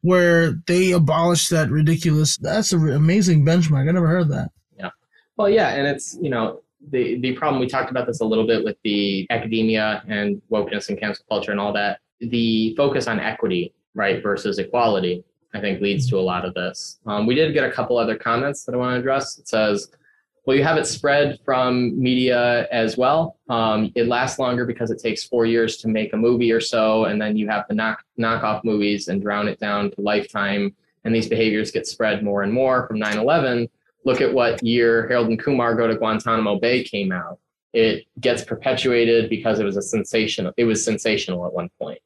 where 0.03 0.53
they 0.67 0.93
abolish 0.93 1.49
that 1.49 1.71
ridiculous. 1.71 2.39
That's 2.39 2.73
an 2.73 2.91
amazing 2.91 3.45
benchmark. 3.45 3.89
I 3.89 3.93
never 3.93 4.09
heard 4.09 4.31
that. 4.31 4.51
Yeah. 4.79 4.91
Well, 5.37 5.49
yeah, 5.49 5.69
and 5.69 5.87
it's 5.87 6.19
you 6.21 6.31
know 6.31 6.61
the 6.89 7.19
the 7.21 7.33
problem 7.35 7.61
we 7.61 7.67
talked 7.67 7.91
about 7.91 8.07
this 8.07 8.21
a 8.21 8.25
little 8.25 8.47
bit 8.47 8.65
with 8.65 8.77
the 8.85 9.27
academia 9.31 10.03
and 10.09 10.41
wokeness 10.51 10.89
and 10.89 10.99
cancel 10.99 11.25
culture 11.29 11.51
and 11.51 11.61
all 11.61 11.73
that. 11.73 12.01
The 12.21 12.75
focus 12.77 13.07
on 13.07 13.21
equity, 13.21 13.75
right, 13.95 14.23
versus 14.23 14.59
equality, 14.59 15.25
I 15.55 15.61
think 15.61 15.81
leads 15.81 16.09
to 16.11 16.19
a 16.19 16.21
lot 16.21 16.45
of 16.45 16.55
this. 16.55 17.01
Um, 17.07 17.27
we 17.27 17.35
did 17.35 17.53
get 17.53 17.65
a 17.65 17.73
couple 17.73 17.99
other 17.99 18.17
comments 18.17 18.65
that 18.65 18.75
I 18.75 18.79
want 18.79 18.95
to 18.95 19.01
address. 19.01 19.39
It 19.39 19.49
says, 19.49 19.91
"Well, 20.47 20.57
you 20.57 20.65
have 20.65 20.79
it 20.79 20.87
spread 20.87 21.39
from 21.45 22.01
media 22.01 22.67
as 22.71 22.97
well. 22.97 23.37
Um, 23.49 23.93
it 23.95 24.07
lasts 24.07 24.39
longer 24.39 24.65
because 24.65 24.91
it 24.91 24.99
takes 24.99 25.25
four 25.25 25.47
years 25.47 25.77
to 25.79 25.89
make 25.89 26.13
a 26.13 26.17
movie 26.17 26.53
or 26.53 26.61
so, 26.61 27.05
and 27.05 27.21
then 27.21 27.37
you 27.37 27.49
have 27.49 27.67
the 27.69 27.75
knock 27.75 28.05
knockoff 28.19 28.65
movies 28.65 29.09
and 29.09 29.21
drown 29.21 29.49
it 29.49 29.61
down 29.61 29.91
to 29.93 30.01
lifetime." 30.01 30.75
And 31.05 31.15
these 31.15 31.29
behaviors 31.29 31.71
get 31.71 31.87
spread 31.87 32.23
more 32.23 32.43
and 32.43 32.53
more 32.53 32.87
from 32.87 32.99
9 32.99 33.19
11 33.19 33.69
look 34.05 34.21
at 34.21 34.33
what 34.33 34.63
year 34.63 35.07
Harold 35.09 35.29
and 35.29 35.39
Kumar 35.39 35.75
Go 35.75 35.87
to 35.87 35.97
Guantanamo 35.97 36.59
Bay 36.59 36.83
came 36.83 37.13
out. 37.13 37.39
It 37.73 38.07
gets 38.21 38.43
perpetuated 38.43 39.31
because 39.31 39.61
it 39.61 39.65
was 39.65 39.77
a 39.77 39.83
sensational. 39.83 40.53
It 40.57 40.65
was 40.65 40.85
sensational 40.85 41.47
at 41.47 41.53
one 41.53 41.71
point. 41.79 42.01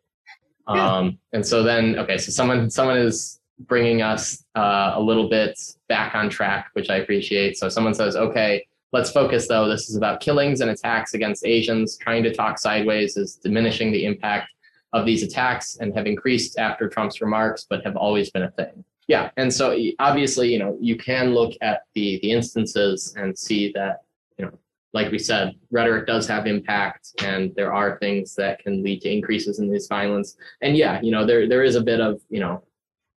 Yeah. 0.68 0.96
Um, 0.96 1.18
and 1.32 1.46
so 1.46 1.62
then, 1.62 1.98
okay, 1.98 2.18
so 2.18 2.30
someone 2.30 2.70
someone 2.70 2.98
is 2.98 3.40
bringing 3.60 4.02
us 4.02 4.44
uh, 4.56 4.92
a 4.94 5.00
little 5.00 5.28
bit 5.28 5.58
back 5.88 6.14
on 6.14 6.28
track, 6.28 6.70
which 6.72 6.90
I 6.90 6.96
appreciate. 6.96 7.56
So 7.56 7.68
someone 7.68 7.94
says, 7.94 8.16
okay, 8.16 8.66
let's 8.92 9.10
focus 9.10 9.46
though. 9.48 9.68
This 9.68 9.88
is 9.88 9.96
about 9.96 10.20
killings 10.20 10.60
and 10.60 10.70
attacks 10.70 11.14
against 11.14 11.46
Asians. 11.46 11.96
Trying 11.96 12.24
to 12.24 12.34
talk 12.34 12.58
sideways 12.58 13.16
is 13.16 13.36
diminishing 13.36 13.92
the 13.92 14.04
impact 14.04 14.50
of 14.92 15.06
these 15.06 15.22
attacks 15.22 15.76
and 15.80 15.94
have 15.94 16.06
increased 16.06 16.58
after 16.58 16.88
Trump's 16.88 17.20
remarks, 17.20 17.66
but 17.68 17.84
have 17.84 17.96
always 17.96 18.30
been 18.30 18.44
a 18.44 18.50
thing. 18.52 18.84
Yeah, 19.06 19.30
and 19.36 19.52
so 19.52 19.76
obviously, 19.98 20.52
you 20.52 20.58
know, 20.58 20.78
you 20.80 20.96
can 20.96 21.34
look 21.34 21.52
at 21.60 21.82
the 21.94 22.18
the 22.22 22.30
instances 22.30 23.14
and 23.16 23.38
see 23.38 23.70
that, 23.72 24.02
you 24.38 24.46
know, 24.46 24.52
like 24.92 25.10
we 25.12 25.18
said, 25.18 25.54
rhetoric 25.70 26.06
does 26.06 26.26
have 26.28 26.46
impact, 26.46 27.12
and 27.22 27.52
there 27.54 27.72
are 27.72 27.98
things 27.98 28.34
that 28.36 28.60
can 28.60 28.82
lead 28.82 29.02
to 29.02 29.10
increases 29.10 29.58
in 29.58 29.70
this 29.70 29.88
violence. 29.88 30.36
And 30.62 30.76
yeah, 30.76 31.00
you 31.02 31.10
know, 31.10 31.26
there 31.26 31.48
there 31.48 31.64
is 31.64 31.76
a 31.76 31.82
bit 31.82 32.00
of, 32.00 32.20
you 32.30 32.40
know, 32.40 32.62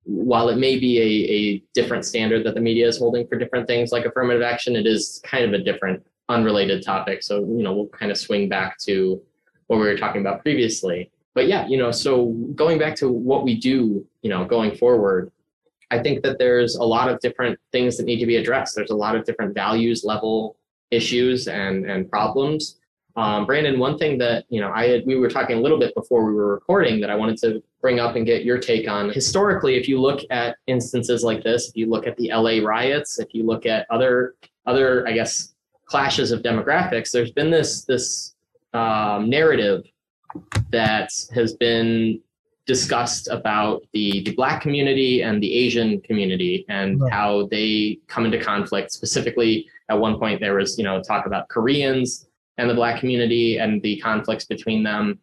while 0.04 0.50
it 0.50 0.58
may 0.58 0.80
be 0.80 1.00
a, 1.00 1.32
a 1.38 1.64
different 1.74 2.06
standard 2.06 2.46
that 2.46 2.56
the 2.56 2.62
media 2.62 2.88
is 2.88 2.98
holding 2.98 3.28
for 3.28 3.38
different 3.38 3.68
things 3.68 3.92
like 3.92 4.06
affirmative 4.06 4.42
action, 4.42 4.76
it 4.76 4.88
is 4.88 5.22
kind 5.24 5.46
of 5.46 5.54
a 5.54 5.64
different, 5.64 6.06
unrelated 6.30 6.84
topic. 6.84 7.24
So, 7.24 7.40
you 7.40 7.64
know, 7.64 7.74
we'll 7.74 7.88
kind 7.88 8.12
of 8.12 8.18
swing 8.18 8.50
back 8.50 8.78
to 8.80 9.22
what 9.68 9.80
we 9.80 9.86
were 9.86 9.98
talking 9.98 10.22
about 10.22 10.42
previously. 10.42 11.12
But 11.36 11.48
yeah, 11.48 11.68
you 11.68 11.78
know, 11.78 11.92
so 11.92 12.28
going 12.56 12.80
back 12.80 12.96
to 12.98 13.10
what 13.10 13.44
we 13.44 13.60
do, 13.60 14.06
you 14.22 14.30
know, 14.30 14.46
going 14.46 14.76
forward, 14.76 15.32
I 15.90 16.00
think 16.00 16.24
that 16.24 16.38
there's 16.38 16.76
a 16.76 16.84
lot 16.84 17.10
of 17.10 17.20
different 17.20 17.60
things 17.72 17.98
that 17.98 18.06
need 18.06 18.20
to 18.20 18.26
be 18.26 18.38
addressed. 18.38 18.76
There's 18.76 18.92
a 18.92 18.96
lot 18.96 19.16
of 19.16 19.26
different 19.26 19.54
values 19.54 20.04
level 20.04 20.58
issues 20.92 21.48
and 21.48 21.90
and 21.90 22.10
problems. 22.10 22.78
Um, 23.16 23.48
Brandon, 23.48 23.80
one 23.80 23.98
thing 23.98 24.20
that 24.20 24.46
you 24.50 24.62
know, 24.62 24.72
I 24.72 24.88
had, 24.90 25.06
we 25.08 25.16
were 25.16 25.30
talking 25.30 25.58
a 25.58 25.62
little 25.62 25.80
bit 25.80 25.96
before 25.96 26.24
we 26.24 26.34
were 26.34 26.54
recording 26.54 27.02
that 27.02 27.10
I 27.10 27.16
wanted 27.16 27.38
to 27.40 27.64
bring 27.82 28.00
up 28.00 28.16
and 28.16 28.26
get 28.26 28.46
your 28.46 28.60
take 28.60 28.88
on. 28.88 29.10
Historically, 29.10 29.76
if 29.76 29.88
you 29.88 30.00
look 30.00 30.22
at 30.30 30.58
instances 30.68 31.24
like 31.24 31.44
this, 31.44 31.70
if 31.70 31.76
you 31.76 31.90
look 31.90 32.06
at 32.06 32.16
the 32.18 32.32
LA 32.32 32.60
riots, 32.64 33.18
if 33.20 33.34
you 33.34 33.44
look 33.44 33.66
at 33.66 33.88
other 33.90 34.36
other, 34.68 35.08
I 35.08 35.14
guess, 35.14 35.56
clashes 35.86 36.32
of 36.32 36.44
demographics, 36.44 37.12
there's 37.12 37.32
been 37.32 37.50
this 37.50 37.86
this 37.86 38.36
um, 38.74 39.30
narrative 39.30 39.84
that 40.72 41.10
has 41.34 41.54
been 41.54 42.22
discussed 42.68 43.30
about 43.30 43.82
the, 43.93 44.22
the 44.24 44.36
black 44.36 44.61
community 44.61 45.24
and 45.24 45.41
the 45.41 45.53
asian 45.53 46.01
community 46.01 46.65
and 46.68 46.99
right. 47.01 47.11
how 47.11 47.47
they 47.47 47.97
come 48.07 48.26
into 48.26 48.38
conflict 48.38 48.91
specifically 48.91 49.65
at 49.89 49.97
one 49.97 50.20
point 50.20 50.39
there 50.41 50.55
was 50.55 50.78
you 50.78 50.84
know 50.84 51.01
talk 51.01 51.26
about 51.26 51.47
koreans 51.47 52.28
and 52.57 52.70
the 52.70 52.74
black 52.74 52.99
community 52.99 53.57
and 53.57 53.82
the 53.82 53.97
conflicts 54.01 54.45
between 54.45 54.84
them 54.84 55.18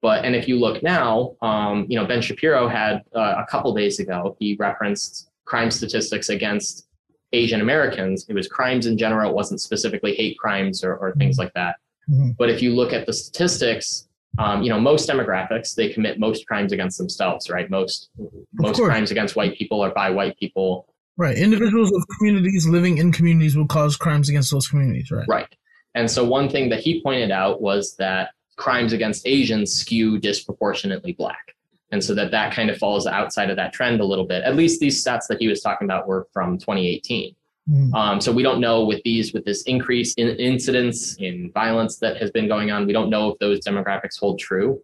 but 0.00 0.24
and 0.24 0.34
if 0.34 0.48
you 0.48 0.58
look 0.58 0.82
now 0.82 1.36
um, 1.42 1.84
you 1.88 1.98
know 1.98 2.06
ben 2.06 2.22
shapiro 2.22 2.66
had 2.66 3.02
uh, 3.14 3.34
a 3.38 3.46
couple 3.48 3.74
days 3.74 4.00
ago 4.00 4.34
he 4.40 4.56
referenced 4.58 5.30
crime 5.44 5.70
statistics 5.70 6.30
against 6.30 6.88
asian 7.32 7.60
americans 7.60 8.24
it 8.30 8.34
was 8.34 8.48
crimes 8.48 8.86
in 8.86 8.96
general 8.96 9.30
it 9.30 9.34
wasn't 9.34 9.60
specifically 9.60 10.14
hate 10.14 10.38
crimes 10.38 10.82
or, 10.82 10.96
or 10.96 11.14
things 11.16 11.36
mm-hmm. 11.36 11.44
like 11.44 11.52
that 11.52 11.76
mm-hmm. 12.10 12.30
but 12.38 12.48
if 12.48 12.62
you 12.62 12.74
look 12.74 12.94
at 12.94 13.04
the 13.04 13.12
statistics 13.12 14.05
um, 14.38 14.62
you 14.62 14.68
know, 14.68 14.80
most 14.80 15.08
demographics 15.08 15.74
they 15.74 15.88
commit 15.88 16.18
most 16.18 16.46
crimes 16.46 16.72
against 16.72 16.98
themselves, 16.98 17.48
right? 17.50 17.70
Most 17.70 18.10
most 18.54 18.80
crimes 18.80 19.10
against 19.10 19.36
white 19.36 19.56
people 19.56 19.80
are 19.82 19.92
by 19.92 20.10
white 20.10 20.38
people. 20.38 20.86
Right. 21.16 21.36
Individuals 21.36 21.92
of 21.92 22.04
communities 22.18 22.68
living 22.68 22.98
in 22.98 23.10
communities 23.12 23.56
will 23.56 23.66
cause 23.66 23.96
crimes 23.96 24.28
against 24.28 24.50
those 24.50 24.68
communities, 24.68 25.10
right? 25.10 25.26
Right. 25.26 25.56
And 25.94 26.10
so 26.10 26.24
one 26.24 26.50
thing 26.50 26.68
that 26.68 26.80
he 26.80 27.02
pointed 27.02 27.30
out 27.30 27.62
was 27.62 27.96
that 27.96 28.30
crimes 28.56 28.92
against 28.92 29.26
Asians 29.26 29.72
skew 29.72 30.18
disproportionately 30.18 31.12
black. 31.12 31.54
And 31.90 32.02
so 32.02 32.14
that 32.14 32.32
that 32.32 32.52
kind 32.52 32.68
of 32.68 32.76
falls 32.76 33.06
outside 33.06 33.48
of 33.48 33.56
that 33.56 33.72
trend 33.72 34.00
a 34.00 34.04
little 34.04 34.26
bit. 34.26 34.42
At 34.42 34.56
least 34.56 34.80
these 34.80 35.02
stats 35.02 35.26
that 35.28 35.38
he 35.38 35.48
was 35.48 35.60
talking 35.60 35.86
about 35.86 36.06
were 36.06 36.26
from 36.32 36.58
2018. 36.58 37.34
Mm. 37.70 37.94
Um, 37.94 38.20
so 38.20 38.32
we 38.32 38.42
don't 38.42 38.60
know 38.60 38.84
with 38.84 39.02
these, 39.04 39.32
with 39.32 39.44
this 39.44 39.62
increase 39.62 40.14
in 40.14 40.28
incidents 40.28 41.16
in 41.16 41.50
violence 41.52 41.98
that 41.98 42.16
has 42.18 42.30
been 42.30 42.46
going 42.46 42.70
on, 42.70 42.86
we 42.86 42.92
don't 42.92 43.10
know 43.10 43.30
if 43.30 43.38
those 43.38 43.60
demographics 43.60 44.18
hold 44.18 44.38
true. 44.38 44.80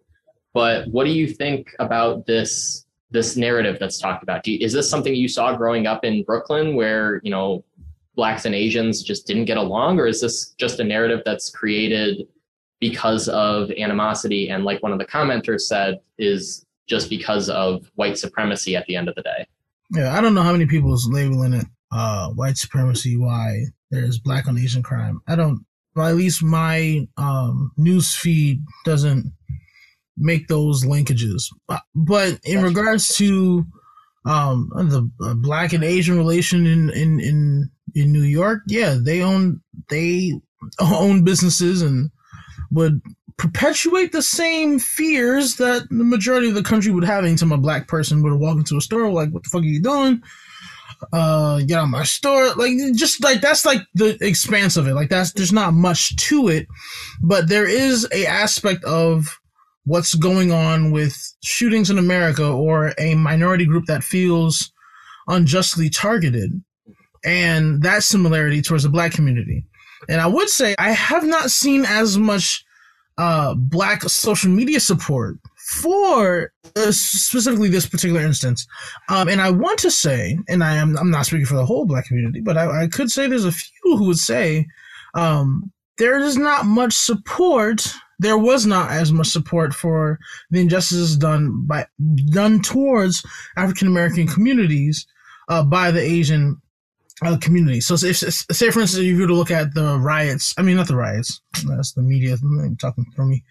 But 0.53 0.87
what 0.89 1.05
do 1.05 1.11
you 1.11 1.27
think 1.27 1.73
about 1.79 2.25
this 2.25 2.85
this 3.09 3.37
narrative 3.37 3.77
that's 3.79 3.99
talked 3.99 4.23
about? 4.23 4.45
You, 4.47 4.57
is 4.59 4.73
this 4.73 4.89
something 4.89 5.15
you 5.15 5.27
saw 5.27 5.55
growing 5.55 5.87
up 5.87 6.03
in 6.03 6.23
Brooklyn, 6.23 6.75
where 6.75 7.21
you 7.23 7.31
know 7.31 7.63
blacks 8.15 8.45
and 8.45 8.53
Asians 8.53 9.01
just 9.01 9.25
didn't 9.25 9.45
get 9.45 9.57
along, 9.57 9.99
or 9.99 10.05
is 10.07 10.21
this 10.21 10.53
just 10.59 10.79
a 10.79 10.83
narrative 10.83 11.21
that's 11.25 11.49
created 11.49 12.27
because 12.79 13.29
of 13.29 13.71
animosity 13.71 14.49
and, 14.49 14.65
like 14.65 14.83
one 14.83 14.91
of 14.91 14.99
the 14.99 15.05
commenters 15.05 15.61
said, 15.61 15.99
is 16.17 16.65
just 16.85 17.09
because 17.09 17.49
of 17.49 17.89
white 17.95 18.17
supremacy 18.17 18.75
at 18.75 18.85
the 18.87 18.95
end 18.95 19.07
of 19.07 19.15
the 19.15 19.21
day? 19.21 19.47
Yeah, 19.91 20.15
I 20.15 20.21
don't 20.21 20.33
know 20.33 20.43
how 20.43 20.51
many 20.51 20.65
people 20.65 20.93
is 20.93 21.07
labeling 21.09 21.53
it 21.53 21.65
uh, 21.93 22.29
white 22.29 22.57
supremacy, 22.57 23.17
why 23.17 23.65
there's 23.91 24.19
black 24.19 24.47
on 24.47 24.57
Asian 24.57 24.83
crime. 24.83 25.21
I 25.27 25.35
don't, 25.35 25.65
or 25.95 26.03
at 26.03 26.15
least 26.15 26.43
my 26.43 27.07
um, 27.17 27.71
news 27.77 28.15
feed 28.15 28.63
doesn't 28.83 29.31
make 30.17 30.47
those 30.47 30.83
linkages. 30.83 31.43
Uh, 31.69 31.79
but 31.93 32.39
in 32.43 32.61
That's 32.61 32.63
regards 32.63 33.15
to 33.17 33.65
um, 34.25 34.69
the 34.75 35.09
uh, 35.23 35.33
black 35.35 35.73
and 35.73 35.83
Asian 35.83 36.17
relation 36.17 36.65
in, 36.65 36.89
in, 36.91 37.19
in, 37.19 37.69
in 37.93 38.11
New 38.11 38.23
York, 38.23 38.61
yeah, 38.67 38.97
they 38.99 39.21
own, 39.21 39.61
they 39.89 40.33
own 40.79 41.23
businesses 41.23 41.81
and 41.81 42.09
would 42.71 43.01
perpetuate 43.37 44.11
the 44.11 44.21
same 44.21 44.79
fears 44.79 45.55
that 45.57 45.87
the 45.89 46.03
majority 46.03 46.49
of 46.49 46.55
the 46.55 46.63
country 46.63 46.91
would 46.91 47.03
have 47.03 47.25
anytime 47.25 47.51
a 47.51 47.57
black 47.57 47.87
person 47.87 48.23
would 48.23 48.33
walk 48.33 48.57
into 48.57 48.77
a 48.77 48.81
store 48.81 49.11
like 49.11 49.29
what 49.31 49.43
the 49.43 49.49
fuck 49.49 49.61
are 49.61 49.65
you 49.65 49.81
doing 49.81 50.21
uh 51.11 51.59
get 51.59 51.79
out 51.79 51.87
my 51.87 52.03
store 52.03 52.53
like 52.55 52.73
just 52.95 53.23
like 53.23 53.41
that's 53.41 53.65
like 53.65 53.81
the 53.93 54.17
expanse 54.21 54.77
of 54.77 54.87
it. 54.87 54.93
Like 54.93 55.09
that's 55.09 55.33
there's 55.33 55.53
not 55.53 55.73
much 55.73 56.15
to 56.15 56.47
it 56.47 56.67
but 57.21 57.49
there 57.49 57.67
is 57.67 58.07
a 58.13 58.25
aspect 58.25 58.83
of 58.85 59.39
what's 59.85 60.15
going 60.15 60.51
on 60.51 60.91
with 60.91 61.15
shootings 61.43 61.89
in 61.89 61.97
america 61.97 62.47
or 62.47 62.93
a 62.97 63.15
minority 63.15 63.65
group 63.65 63.85
that 63.85 64.03
feels 64.03 64.71
unjustly 65.27 65.89
targeted 65.89 66.51
and 67.23 67.81
that 67.83 68.03
similarity 68.03 68.61
towards 68.61 68.83
the 68.83 68.89
black 68.89 69.11
community. 69.11 69.63
And 70.09 70.19
i 70.19 70.27
would 70.27 70.49
say 70.49 70.75
i 70.77 70.91
have 70.91 71.23
not 71.23 71.51
seen 71.51 71.85
as 71.85 72.17
much 72.17 72.63
uh 73.17 73.53
black 73.55 74.03
social 74.03 74.49
media 74.49 74.79
support 74.79 75.37
for 75.63 76.51
uh, 76.75 76.91
specifically 76.91 77.69
this 77.69 77.87
particular 77.87 78.21
instance. 78.21 78.67
Um, 79.09 79.27
and 79.29 79.41
I 79.41 79.49
want 79.49 79.79
to 79.79 79.91
say, 79.91 80.37
and 80.49 80.63
I 80.63 80.75
am 80.75 80.97
I'm 80.97 81.11
not 81.11 81.25
speaking 81.25 81.45
for 81.45 81.55
the 81.55 81.65
whole 81.65 81.85
black 81.85 82.05
community, 82.05 82.41
but 82.41 82.57
I, 82.57 82.83
I 82.83 82.87
could 82.87 83.11
say 83.11 83.27
there's 83.27 83.45
a 83.45 83.51
few 83.51 83.97
who 83.97 84.05
would 84.05 84.17
say 84.17 84.67
um, 85.13 85.71
there 85.97 86.19
is 86.19 86.37
not 86.37 86.65
much 86.65 86.93
support. 86.93 87.93
There 88.19 88.37
was 88.37 88.65
not 88.65 88.91
as 88.91 89.11
much 89.11 89.27
support 89.27 89.73
for 89.73 90.19
the 90.51 90.61
injustices 90.61 91.17
done 91.17 91.65
by 91.65 91.87
done 92.31 92.61
towards 92.61 93.25
African 93.57 93.87
American 93.87 94.27
communities 94.27 95.07
uh, 95.49 95.63
by 95.63 95.91
the 95.91 96.01
Asian 96.01 96.61
uh, 97.21 97.37
community. 97.37 97.79
So, 97.81 97.93
if, 97.93 98.17
say 98.17 98.71
for 98.71 98.81
instance, 98.81 98.95
if 98.95 99.03
you 99.03 99.19
were 99.19 99.27
to 99.27 99.33
look 99.33 99.51
at 99.51 99.73
the 99.73 99.99
riots, 99.99 100.53
I 100.57 100.61
mean, 100.61 100.77
not 100.77 100.87
the 100.87 100.95
riots, 100.95 101.41
that's 101.65 101.93
the 101.93 102.01
media 102.01 102.37
talking 102.79 103.05
for 103.15 103.25
me. 103.25 103.43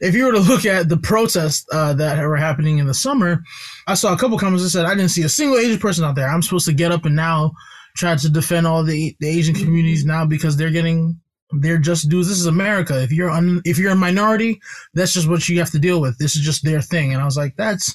If 0.00 0.14
you 0.14 0.24
were 0.24 0.32
to 0.32 0.40
look 0.40 0.64
at 0.64 0.88
the 0.88 0.96
protests 0.96 1.66
uh, 1.72 1.92
that 1.94 2.22
were 2.22 2.36
happening 2.36 2.78
in 2.78 2.86
the 2.86 2.94
summer, 2.94 3.42
I 3.86 3.94
saw 3.94 4.12
a 4.12 4.18
couple 4.18 4.38
comments 4.38 4.64
that 4.64 4.70
said, 4.70 4.86
I 4.86 4.94
didn't 4.94 5.10
see 5.10 5.22
a 5.22 5.28
single 5.28 5.58
Asian 5.58 5.78
person 5.78 6.04
out 6.04 6.14
there. 6.14 6.28
I'm 6.28 6.42
supposed 6.42 6.66
to 6.66 6.72
get 6.72 6.92
up 6.92 7.04
and 7.04 7.16
now 7.16 7.52
try 7.96 8.16
to 8.16 8.28
defend 8.28 8.66
all 8.66 8.82
the, 8.82 9.14
the 9.20 9.28
Asian 9.28 9.54
communities 9.54 10.04
now 10.04 10.24
because 10.24 10.56
they're 10.56 10.70
getting 10.70 11.20
they're 11.52 11.78
just 11.78 12.08
dudes. 12.08 12.28
This 12.28 12.38
is 12.38 12.46
America. 12.46 13.02
If 13.02 13.12
you're 13.12 13.30
un, 13.30 13.60
if 13.64 13.78
you're 13.78 13.92
a 13.92 13.96
minority, 13.96 14.60
that's 14.94 15.12
just 15.12 15.28
what 15.28 15.46
you 15.48 15.58
have 15.58 15.70
to 15.72 15.78
deal 15.78 16.00
with. 16.00 16.18
This 16.18 16.34
is 16.34 16.42
just 16.42 16.64
their 16.64 16.80
thing. 16.80 17.12
And 17.12 17.20
I 17.20 17.26
was 17.26 17.36
like, 17.36 17.56
that's 17.56 17.94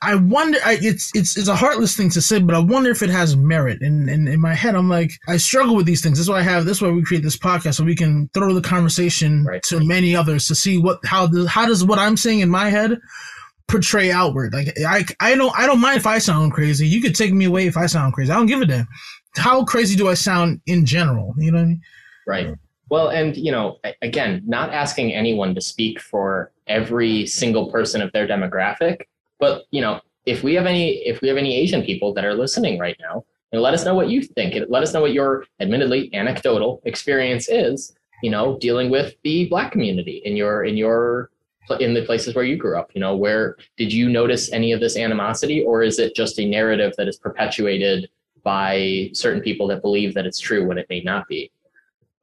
I 0.00 0.14
wonder. 0.14 0.58
I, 0.64 0.78
it's 0.80 1.10
it's 1.14 1.36
it's 1.36 1.48
a 1.48 1.56
heartless 1.56 1.96
thing 1.96 2.10
to 2.10 2.20
say, 2.20 2.38
but 2.38 2.54
I 2.54 2.60
wonder 2.60 2.90
if 2.90 3.02
it 3.02 3.10
has 3.10 3.36
merit. 3.36 3.82
And, 3.82 4.08
and 4.08 4.28
in 4.28 4.40
my 4.40 4.54
head, 4.54 4.76
I'm 4.76 4.88
like, 4.88 5.10
I 5.26 5.38
struggle 5.38 5.74
with 5.74 5.86
these 5.86 6.02
things. 6.02 6.18
That's 6.18 6.28
why 6.28 6.38
I 6.38 6.42
have. 6.42 6.64
That's 6.64 6.80
why 6.80 6.90
we 6.90 7.02
create 7.02 7.24
this 7.24 7.36
podcast, 7.36 7.74
so 7.74 7.84
we 7.84 7.96
can 7.96 8.30
throw 8.32 8.54
the 8.54 8.60
conversation 8.60 9.44
right. 9.44 9.62
to 9.64 9.80
many 9.80 10.14
others 10.14 10.46
to 10.46 10.54
see 10.54 10.78
what 10.78 11.00
how 11.04 11.28
how 11.46 11.66
does 11.66 11.84
what 11.84 11.98
I'm 11.98 12.16
saying 12.16 12.40
in 12.40 12.48
my 12.48 12.70
head 12.70 12.98
portray 13.66 14.10
outward. 14.10 14.52
Like 14.52 14.72
I 14.86 15.04
I 15.20 15.34
don't 15.34 15.56
I 15.58 15.66
don't 15.66 15.80
mind 15.80 15.98
if 15.98 16.06
I 16.06 16.18
sound 16.18 16.52
crazy. 16.52 16.86
You 16.86 17.00
could 17.00 17.14
take 17.14 17.32
me 17.32 17.44
away 17.46 17.66
if 17.66 17.76
I 17.76 17.86
sound 17.86 18.14
crazy. 18.14 18.30
I 18.30 18.36
don't 18.36 18.46
give 18.46 18.60
a 18.60 18.66
damn. 18.66 18.86
How 19.36 19.64
crazy 19.64 19.96
do 19.96 20.08
I 20.08 20.14
sound 20.14 20.60
in 20.66 20.86
general? 20.86 21.34
You 21.38 21.52
know 21.52 21.58
what 21.58 21.62
I 21.62 21.66
mean? 21.66 21.82
Right. 22.26 22.54
Well, 22.88 23.08
and 23.08 23.36
you 23.36 23.52
know, 23.52 23.78
again, 24.00 24.42
not 24.46 24.70
asking 24.70 25.12
anyone 25.12 25.54
to 25.54 25.60
speak 25.60 26.00
for 26.00 26.52
every 26.68 27.26
single 27.26 27.70
person 27.70 28.00
of 28.00 28.12
their 28.12 28.26
demographic 28.26 29.02
but 29.38 29.64
you 29.70 29.80
know, 29.80 30.00
if 30.26 30.42
we 30.42 30.54
have 30.54 30.66
any 30.66 30.96
if 31.06 31.20
we 31.20 31.28
have 31.28 31.36
any 31.36 31.56
Asian 31.56 31.82
people 31.82 32.12
that 32.14 32.24
are 32.24 32.34
listening 32.34 32.78
right 32.78 32.96
now, 33.00 33.24
and 33.52 33.62
let 33.62 33.74
us 33.74 33.84
know 33.84 33.94
what 33.94 34.10
you 34.10 34.22
think. 34.22 34.54
Let 34.68 34.82
us 34.82 34.92
know 34.92 35.02
what 35.02 35.12
your 35.12 35.46
admittedly 35.60 36.14
anecdotal 36.14 36.82
experience 36.84 37.48
is. 37.48 37.94
You 38.22 38.30
know, 38.30 38.58
dealing 38.58 38.90
with 38.90 39.14
the 39.22 39.46
Black 39.46 39.72
community 39.72 40.22
in 40.24 40.36
your 40.36 40.64
in 40.64 40.76
your 40.76 41.30
in 41.80 41.94
the 41.94 42.04
places 42.04 42.34
where 42.34 42.44
you 42.44 42.56
grew 42.56 42.78
up. 42.78 42.90
You 42.94 43.00
know, 43.00 43.16
where 43.16 43.56
did 43.76 43.92
you 43.92 44.08
notice 44.08 44.52
any 44.52 44.72
of 44.72 44.80
this 44.80 44.96
animosity, 44.96 45.62
or 45.62 45.82
is 45.82 45.98
it 45.98 46.14
just 46.14 46.38
a 46.38 46.46
narrative 46.46 46.94
that 46.96 47.08
is 47.08 47.16
perpetuated 47.16 48.08
by 48.42 49.10
certain 49.12 49.40
people 49.42 49.66
that 49.68 49.82
believe 49.82 50.14
that 50.14 50.26
it's 50.26 50.40
true 50.40 50.66
when 50.66 50.78
it 50.78 50.86
may 50.90 51.00
not 51.00 51.28
be? 51.28 51.50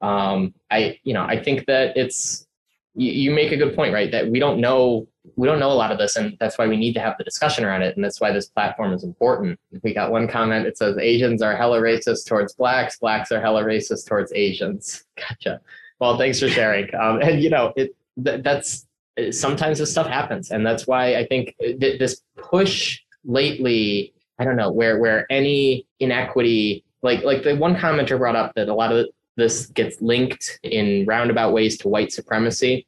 Um, 0.01 0.53
I 0.69 0.99
you 1.03 1.13
know 1.13 1.23
I 1.23 1.41
think 1.41 1.65
that 1.65 1.95
it's 1.95 2.45
you, 2.93 3.11
you 3.11 3.31
make 3.31 3.51
a 3.51 3.57
good 3.57 3.75
point, 3.75 3.93
right? 3.93 4.11
That 4.11 4.29
we 4.29 4.39
don't 4.39 4.59
know 4.59 5.07
we 5.35 5.47
don't 5.47 5.59
know 5.59 5.71
a 5.71 5.73
lot 5.73 5.91
of 5.91 5.97
this 5.97 6.15
and 6.15 6.37
that's 6.39 6.57
why 6.57 6.67
we 6.67 6.77
need 6.77 6.93
to 6.93 6.99
have 6.99 7.15
the 7.17 7.23
discussion 7.23 7.65
around 7.65 7.81
it 7.81 7.95
and 7.95 8.03
that's 8.03 8.21
why 8.21 8.31
this 8.31 8.47
platform 8.47 8.93
is 8.93 9.03
important. 9.03 9.59
We 9.83 9.93
got 9.93 10.11
one 10.11 10.27
comment 10.27 10.65
it 10.65 10.77
says 10.77 10.97
asians 10.97 11.41
are 11.41 11.55
hella 11.55 11.79
racist 11.81 12.25
towards 12.27 12.53
blacks 12.53 12.97
blacks 12.99 13.31
are 13.31 13.41
hella 13.41 13.63
racist 13.63 14.07
towards 14.07 14.31
asians. 14.33 15.03
Gotcha. 15.17 15.61
Well 15.99 16.17
thanks 16.17 16.39
for 16.39 16.49
sharing. 16.49 16.93
Um, 16.95 17.21
and 17.21 17.41
you 17.41 17.49
know 17.49 17.73
it 17.75 17.95
th- 18.23 18.43
that's 18.43 18.85
sometimes 19.31 19.79
this 19.79 19.91
stuff 19.91 20.07
happens 20.07 20.51
and 20.51 20.65
that's 20.65 20.87
why 20.87 21.15
i 21.15 21.25
think 21.25 21.55
th- 21.59 21.99
this 21.99 22.21
push 22.37 22.99
lately 23.23 24.13
i 24.39 24.43
don't 24.43 24.57
know 24.57 24.71
where 24.71 24.99
where 24.99 25.25
any 25.29 25.87
inequity 25.99 26.83
like 27.01 27.23
like 27.23 27.43
the 27.43 27.55
one 27.55 27.75
commenter 27.75 28.17
brought 28.17 28.35
up 28.35 28.53
that 28.55 28.67
a 28.67 28.73
lot 28.73 28.91
of 28.91 29.07
this 29.37 29.67
gets 29.67 30.01
linked 30.01 30.59
in 30.63 31.05
roundabout 31.05 31.53
ways 31.53 31.77
to 31.77 31.87
white 31.87 32.11
supremacy 32.11 32.85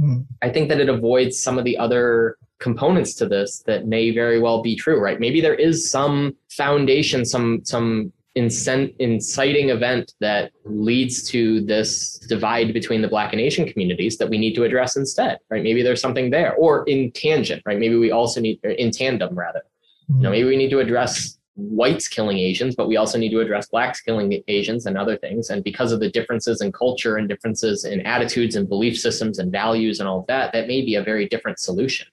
Mm. 0.00 0.26
I 0.42 0.48
think 0.48 0.68
that 0.68 0.80
it 0.80 0.88
avoids 0.88 1.38
some 1.38 1.58
of 1.58 1.64
the 1.64 1.76
other 1.76 2.36
components 2.58 3.14
to 3.14 3.26
this 3.26 3.62
that 3.66 3.86
may 3.86 4.10
very 4.10 4.40
well 4.40 4.62
be 4.62 4.76
true, 4.76 5.00
right? 5.00 5.20
Maybe 5.20 5.40
there 5.40 5.54
is 5.54 5.90
some 5.90 6.36
foundation, 6.48 7.24
some 7.24 7.60
some 7.64 8.12
incent, 8.36 8.94
inciting 8.98 9.70
event 9.70 10.14
that 10.20 10.52
leads 10.64 11.28
to 11.30 11.60
this 11.62 12.18
divide 12.28 12.72
between 12.72 13.02
the 13.02 13.08
Black 13.08 13.32
and 13.32 13.40
Asian 13.40 13.66
communities 13.66 14.18
that 14.18 14.28
we 14.28 14.38
need 14.38 14.54
to 14.54 14.64
address 14.64 14.96
instead, 14.96 15.38
right? 15.50 15.62
Maybe 15.62 15.82
there's 15.82 16.00
something 16.00 16.30
there, 16.30 16.54
or 16.54 16.84
in 16.84 17.10
tangent, 17.12 17.62
right? 17.66 17.78
Maybe 17.78 17.96
we 17.96 18.12
also 18.12 18.40
need, 18.40 18.60
in 18.64 18.92
tandem 18.92 19.34
rather, 19.34 19.62
you 20.08 20.22
know, 20.22 20.28
mm. 20.28 20.32
maybe 20.32 20.48
we 20.48 20.56
need 20.56 20.70
to 20.70 20.78
address 20.78 21.38
whites 21.60 22.08
killing 22.08 22.38
Asians, 22.38 22.74
but 22.74 22.88
we 22.88 22.96
also 22.96 23.18
need 23.18 23.30
to 23.30 23.40
address 23.40 23.68
blacks 23.68 24.00
killing 24.00 24.42
Asians 24.48 24.86
and 24.86 24.96
other 24.96 25.16
things. 25.16 25.50
And 25.50 25.62
because 25.62 25.92
of 25.92 26.00
the 26.00 26.10
differences 26.10 26.60
in 26.60 26.72
culture 26.72 27.16
and 27.16 27.28
differences 27.28 27.84
in 27.84 28.00
attitudes 28.02 28.56
and 28.56 28.68
belief 28.68 28.98
systems 28.98 29.38
and 29.38 29.52
values 29.52 30.00
and 30.00 30.08
all 30.08 30.20
of 30.20 30.26
that, 30.26 30.52
that 30.52 30.68
may 30.68 30.82
be 30.82 30.94
a 30.96 31.02
very 31.02 31.28
different 31.28 31.58
solution. 31.58 32.08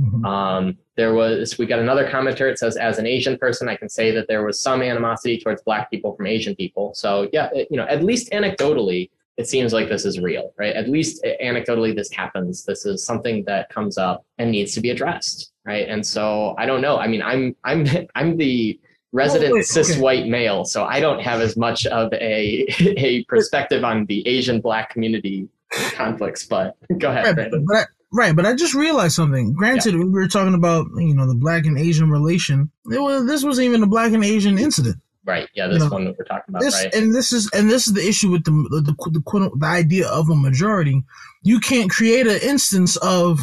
Mm-hmm. 0.00 0.24
Um, 0.24 0.78
there 0.96 1.14
was, 1.14 1.58
we 1.58 1.66
got 1.66 1.80
another 1.80 2.08
commenter. 2.08 2.50
It 2.50 2.58
says, 2.58 2.76
as 2.76 2.98
an 2.98 3.06
Asian 3.06 3.36
person, 3.36 3.68
I 3.68 3.76
can 3.76 3.88
say 3.88 4.10
that 4.12 4.28
there 4.28 4.44
was 4.44 4.60
some 4.60 4.82
animosity 4.82 5.38
towards 5.38 5.62
black 5.62 5.90
people 5.90 6.14
from 6.14 6.26
Asian 6.26 6.54
people. 6.54 6.94
So 6.94 7.28
yeah, 7.32 7.48
it, 7.52 7.68
you 7.70 7.76
know, 7.76 7.86
at 7.86 8.04
least 8.04 8.30
anecdotally, 8.30 9.10
it 9.38 9.48
seems 9.48 9.72
like 9.72 9.88
this 9.88 10.04
is 10.04 10.18
real, 10.18 10.52
right? 10.58 10.74
At 10.74 10.88
least 10.88 11.24
anecdotally, 11.24 11.94
this 11.94 12.12
happens. 12.12 12.64
This 12.64 12.84
is 12.84 13.04
something 13.04 13.44
that 13.44 13.68
comes 13.70 13.96
up 13.96 14.26
and 14.38 14.50
needs 14.50 14.74
to 14.74 14.80
be 14.80 14.90
addressed, 14.90 15.52
right? 15.64 15.88
And 15.88 16.04
so 16.04 16.56
I 16.58 16.66
don't 16.66 16.80
know. 16.80 16.98
I 16.98 17.06
mean, 17.06 17.22
I'm 17.22 17.54
I'm 17.62 17.86
I'm 18.16 18.36
the 18.36 18.80
resident 19.12 19.54
oh, 19.56 19.60
cis 19.62 19.92
okay. 19.92 20.00
white 20.00 20.26
male, 20.26 20.64
so 20.64 20.84
I 20.84 21.00
don't 21.00 21.20
have 21.20 21.40
as 21.40 21.56
much 21.56 21.86
of 21.86 22.12
a 22.12 22.66
a 22.80 23.24
perspective 23.24 23.84
on 23.84 24.06
the 24.06 24.26
Asian 24.26 24.60
black 24.60 24.90
community 24.90 25.48
conflicts. 25.92 26.46
But 26.46 26.76
go 26.98 27.10
ahead, 27.10 27.26
right, 27.26 27.34
Brandon. 27.34 27.64
But 27.66 27.76
I, 27.76 27.84
right, 28.12 28.36
but 28.36 28.46
I 28.46 28.54
just 28.54 28.74
realized 28.74 29.14
something. 29.14 29.52
Granted, 29.52 29.94
yeah. 29.94 30.00
we 30.00 30.10
were 30.10 30.28
talking 30.28 30.54
about 30.54 30.86
you 30.96 31.14
know 31.14 31.26
the 31.26 31.34
black 31.34 31.64
and 31.66 31.78
Asian 31.78 32.10
relation. 32.10 32.70
It 32.90 33.00
was 33.00 33.26
this 33.26 33.44
was 33.44 33.60
even 33.60 33.82
a 33.82 33.86
black 33.86 34.12
and 34.12 34.24
Asian 34.24 34.58
incident. 34.58 34.96
Right. 35.24 35.46
Yeah, 35.54 35.66
this 35.66 35.82
you 35.82 35.90
know, 35.90 35.94
one 35.94 36.04
that 36.06 36.18
we're 36.18 36.24
talking 36.24 36.44
about. 36.48 36.62
This, 36.62 36.74
right. 36.82 36.94
And 36.94 37.14
this 37.14 37.32
is 37.32 37.50
and 37.52 37.70
this 37.70 37.86
is 37.86 37.92
the 37.92 38.06
issue 38.06 38.30
with 38.30 38.44
the 38.44 38.50
the, 38.50 38.80
the 38.80 39.10
the, 39.10 39.50
the 39.58 39.66
idea 39.66 40.08
of 40.08 40.30
a 40.30 40.34
majority. 40.34 41.02
You 41.42 41.60
can't 41.60 41.90
create 41.90 42.26
an 42.26 42.40
instance 42.42 42.96
of 42.98 43.40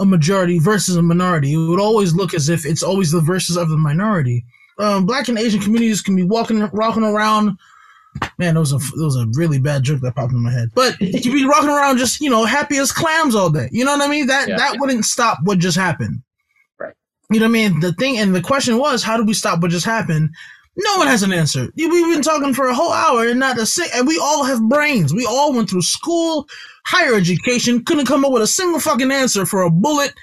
a 0.00 0.04
majority 0.04 0.58
versus 0.58 0.96
a 0.96 1.02
minority. 1.02 1.52
It 1.52 1.68
would 1.68 1.80
always 1.80 2.12
look 2.12 2.34
as 2.34 2.48
if 2.48 2.66
it's 2.66 2.82
always 2.82 3.12
the 3.12 3.20
versus 3.20 3.56
of 3.56 3.68
the 3.68 3.76
minority 3.76 4.44
um, 4.82 5.06
black 5.06 5.28
and 5.28 5.38
Asian 5.38 5.60
communities 5.60 6.02
can 6.02 6.16
be 6.16 6.22
walking 6.22 6.68
walking 6.72 7.04
around. 7.04 7.56
Man, 8.38 8.54
that 8.54 8.60
was 8.60 8.72
a 8.72 8.78
that 8.78 9.04
was 9.04 9.16
a 9.16 9.26
really 9.32 9.58
bad 9.58 9.84
joke 9.84 10.00
that 10.00 10.14
popped 10.14 10.32
in 10.32 10.42
my 10.42 10.52
head. 10.52 10.68
But 10.74 11.00
you 11.00 11.20
can 11.20 11.32
be 11.32 11.46
walking 11.48 11.70
around 11.70 11.98
just 11.98 12.20
you 12.20 12.28
know 12.28 12.44
happy 12.44 12.76
as 12.78 12.92
clams 12.92 13.34
all 13.34 13.50
day. 13.50 13.68
You 13.72 13.84
know 13.84 13.96
what 13.96 14.06
I 14.06 14.10
mean? 14.10 14.26
That 14.26 14.48
yeah, 14.48 14.56
that 14.56 14.76
wouldn't 14.78 15.04
stop 15.04 15.38
what 15.44 15.58
just 15.58 15.76
happened. 15.76 16.22
Right. 16.78 16.94
You 17.30 17.40
know 17.40 17.46
what 17.46 17.50
I 17.50 17.68
mean? 17.68 17.80
The 17.80 17.92
thing 17.92 18.18
and 18.18 18.34
the 18.34 18.42
question 18.42 18.78
was, 18.78 19.02
how 19.02 19.16
do 19.16 19.24
we 19.24 19.34
stop 19.34 19.60
what 19.60 19.70
just 19.70 19.86
happened? 19.86 20.30
No 20.76 20.96
one 20.96 21.06
has 21.06 21.22
an 21.22 21.32
answer. 21.32 21.68
We've 21.76 22.14
been 22.14 22.22
talking 22.22 22.54
for 22.54 22.66
a 22.66 22.74
whole 22.74 22.92
hour 22.92 23.26
and 23.26 23.38
not 23.38 23.58
a. 23.58 23.90
And 23.94 24.08
we 24.08 24.18
all 24.18 24.44
have 24.44 24.68
brains. 24.68 25.12
We 25.12 25.26
all 25.26 25.52
went 25.52 25.68
through 25.68 25.82
school, 25.82 26.48
higher 26.86 27.14
education, 27.14 27.84
couldn't 27.84 28.06
come 28.06 28.24
up 28.24 28.32
with 28.32 28.42
a 28.42 28.46
single 28.46 28.80
fucking 28.80 29.12
answer 29.12 29.44
for 29.44 29.62
a 29.62 29.70
bullet 29.70 30.14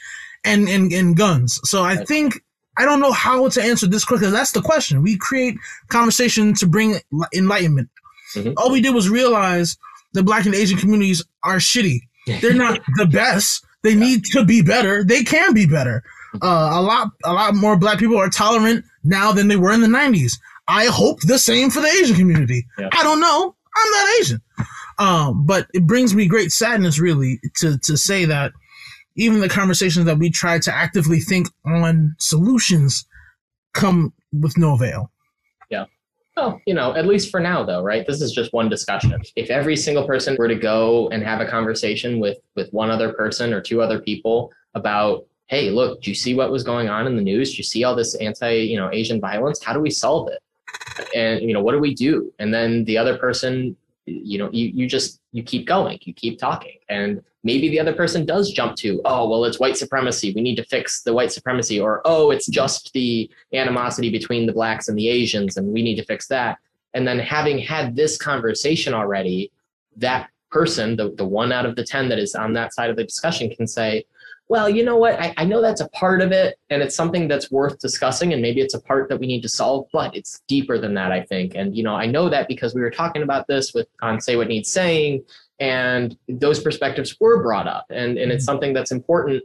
and 0.43 0.67
and, 0.67 0.91
and 0.91 1.15
guns. 1.15 1.59
So 1.65 1.83
I 1.83 1.97
think 1.97 2.41
I 2.77 2.85
don't 2.85 2.99
know 2.99 3.11
how 3.11 3.49
to 3.49 3.61
answer 3.61 3.87
this 3.87 4.05
quickly. 4.05 4.29
That's 4.29 4.51
the 4.51 4.61
question. 4.61 5.01
We 5.01 5.17
create 5.17 5.57
conversation 5.89 6.53
to 6.55 6.67
bring 6.67 6.99
enlightenment. 7.33 7.89
Mm-hmm. 8.35 8.53
All 8.57 8.71
we 8.71 8.81
did 8.81 8.93
was 8.95 9.09
realize 9.09 9.77
the 10.13 10.23
black 10.23 10.45
and 10.45 10.55
Asian 10.55 10.77
communities 10.77 11.23
are 11.43 11.57
shitty. 11.57 11.99
They're 12.41 12.53
not 12.53 12.79
the 12.95 13.05
best. 13.05 13.65
They 13.83 13.91
yeah. 13.91 13.99
need 13.99 14.25
to 14.33 14.45
be 14.45 14.61
better. 14.61 15.03
They 15.03 15.23
can 15.23 15.53
be 15.53 15.65
better. 15.65 16.03
Mm-hmm. 16.35 16.47
Uh, 16.47 16.79
a 16.79 16.81
lot, 16.81 17.09
a 17.25 17.33
lot 17.33 17.55
more 17.55 17.77
black 17.77 17.99
people 17.99 18.17
are 18.17 18.29
tolerant 18.29 18.85
now 19.03 19.31
than 19.31 19.47
they 19.47 19.55
were 19.55 19.71
in 19.71 19.81
the 19.81 19.87
'90s. 19.87 20.33
I 20.67 20.85
hope 20.85 21.19
the 21.21 21.39
same 21.39 21.71
for 21.71 21.81
the 21.81 21.87
Asian 21.87 22.15
community. 22.15 22.67
Yeah. 22.77 22.89
I 22.93 23.03
don't 23.03 23.19
know. 23.19 23.55
I'm 23.75 23.91
not 23.91 24.19
Asian. 24.19 24.41
Um, 24.99 25.45
but 25.45 25.67
it 25.73 25.87
brings 25.87 26.13
me 26.13 26.27
great 26.27 26.51
sadness, 26.51 26.99
really, 26.99 27.39
to 27.57 27.79
to 27.79 27.97
say 27.97 28.25
that 28.25 28.51
even 29.15 29.39
the 29.39 29.49
conversations 29.49 30.05
that 30.05 30.17
we 30.17 30.29
try 30.29 30.59
to 30.59 30.73
actively 30.73 31.19
think 31.19 31.47
on 31.65 32.15
solutions 32.19 33.05
come 33.73 34.13
with 34.31 34.57
no 34.57 34.73
avail. 34.75 35.11
Yeah. 35.69 35.85
Well, 36.35 36.61
you 36.65 36.73
know, 36.73 36.95
at 36.95 37.05
least 37.05 37.31
for 37.31 37.39
now, 37.39 37.63
though, 37.63 37.83
right? 37.83 38.05
This 38.07 38.21
is 38.21 38.31
just 38.31 38.53
one 38.53 38.69
discussion. 38.69 39.21
If 39.35 39.49
every 39.49 39.75
single 39.75 40.05
person 40.07 40.35
were 40.39 40.47
to 40.47 40.55
go 40.55 41.09
and 41.09 41.23
have 41.23 41.41
a 41.41 41.45
conversation 41.45 42.19
with 42.19 42.37
with 42.55 42.71
one 42.71 42.89
other 42.89 43.13
person 43.13 43.53
or 43.53 43.61
two 43.61 43.81
other 43.81 43.99
people 43.99 44.51
about, 44.73 45.25
hey, 45.47 45.69
look, 45.69 46.01
do 46.01 46.11
you 46.11 46.15
see 46.15 46.35
what 46.35 46.51
was 46.51 46.63
going 46.63 46.87
on 46.87 47.07
in 47.07 47.15
the 47.15 47.21
news? 47.21 47.51
Do 47.51 47.57
you 47.57 47.63
see 47.63 47.83
all 47.83 47.95
this 47.95 48.15
anti, 48.15 48.51
you 48.51 48.77
know, 48.77 48.89
Asian 48.93 49.19
violence? 49.19 49.61
How 49.61 49.73
do 49.73 49.79
we 49.79 49.89
solve 49.89 50.29
it? 50.29 50.39
And 51.15 51.41
you 51.41 51.53
know, 51.53 51.61
what 51.61 51.73
do 51.73 51.79
we 51.79 51.93
do? 51.93 52.31
And 52.39 52.53
then 52.53 52.85
the 52.85 52.97
other 52.97 53.17
person 53.17 53.75
you 54.09 54.37
know 54.37 54.49
you, 54.51 54.67
you 54.67 54.87
just 54.87 55.19
you 55.31 55.43
keep 55.43 55.67
going 55.67 55.99
you 56.01 56.13
keep 56.13 56.39
talking 56.39 56.77
and 56.89 57.21
maybe 57.43 57.69
the 57.69 57.79
other 57.79 57.93
person 57.93 58.25
does 58.25 58.51
jump 58.51 58.75
to 58.75 59.01
oh 59.05 59.29
well 59.29 59.45
it's 59.45 59.59
white 59.59 59.77
supremacy 59.77 60.33
we 60.33 60.41
need 60.41 60.55
to 60.55 60.65
fix 60.65 61.03
the 61.03 61.13
white 61.13 61.31
supremacy 61.31 61.79
or 61.79 62.01
oh 62.05 62.31
it's 62.31 62.47
just 62.47 62.91
the 62.93 63.29
animosity 63.53 64.09
between 64.09 64.45
the 64.45 64.53
blacks 64.53 64.87
and 64.87 64.97
the 64.97 65.09
asians 65.09 65.57
and 65.57 65.67
we 65.71 65.81
need 65.81 65.95
to 65.95 66.05
fix 66.05 66.27
that 66.27 66.57
and 66.93 67.07
then 67.07 67.19
having 67.19 67.57
had 67.57 67.95
this 67.95 68.17
conversation 68.17 68.93
already 68.93 69.51
that 69.95 70.29
person 70.51 70.95
the, 70.95 71.13
the 71.15 71.25
one 71.25 71.51
out 71.51 71.65
of 71.65 71.75
the 71.75 71.83
10 71.83 72.09
that 72.09 72.19
is 72.19 72.35
on 72.35 72.53
that 72.53 72.73
side 72.73 72.89
of 72.89 72.95
the 72.95 73.03
discussion 73.03 73.49
can 73.49 73.67
say 73.67 74.03
well, 74.49 74.67
you 74.67 74.83
know 74.83 74.97
what? 74.97 75.13
I, 75.19 75.31
I 75.37 75.45
know 75.45 75.61
that's 75.61 75.79
a 75.79 75.87
part 75.89 76.21
of 76.21 76.31
it 76.31 76.57
and 76.71 76.81
it's 76.81 76.95
something 76.95 77.27
that's 77.27 77.51
worth 77.51 77.77
discussing 77.77 78.33
and 78.33 78.41
maybe 78.41 78.61
it's 78.61 78.73
a 78.73 78.81
part 78.81 79.07
that 79.09 79.19
we 79.19 79.27
need 79.27 79.41
to 79.43 79.49
solve, 79.49 79.85
but 79.93 80.15
it's 80.15 80.41
deeper 80.47 80.79
than 80.79 80.95
that, 80.95 81.11
I 81.11 81.21
think. 81.21 81.53
And, 81.53 81.77
you 81.77 81.83
know, 81.83 81.95
I 81.95 82.07
know 82.07 82.29
that 82.29 82.47
because 82.47 82.73
we 82.73 82.81
were 82.81 82.89
talking 82.89 83.21
about 83.21 83.45
this 83.47 83.75
with 83.75 83.87
on 84.01 84.19
Say 84.19 84.35
What 84.35 84.47
Needs 84.47 84.71
Saying 84.71 85.23
and 85.59 86.17
those 86.27 86.59
perspectives 86.61 87.15
were 87.19 87.41
brought 87.41 87.67
up 87.67 87.85
and, 87.89 88.17
and 88.17 88.31
it's 88.31 88.43
mm-hmm. 88.43 88.51
something 88.51 88.73
that's 88.73 88.91
important 88.91 89.43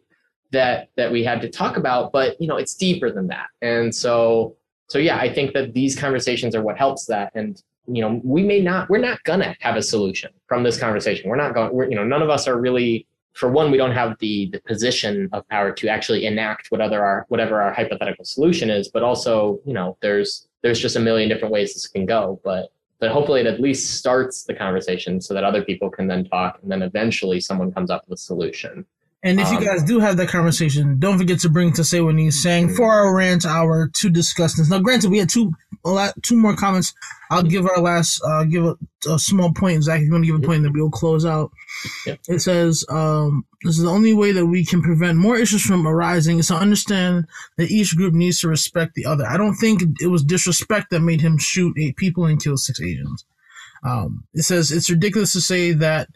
that 0.53 0.89
that 0.97 1.11
we 1.11 1.25
had 1.25 1.41
to 1.41 1.51
talk 1.51 1.77
about, 1.77 2.13
but 2.13 2.41
you 2.41 2.47
know, 2.47 2.57
it's 2.57 2.75
deeper 2.75 3.11
than 3.11 3.27
that. 3.29 3.47
And 3.61 3.95
so 3.95 4.57
so 4.89 4.99
yeah, 4.99 5.19
I 5.19 5.33
think 5.33 5.53
that 5.55 5.75
these 5.75 5.99
conversations 5.99 6.55
are 6.55 6.63
what 6.63 6.79
helps 6.79 7.07
that. 7.07 7.33
And 7.35 7.61
you 7.87 8.01
know, 8.01 8.21
we 8.25 8.43
may 8.43 8.61
not, 8.61 8.89
we're 8.89 8.99
not 8.99 9.23
gonna 9.25 9.57
have 9.61 9.77
a 9.77 9.83
solution 9.83 10.31
from 10.47 10.63
this 10.63 10.79
conversation. 10.79 11.29
We're 11.29 11.37
not 11.37 11.55
going, 11.55 11.73
we're, 11.73 11.89
you 11.89 11.97
know, 11.97 12.05
none 12.05 12.23
of 12.23 12.31
us 12.31 12.47
are 12.49 12.61
really 12.61 13.07
for 13.35 13.51
one, 13.51 13.73
we 13.73 13.77
don't 13.77 13.93
have 13.93 14.17
the 14.21 14.49
the 14.53 14.61
position 14.61 15.29
of 15.33 15.47
power 15.49 15.73
to 15.73 15.89
actually 15.89 16.25
enact 16.25 16.69
whatever 16.69 17.05
our 17.05 17.27
whatever 17.29 17.61
our 17.61 17.73
hypothetical 17.73 18.25
solution 18.25 18.71
is, 18.71 18.89
but 18.89 19.03
also, 19.03 19.59
you 19.67 19.75
know, 19.75 19.97
there's 20.01 20.49
there's 20.63 20.79
just 20.79 20.97
a 20.97 21.01
million 21.01 21.29
different 21.29 21.53
ways 21.53 21.75
this 21.75 21.87
can 21.87 22.07
go. 22.07 22.41
But 22.45 22.69
but 23.01 23.11
hopefully 23.11 23.41
it 23.41 23.47
at 23.47 23.61
least 23.61 23.99
starts 23.99 24.45
the 24.45 24.55
conversation 24.55 25.21
so 25.21 25.35
that 25.35 25.45
other 25.45 25.63
people 25.63 25.91
can 25.91 26.07
then 26.07 26.25
talk 26.25 26.59
and 26.63 26.71
then 26.71 26.83
eventually 26.83 27.41
someone 27.41 27.73
comes 27.73 27.91
up 27.91 28.03
with 28.09 28.19
a 28.19 28.23
solution. 28.23 28.87
And 29.25 29.41
if 29.41 29.47
um, 29.47 29.55
you 29.55 29.67
guys 29.67 29.83
do 29.83 29.99
have 30.01 30.19
that 30.19 30.29
conversation, 30.29 30.99
don't 30.99 31.17
forget 31.17 31.41
to 31.41 31.49
bring 31.49 31.73
to 31.73 31.83
Say 31.83 32.03
What 32.03 32.15
Needs 32.15 32.43
Saying 32.43 32.75
for 32.75 32.93
our 32.93 33.17
rant 33.17 33.47
hour 33.47 33.91
to 33.95 34.11
discuss 34.11 34.55
this. 34.55 34.69
Now, 34.69 34.81
granted, 34.81 35.11
we 35.11 35.19
had 35.19 35.31
two 35.31 35.55
a 35.83 35.91
lot, 35.91 36.15
two 36.23 36.37
more 36.37 36.55
comments. 36.55 36.95
I'll 37.31 37.43
give 37.43 37.67
our 37.67 37.81
last, 37.81 38.23
uh, 38.23 38.45
give 38.45 38.65
a, 38.65 38.77
a 39.11 39.19
small 39.19 39.53
point. 39.53 39.83
Zach, 39.83 40.01
if 40.01 40.07
you 40.07 40.13
want 40.13 40.25
to 40.25 40.33
give 40.33 40.43
a 40.43 40.47
point, 40.47 40.63
then 40.63 40.73
we'll 40.75 40.91
close 40.91 41.25
out. 41.25 41.51
Yep. 42.07 42.21
It 42.29 42.41
says, 42.41 42.85
um, 42.91 43.47
this 43.63 43.77
is 43.77 43.83
the 43.83 43.91
only 43.91 44.13
way 44.13 44.33
that 44.33 44.47
we 44.47 44.65
can 44.65 44.83
prevent 44.83 45.17
more 45.17 45.37
issues 45.37 45.63
from 45.63 45.87
arising 45.87 46.39
is 46.39 46.49
to 46.49 46.55
understand 46.55 47.27
that 47.57 47.71
each 47.71 47.97
group 47.97 48.13
needs 48.13 48.41
to 48.41 48.49
respect 48.49 48.95
the 48.95 49.07
other. 49.07 49.27
I 49.27 49.39
don't 49.39 49.57
think 49.57 49.83
it 50.01 50.09
was 50.09 50.23
disrespect 50.23 50.91
that 50.91 51.01
made 51.01 51.23
him 51.23 51.39
shoot 51.39 51.77
eight 51.79 51.97
people 51.97 52.27
and 52.27 52.43
kill 52.43 52.59
six 52.59 52.81
Asians. 52.81 53.25
Um, 53.83 54.25
it 54.35 54.43
says 54.43 54.71
it's 54.71 54.91
ridiculous 54.91 55.33
to 55.33 55.41
say 55.41 55.73
that 55.73 56.09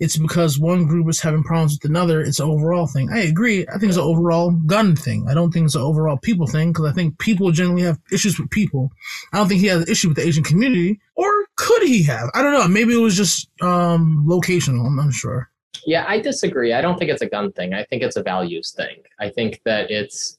it's 0.00 0.16
because 0.16 0.58
one 0.58 0.86
group 0.86 1.08
is 1.08 1.20
having 1.20 1.42
problems 1.42 1.74
with 1.74 1.90
another. 1.90 2.20
It's 2.20 2.40
an 2.40 2.48
overall 2.48 2.86
thing. 2.86 3.10
I 3.12 3.20
agree. 3.20 3.66
I 3.68 3.78
think 3.78 3.90
it's 3.90 3.96
an 3.96 4.02
overall 4.02 4.50
gun 4.50 4.96
thing. 4.96 5.26
I 5.28 5.34
don't 5.34 5.52
think 5.52 5.66
it's 5.66 5.74
an 5.74 5.82
overall 5.82 6.16
people 6.16 6.46
thing 6.46 6.72
because 6.72 6.86
I 6.86 6.92
think 6.92 7.18
people 7.18 7.50
generally 7.50 7.82
have 7.82 7.98
issues 8.10 8.38
with 8.38 8.50
people. 8.50 8.90
I 9.32 9.38
don't 9.38 9.48
think 9.48 9.60
he 9.60 9.68
has 9.68 9.82
an 9.82 9.88
issue 9.88 10.08
with 10.08 10.16
the 10.16 10.26
Asian 10.26 10.44
community, 10.44 11.00
or 11.14 11.30
could 11.56 11.82
he 11.82 12.02
have? 12.04 12.30
I 12.34 12.42
don't 12.42 12.52
know. 12.52 12.66
Maybe 12.68 12.94
it 12.94 13.02
was 13.02 13.16
just 13.16 13.48
um, 13.60 14.24
locational. 14.28 14.86
I'm 14.86 14.96
not 14.96 15.12
sure. 15.12 15.50
Yeah, 15.86 16.04
I 16.06 16.20
disagree. 16.20 16.72
I 16.72 16.80
don't 16.80 16.98
think 16.98 17.10
it's 17.10 17.22
a 17.22 17.28
gun 17.28 17.52
thing. 17.52 17.74
I 17.74 17.84
think 17.84 18.02
it's 18.02 18.16
a 18.16 18.22
values 18.22 18.72
thing. 18.72 19.02
I 19.18 19.30
think 19.30 19.60
that 19.64 19.90
it's 19.90 20.38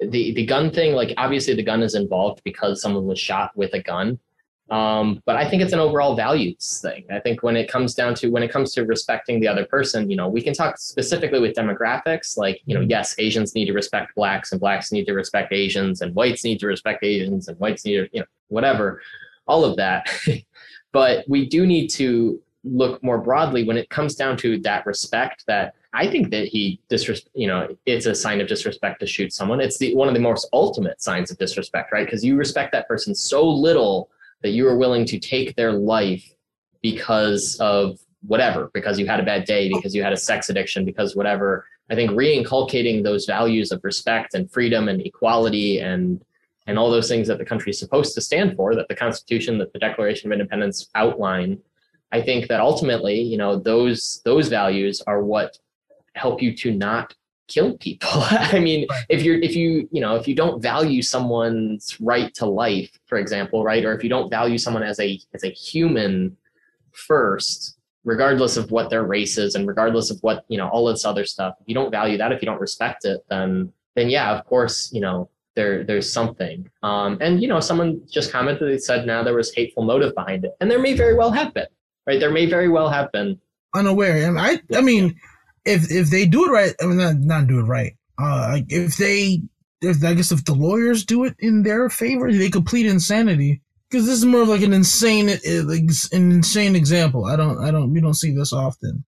the 0.00 0.32
the 0.34 0.46
gun 0.46 0.70
thing. 0.70 0.94
Like 0.94 1.14
obviously, 1.16 1.54
the 1.54 1.62
gun 1.62 1.82
is 1.82 1.94
involved 1.94 2.42
because 2.44 2.80
someone 2.80 3.06
was 3.06 3.18
shot 3.18 3.50
with 3.56 3.72
a 3.74 3.82
gun 3.82 4.18
um, 4.70 5.22
but 5.24 5.36
I 5.36 5.48
think 5.48 5.62
it's 5.62 5.72
an 5.72 5.78
overall 5.78 6.16
values 6.16 6.80
thing. 6.82 7.04
I 7.10 7.20
think 7.20 7.42
when 7.42 7.56
it 7.56 7.70
comes 7.70 7.94
down 7.94 8.14
to 8.16 8.30
when 8.30 8.42
it 8.42 8.50
comes 8.50 8.74
to 8.74 8.84
respecting 8.84 9.38
the 9.38 9.46
other 9.46 9.64
person, 9.64 10.10
you 10.10 10.16
know, 10.16 10.28
we 10.28 10.42
can 10.42 10.54
talk 10.54 10.78
specifically 10.78 11.38
with 11.38 11.54
demographics, 11.54 12.36
like, 12.36 12.60
you 12.66 12.74
know, 12.74 12.80
mm-hmm. 12.80 12.90
yes, 12.90 13.14
Asians 13.18 13.54
need 13.54 13.66
to 13.66 13.72
respect 13.72 14.14
blacks 14.16 14.50
and 14.50 14.60
blacks 14.60 14.90
need 14.90 15.04
to 15.04 15.12
respect 15.12 15.52
Asians 15.52 16.00
and 16.00 16.14
whites 16.16 16.42
need 16.42 16.58
to 16.58 16.66
respect 16.66 17.04
Asians 17.04 17.46
and 17.46 17.58
whites 17.60 17.84
need 17.84 17.96
to, 17.96 18.08
you 18.12 18.20
know, 18.20 18.26
whatever, 18.48 19.00
all 19.46 19.64
of 19.64 19.76
that. 19.76 20.08
but 20.92 21.24
we 21.28 21.46
do 21.46 21.64
need 21.64 21.88
to 21.88 22.40
look 22.64 23.00
more 23.04 23.18
broadly 23.18 23.62
when 23.62 23.76
it 23.76 23.88
comes 23.88 24.16
down 24.16 24.36
to 24.36 24.58
that 24.58 24.84
respect 24.84 25.44
that 25.46 25.74
I 25.92 26.10
think 26.10 26.30
that 26.32 26.48
he 26.48 26.80
disres- 26.90 27.28
you 27.34 27.46
know, 27.46 27.68
it's 27.86 28.06
a 28.06 28.14
sign 28.16 28.40
of 28.40 28.48
disrespect 28.48 28.98
to 29.00 29.06
shoot 29.06 29.32
someone. 29.32 29.60
It's 29.60 29.78
the 29.78 29.94
one 29.94 30.08
of 30.08 30.14
the 30.14 30.20
most 30.20 30.48
ultimate 30.52 31.00
signs 31.00 31.30
of 31.30 31.38
disrespect, 31.38 31.92
right? 31.92 32.04
Because 32.04 32.24
you 32.24 32.34
respect 32.36 32.72
that 32.72 32.88
person 32.88 33.14
so 33.14 33.48
little 33.48 34.10
that 34.42 34.50
you 34.50 34.66
are 34.68 34.76
willing 34.76 35.04
to 35.06 35.18
take 35.18 35.56
their 35.56 35.72
life 35.72 36.24
because 36.82 37.56
of 37.60 37.98
whatever, 38.26 38.70
because 38.74 38.98
you 38.98 39.06
had 39.06 39.20
a 39.20 39.24
bad 39.24 39.44
day, 39.44 39.68
because 39.68 39.94
you 39.94 40.02
had 40.02 40.12
a 40.12 40.16
sex 40.16 40.48
addiction, 40.48 40.84
because 40.84 41.16
whatever. 41.16 41.66
I 41.90 41.94
think 41.94 42.10
reinculcating 42.10 43.04
those 43.04 43.26
values 43.26 43.70
of 43.70 43.82
respect 43.84 44.34
and 44.34 44.50
freedom 44.50 44.88
and 44.88 45.00
equality 45.00 45.80
and 45.80 46.22
and 46.68 46.78
all 46.78 46.90
those 46.90 47.08
things 47.08 47.28
that 47.28 47.38
the 47.38 47.44
country 47.44 47.70
is 47.70 47.78
supposed 47.78 48.12
to 48.16 48.20
stand 48.20 48.56
for, 48.56 48.74
that 48.74 48.88
the 48.88 48.96
Constitution, 48.96 49.56
that 49.58 49.72
the 49.72 49.78
Declaration 49.78 50.26
of 50.26 50.32
Independence 50.32 50.90
outline, 50.96 51.58
I 52.10 52.20
think 52.20 52.48
that 52.48 52.60
ultimately, 52.60 53.20
you 53.20 53.36
know, 53.36 53.56
those 53.56 54.20
those 54.24 54.48
values 54.48 55.00
are 55.06 55.22
what 55.22 55.58
help 56.14 56.42
you 56.42 56.56
to 56.56 56.72
not 56.72 57.14
kill 57.48 57.76
people. 57.78 58.08
I 58.14 58.58
mean, 58.58 58.86
right. 58.90 59.04
if 59.08 59.22
you're 59.22 59.38
if 59.40 59.54
you 59.54 59.88
you 59.92 60.00
know 60.00 60.16
if 60.16 60.26
you 60.28 60.34
don't 60.34 60.60
value 60.60 61.02
someone's 61.02 61.98
right 62.00 62.32
to 62.34 62.46
life, 62.46 62.98
for 63.06 63.18
example, 63.18 63.64
right, 63.64 63.84
or 63.84 63.94
if 63.94 64.02
you 64.02 64.10
don't 64.10 64.30
value 64.30 64.58
someone 64.58 64.82
as 64.82 64.98
a 65.00 65.18
as 65.34 65.44
a 65.44 65.50
human 65.50 66.36
first, 66.92 67.78
regardless 68.04 68.56
of 68.56 68.70
what 68.70 68.90
their 68.90 69.04
race 69.04 69.38
is 69.38 69.54
and 69.54 69.66
regardless 69.66 70.10
of 70.10 70.18
what 70.20 70.44
you 70.48 70.58
know 70.58 70.68
all 70.68 70.86
this 70.86 71.04
other 71.04 71.24
stuff, 71.24 71.54
if 71.60 71.68
you 71.68 71.74
don't 71.74 71.90
value 71.90 72.18
that, 72.18 72.32
if 72.32 72.42
you 72.42 72.46
don't 72.46 72.60
respect 72.60 73.04
it, 73.04 73.24
then 73.28 73.72
then 73.94 74.08
yeah, 74.08 74.36
of 74.36 74.44
course, 74.46 74.92
you 74.92 75.00
know 75.00 75.28
there 75.56 75.82
there's 75.82 76.10
something. 76.10 76.70
Um, 76.82 77.18
and 77.20 77.42
you 77.42 77.48
know, 77.48 77.58
someone 77.58 78.00
just 78.08 78.30
commented 78.30 78.68
they 78.68 78.78
said 78.78 79.06
now 79.06 79.24
there 79.24 79.34
was 79.34 79.52
hateful 79.52 79.82
motive 79.82 80.14
behind 80.14 80.44
it, 80.44 80.56
and 80.60 80.70
there 80.70 80.78
may 80.78 80.94
very 80.94 81.14
well 81.14 81.32
have 81.32 81.52
been, 81.52 81.66
right? 82.06 82.20
There 82.20 82.30
may 82.30 82.46
very 82.46 82.68
well 82.68 82.88
have 82.88 83.10
been. 83.10 83.40
Unaware, 83.74 84.28
and 84.28 84.38
I 84.38 84.60
I 84.74 84.80
mean 84.80 85.18
if 85.66 85.90
if 85.90 86.10
they 86.10 86.26
do 86.26 86.46
it 86.46 86.50
right, 86.50 86.74
I 86.80 86.86
mean 86.86 86.96
not, 86.96 87.16
not 87.16 87.46
do 87.46 87.58
it 87.58 87.64
right. 87.64 87.94
Uh, 88.18 88.60
if 88.68 88.96
they, 88.96 89.42
if 89.82 90.02
I 90.02 90.14
guess 90.14 90.32
if 90.32 90.44
the 90.44 90.54
lawyers 90.54 91.04
do 91.04 91.24
it 91.24 91.34
in 91.38 91.62
their 91.62 91.90
favor, 91.90 92.32
they 92.32 92.48
complete 92.48 92.86
insanity. 92.86 93.60
Because 93.90 94.06
this 94.06 94.16
is 94.16 94.24
more 94.24 94.42
of 94.42 94.48
like 94.48 94.62
an 94.62 94.72
insane, 94.72 95.28
uh, 95.28 95.70
an 96.12 96.32
insane 96.32 96.74
example. 96.74 97.26
I 97.26 97.36
don't, 97.36 97.62
I 97.62 97.70
don't, 97.70 97.92
we 97.92 98.00
don't 98.00 98.14
see 98.14 98.34
this 98.34 98.52
often. 98.52 99.04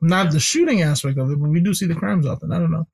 Not 0.00 0.32
the 0.32 0.40
shooting 0.40 0.80
aspect 0.80 1.18
of 1.18 1.30
it, 1.30 1.38
but 1.38 1.50
we 1.50 1.60
do 1.60 1.74
see 1.74 1.86
the 1.86 1.94
crimes 1.94 2.26
often. 2.26 2.50
I 2.50 2.58
don't 2.58 2.70
know. 2.70 2.86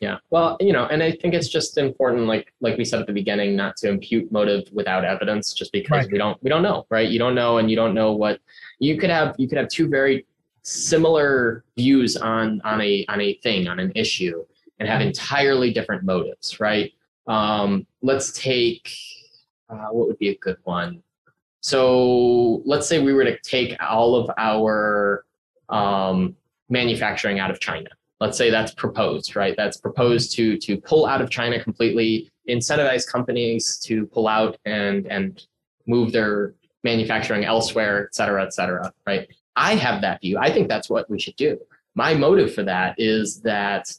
Yeah, 0.00 0.18
well, 0.30 0.56
you 0.60 0.72
know, 0.72 0.86
and 0.86 1.02
I 1.02 1.12
think 1.12 1.34
it's 1.34 1.48
just 1.48 1.78
important, 1.78 2.26
like 2.26 2.52
like 2.60 2.76
we 2.76 2.84
said 2.84 3.00
at 3.00 3.06
the 3.06 3.12
beginning, 3.12 3.56
not 3.56 3.76
to 3.78 3.88
impute 3.88 4.30
motive 4.32 4.64
without 4.72 5.04
evidence, 5.04 5.52
just 5.52 5.70
because 5.72 6.04
right. 6.04 6.12
we 6.12 6.18
don't 6.18 6.42
we 6.42 6.50
don't 6.50 6.62
know, 6.62 6.86
right? 6.90 7.08
You 7.08 7.18
don't 7.18 7.34
know, 7.34 7.58
and 7.58 7.70
you 7.70 7.76
don't 7.76 7.94
know 7.94 8.12
what 8.12 8.40
you 8.80 8.98
could 8.98 9.10
have. 9.10 9.34
You 9.38 9.48
could 9.48 9.58
have 9.58 9.68
two 9.68 9.88
very 9.88 10.26
similar 10.64 11.62
views 11.76 12.16
on 12.16 12.60
on 12.62 12.80
a 12.80 13.04
on 13.08 13.20
a 13.20 13.34
thing 13.42 13.68
on 13.68 13.78
an 13.78 13.92
issue 13.94 14.44
and 14.78 14.88
have 14.88 15.00
entirely 15.00 15.72
different 15.72 16.02
motives 16.02 16.58
right? 16.58 16.92
Um, 17.26 17.86
let's 18.02 18.32
take 18.32 18.90
uh, 19.70 19.88
what 19.90 20.08
would 20.08 20.18
be 20.18 20.30
a 20.30 20.36
good 20.38 20.56
one? 20.64 21.02
So 21.60 22.62
let's 22.66 22.86
say 22.86 23.00
we 23.00 23.12
were 23.12 23.24
to 23.24 23.38
take 23.40 23.76
all 23.80 24.16
of 24.16 24.30
our 24.36 25.24
um, 25.70 26.36
manufacturing 26.68 27.38
out 27.38 27.50
of 27.50 27.60
china. 27.60 27.88
Let's 28.20 28.36
say 28.36 28.50
that's 28.50 28.74
proposed 28.74 29.36
right? 29.36 29.54
That's 29.56 29.76
proposed 29.76 30.32
to 30.36 30.56
to 30.58 30.78
pull 30.78 31.06
out 31.06 31.20
of 31.20 31.30
china 31.30 31.62
completely 31.62 32.30
incentivize 32.48 33.06
companies 33.06 33.78
to 33.80 34.06
pull 34.06 34.28
out 34.28 34.56
and 34.64 35.06
and 35.06 35.46
move 35.86 36.12
their 36.12 36.54
manufacturing 36.82 37.44
elsewhere 37.44 38.04
et 38.06 38.14
cetera 38.14 38.44
et 38.44 38.52
cetera 38.52 38.92
right 39.06 39.28
I 39.56 39.76
have 39.76 40.00
that 40.02 40.20
view. 40.20 40.38
I 40.38 40.52
think 40.52 40.68
that's 40.68 40.90
what 40.90 41.08
we 41.08 41.18
should 41.18 41.36
do. 41.36 41.58
My 41.94 42.14
motive 42.14 42.54
for 42.54 42.62
that 42.64 42.96
is 42.98 43.40
that 43.42 43.92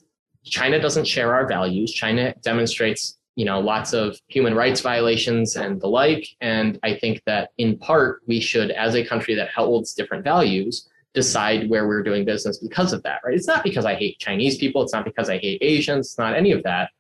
China 0.44 0.80
doesn't 0.80 1.06
share 1.06 1.34
our 1.34 1.48
values. 1.48 1.92
China 1.92 2.36
demonstrates 2.42 3.18
you 3.36 3.44
know, 3.44 3.60
lots 3.60 3.94
of 3.94 4.18
human 4.28 4.56
rights 4.56 4.82
violations 4.82 5.58
and 5.58 5.80
the 5.82 5.88
like. 5.88 6.28
And 6.42 6.80
I 6.84 6.96
think 6.96 7.22
that 7.26 7.50
in 7.58 7.78
part, 7.78 8.22
we 8.28 8.40
should, 8.40 8.72
as 8.72 8.96
a 8.96 9.06
country 9.06 9.36
that 9.36 9.50
holds 9.50 9.94
different 9.94 10.24
values, 10.24 10.90
decide 11.14 11.70
where 11.70 11.88
we're 11.88 12.04
doing 12.04 12.26
business 12.26 12.58
because 12.58 12.94
of 12.94 13.04
that, 13.04 13.22
right? 13.26 13.36
It's 13.36 13.48
not 13.48 13.64
because 13.64 13.86
I 13.86 13.96
hate 13.96 14.20
Chinese 14.20 14.58
people. 14.58 14.84
It's 14.84 14.94
not 14.94 15.06
because 15.06 15.30
I 15.30 15.38
hate 15.38 15.60
Asians. 15.62 16.08
It's 16.08 16.18
not 16.18 16.36
any 16.36 16.52
of 16.52 16.64
that. 16.64 16.92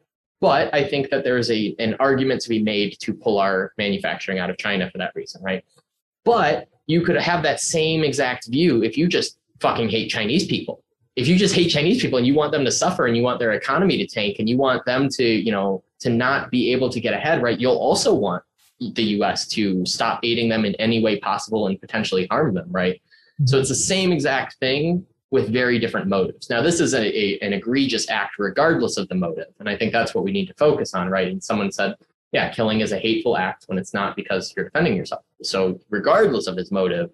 But 0.41 0.73
I 0.73 0.87
think 0.87 1.09
that 1.09 1.23
there's 1.23 1.49
a 1.49 1.75
an 1.79 1.95
argument 1.99 2.41
to 2.41 2.49
be 2.49 2.61
made 2.61 2.97
to 2.99 3.13
pull 3.13 3.39
our 3.39 3.71
manufacturing 3.77 4.37
out 4.37 4.49
of 4.49 4.57
China 4.57 4.89
for 4.91 4.97
that 4.97 5.13
reason, 5.15 5.41
right? 5.41 5.63
But 6.25 6.67
you 6.87 7.01
could 7.01 7.17
have 7.17 7.43
that 7.43 7.59
same 7.59 8.03
exact 8.03 8.47
view 8.47 8.83
if 8.83 8.97
you 8.97 9.07
just 9.07 9.37
fucking 9.59 9.89
hate 9.89 10.09
Chinese 10.09 10.45
people. 10.45 10.83
If 11.15 11.27
you 11.27 11.37
just 11.37 11.55
hate 11.55 11.69
Chinese 11.69 12.01
people 12.01 12.17
and 12.17 12.27
you 12.27 12.35
want 12.35 12.51
them 12.51 12.65
to 12.65 12.71
suffer 12.71 13.05
and 13.05 13.15
you 13.15 13.23
want 13.23 13.39
their 13.39 13.53
economy 13.53 13.97
to 13.97 14.07
tank 14.07 14.37
and 14.39 14.49
you 14.49 14.57
want 14.57 14.85
them 14.85 15.07
to, 15.09 15.23
you 15.23 15.51
know, 15.51 15.83
to 15.99 16.09
not 16.09 16.51
be 16.51 16.73
able 16.73 16.89
to 16.89 16.99
get 16.99 17.13
ahead, 17.13 17.41
right? 17.41 17.59
You'll 17.59 17.77
also 17.77 18.13
want 18.13 18.43
the 18.79 19.03
US 19.03 19.47
to 19.49 19.85
stop 19.85 20.19
aiding 20.23 20.49
them 20.49 20.65
in 20.65 20.75
any 20.75 21.01
way 21.01 21.17
possible 21.19 21.67
and 21.67 21.79
potentially 21.79 22.27
harm 22.29 22.53
them, 22.53 22.67
right? 22.69 23.01
So 23.45 23.59
it's 23.59 23.69
the 23.69 23.75
same 23.75 24.11
exact 24.11 24.55
thing 24.59 25.05
with 25.31 25.51
very 25.51 25.79
different 25.79 26.07
motives. 26.07 26.49
Now, 26.49 26.61
this 26.61 26.79
is 26.79 26.93
a, 26.93 27.01
a, 27.01 27.39
an 27.39 27.53
egregious 27.53 28.09
act 28.09 28.35
regardless 28.39 28.97
of 28.97 29.07
the 29.09 29.15
motive. 29.15 29.47
And 29.59 29.67
I 29.67 29.75
think 29.75 29.91
that's 29.91 30.15
what 30.15 30.23
we 30.23 30.31
need 30.31 30.47
to 30.47 30.53
focus 30.53 30.93
on, 30.93 31.09
right? 31.09 31.27
And 31.27 31.43
someone 31.43 31.71
said, 31.71 31.95
yeah, 32.31 32.49
killing 32.49 32.81
is 32.81 32.91
a 32.91 32.99
hateful 32.99 33.37
act 33.37 33.65
when 33.67 33.77
it's 33.77 33.93
not 33.93 34.15
because 34.15 34.53
you're 34.55 34.65
defending 34.65 34.95
yourself. 34.95 35.23
So 35.49 35.79
regardless 35.89 36.47
of 36.47 36.57
his 36.57 36.71
motive, 36.71 37.09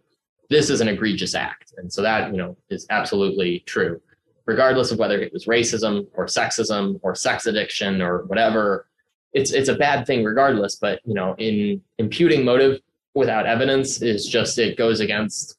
this 0.50 0.70
is 0.70 0.82
an 0.82 0.88
egregious 0.88 1.36
act. 1.36 1.74
And 1.78 1.92
so 1.92 2.02
that, 2.02 2.32
you 2.32 2.38
know, 2.38 2.58
is 2.70 2.86
absolutely 2.90 3.64
true. 3.66 4.02
Regardless 4.46 4.92
of 4.92 5.00
whether 5.00 5.20
it 5.20 5.32
was 5.32 5.46
racism 5.46 6.08
or 6.14 6.26
sexism 6.26 7.00
or 7.04 7.16
sex 7.16 7.46
addiction 7.46 8.02
or 8.02 8.24
whatever, 8.26 8.88
it's 9.34 9.54
it's 9.54 9.70
a 9.70 9.76
bad 9.76 10.06
thing 10.06 10.24
regardless. 10.24 10.76
But 10.76 11.00
you 11.06 11.14
know, 11.14 11.36
in 11.38 11.82
imputing 12.00 12.44
motive 12.44 12.82
without 13.14 13.46
evidence 13.46 14.02
is 14.02 14.26
just 14.26 14.58
it 14.58 14.78
goes 14.78 15.00
against 15.00 15.58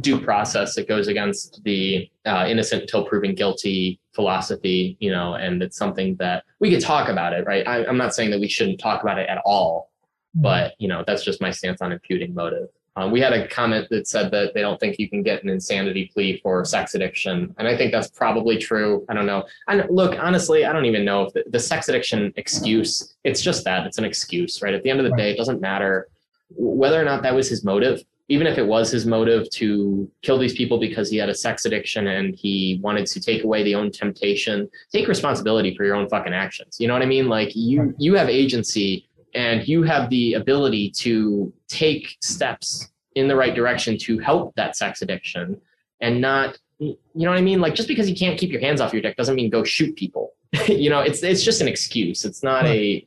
due 0.00 0.20
process. 0.20 0.76
It 0.76 0.88
goes 0.88 1.08
against 1.08 1.62
the 1.64 2.10
uh, 2.26 2.46
innocent 2.48 2.82
until 2.82 3.04
proven 3.04 3.34
guilty 3.34 4.00
philosophy, 4.12 4.96
you 5.00 5.10
know, 5.10 5.34
and 5.34 5.62
it's 5.62 5.76
something 5.76 6.16
that 6.16 6.44
we 6.60 6.70
could 6.70 6.80
talk 6.80 7.08
about 7.08 7.32
it, 7.32 7.46
right? 7.46 7.66
I, 7.66 7.84
am 7.84 7.96
not 7.96 8.14
saying 8.14 8.30
that 8.30 8.40
we 8.40 8.48
shouldn't 8.48 8.80
talk 8.80 9.02
about 9.02 9.18
it 9.18 9.28
at 9.28 9.38
all. 9.44 9.90
But 10.34 10.74
you 10.78 10.88
know, 10.88 11.04
that's 11.06 11.24
just 11.24 11.40
my 11.40 11.50
stance 11.50 11.80
on 11.80 11.92
imputing 11.92 12.34
motive. 12.34 12.68
Um, 12.96 13.10
we 13.10 13.20
had 13.20 13.32
a 13.32 13.48
comment 13.48 13.88
that 13.90 14.06
said 14.06 14.30
that 14.30 14.54
they 14.54 14.60
don't 14.60 14.78
think 14.78 15.00
you 15.00 15.10
can 15.10 15.24
get 15.24 15.42
an 15.42 15.48
insanity 15.48 16.10
plea 16.14 16.38
for 16.42 16.64
sex 16.64 16.94
addiction, 16.94 17.52
and 17.58 17.66
I 17.66 17.76
think 17.76 17.90
that's 17.90 18.08
probably 18.08 18.56
true. 18.56 19.04
I 19.08 19.14
don't 19.14 19.26
know. 19.26 19.44
And 19.66 19.84
look, 19.90 20.16
honestly, 20.18 20.64
I 20.64 20.72
don't 20.72 20.84
even 20.84 21.04
know 21.04 21.22
if 21.22 21.32
the, 21.32 21.44
the 21.50 21.58
sex 21.58 21.88
addiction 21.88 22.32
excuse. 22.36 23.14
It's 23.24 23.40
just 23.40 23.64
that 23.64 23.86
it's 23.86 23.98
an 23.98 24.04
excuse, 24.04 24.62
right? 24.62 24.74
At 24.74 24.84
the 24.84 24.90
end 24.90 25.00
of 25.00 25.10
the 25.10 25.16
day, 25.16 25.32
it 25.32 25.36
doesn't 25.36 25.60
matter 25.60 26.08
whether 26.50 27.00
or 27.00 27.04
not 27.04 27.22
that 27.22 27.34
was 27.34 27.48
his 27.48 27.64
motive 27.64 28.04
even 28.28 28.46
if 28.46 28.56
it 28.56 28.66
was 28.66 28.90
his 28.90 29.04
motive 29.04 29.50
to 29.50 30.10
kill 30.22 30.38
these 30.38 30.54
people 30.54 30.78
because 30.78 31.10
he 31.10 31.16
had 31.16 31.28
a 31.28 31.34
sex 31.34 31.66
addiction 31.66 32.06
and 32.06 32.34
he 32.34 32.80
wanted 32.82 33.06
to 33.06 33.20
take 33.20 33.44
away 33.44 33.62
the 33.62 33.74
own 33.74 33.90
temptation, 33.90 34.68
take 34.90 35.08
responsibility 35.08 35.74
for 35.76 35.84
your 35.84 35.94
own 35.94 36.08
fucking 36.08 36.32
actions. 36.32 36.76
You 36.80 36.88
know 36.88 36.94
what 36.94 37.02
I 37.02 37.06
mean? 37.06 37.28
Like 37.28 37.54
you 37.54 37.94
you 37.98 38.14
have 38.14 38.28
agency 38.28 39.06
and 39.34 39.66
you 39.66 39.82
have 39.82 40.10
the 40.10 40.34
ability 40.34 40.90
to 40.90 41.52
take 41.68 42.16
steps 42.20 42.90
in 43.14 43.28
the 43.28 43.36
right 43.36 43.54
direction 43.54 43.96
to 43.98 44.18
help 44.18 44.54
that 44.56 44.76
sex 44.76 45.02
addiction 45.02 45.60
and 46.00 46.20
not 46.20 46.58
you 46.80 46.96
know 47.14 47.30
what 47.30 47.38
I 47.38 47.42
mean? 47.42 47.60
Like 47.60 47.74
just 47.74 47.88
because 47.88 48.10
you 48.10 48.16
can't 48.16 48.38
keep 48.38 48.50
your 48.50 48.60
hands 48.60 48.80
off 48.80 48.92
your 48.92 49.00
dick 49.00 49.16
doesn't 49.16 49.36
mean 49.36 49.50
go 49.50 49.62
shoot 49.62 49.94
people. 49.96 50.32
you 50.68 50.90
know, 50.90 51.00
it's 51.00 51.22
it's 51.22 51.42
just 51.42 51.60
an 51.60 51.68
excuse. 51.68 52.24
It's 52.24 52.42
not 52.42 52.64
a 52.66 53.06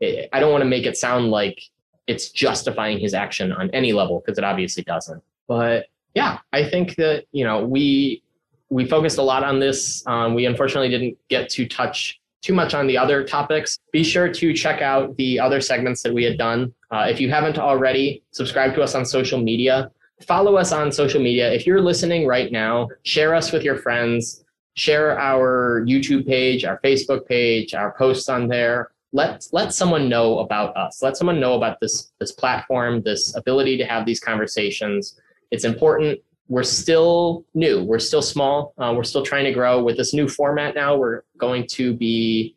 I 0.00 0.40
don't 0.40 0.52
want 0.52 0.62
to 0.62 0.68
make 0.68 0.86
it 0.86 0.96
sound 0.96 1.30
like 1.30 1.60
it's 2.06 2.30
justifying 2.30 2.98
his 2.98 3.14
action 3.14 3.52
on 3.52 3.70
any 3.70 3.92
level 3.92 4.22
because 4.24 4.38
it 4.38 4.44
obviously 4.44 4.84
doesn't. 4.84 5.22
But 5.46 5.86
yeah, 6.14 6.38
I 6.52 6.68
think 6.68 6.96
that 6.96 7.24
you 7.32 7.44
know 7.44 7.64
we 7.64 8.22
we 8.70 8.86
focused 8.86 9.18
a 9.18 9.22
lot 9.22 9.44
on 9.44 9.58
this. 9.58 10.06
Um, 10.06 10.34
we 10.34 10.46
unfortunately 10.46 10.88
didn't 10.88 11.18
get 11.28 11.48
to 11.50 11.66
touch 11.66 12.20
too 12.42 12.54
much 12.54 12.74
on 12.74 12.86
the 12.86 12.96
other 12.96 13.24
topics. 13.24 13.78
Be 13.92 14.04
sure 14.04 14.32
to 14.32 14.54
check 14.54 14.80
out 14.80 15.16
the 15.16 15.40
other 15.40 15.60
segments 15.60 16.02
that 16.02 16.12
we 16.14 16.24
had 16.24 16.38
done. 16.38 16.72
Uh, 16.90 17.06
if 17.08 17.20
you 17.20 17.30
haven't 17.30 17.58
already, 17.58 18.22
subscribe 18.30 18.74
to 18.74 18.82
us 18.82 18.94
on 18.94 19.04
social 19.04 19.40
media. 19.40 19.90
Follow 20.26 20.56
us 20.56 20.72
on 20.72 20.90
social 20.90 21.20
media. 21.20 21.52
If 21.52 21.66
you're 21.66 21.80
listening 21.80 22.26
right 22.26 22.50
now, 22.50 22.88
share 23.04 23.34
us 23.34 23.52
with 23.52 23.62
your 23.62 23.76
friends. 23.76 24.44
Share 24.74 25.18
our 25.18 25.84
YouTube 25.86 26.26
page, 26.26 26.64
our 26.64 26.80
Facebook 26.84 27.26
page, 27.26 27.74
our 27.74 27.94
posts 27.98 28.28
on 28.28 28.48
there 28.48 28.90
let 29.12 29.46
let 29.52 29.72
someone 29.72 30.08
know 30.08 30.40
about 30.40 30.76
us 30.76 31.02
let 31.02 31.16
someone 31.16 31.40
know 31.40 31.54
about 31.54 31.80
this 31.80 32.12
this 32.20 32.32
platform 32.32 33.00
this 33.02 33.34
ability 33.36 33.76
to 33.76 33.84
have 33.84 34.04
these 34.04 34.20
conversations 34.20 35.18
it's 35.50 35.64
important 35.64 36.18
we're 36.48 36.62
still 36.62 37.44
new 37.54 37.82
we're 37.84 37.98
still 37.98 38.22
small 38.22 38.74
uh, 38.78 38.92
we're 38.96 39.04
still 39.04 39.22
trying 39.22 39.44
to 39.44 39.52
grow 39.52 39.82
with 39.82 39.96
this 39.96 40.14
new 40.14 40.28
format 40.28 40.74
now 40.74 40.96
we're 40.96 41.22
going 41.36 41.66
to 41.66 41.94
be 41.94 42.54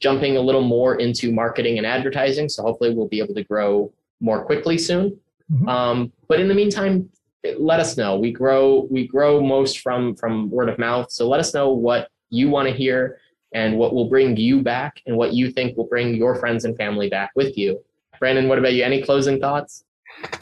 jumping 0.00 0.36
a 0.36 0.40
little 0.40 0.62
more 0.62 0.96
into 0.96 1.32
marketing 1.32 1.78
and 1.78 1.86
advertising 1.86 2.48
so 2.48 2.62
hopefully 2.62 2.94
we'll 2.94 3.08
be 3.08 3.20
able 3.20 3.34
to 3.34 3.44
grow 3.44 3.92
more 4.20 4.44
quickly 4.44 4.78
soon 4.78 5.18
mm-hmm. 5.52 5.68
um, 5.68 6.12
but 6.28 6.40
in 6.40 6.48
the 6.48 6.54
meantime 6.54 7.08
let 7.58 7.78
us 7.78 7.96
know 7.96 8.18
we 8.18 8.32
grow 8.32 8.86
we 8.90 9.06
grow 9.06 9.40
most 9.42 9.80
from 9.80 10.16
from 10.16 10.50
word 10.50 10.68
of 10.68 10.78
mouth 10.78 11.10
so 11.10 11.28
let 11.28 11.40
us 11.40 11.52
know 11.52 11.70
what 11.70 12.08
you 12.30 12.48
want 12.48 12.66
to 12.66 12.74
hear 12.74 13.18
and 13.54 13.78
what 13.78 13.94
will 13.94 14.08
bring 14.08 14.36
you 14.36 14.60
back 14.60 15.00
and 15.06 15.16
what 15.16 15.32
you 15.32 15.50
think 15.50 15.76
will 15.76 15.86
bring 15.86 16.14
your 16.14 16.34
friends 16.34 16.64
and 16.64 16.76
family 16.76 17.08
back 17.08 17.30
with 17.36 17.56
you. 17.56 17.82
Brandon, 18.18 18.48
what 18.48 18.58
about 18.58 18.74
you? 18.74 18.82
Any 18.82 19.00
closing 19.00 19.40
thoughts? 19.40 19.84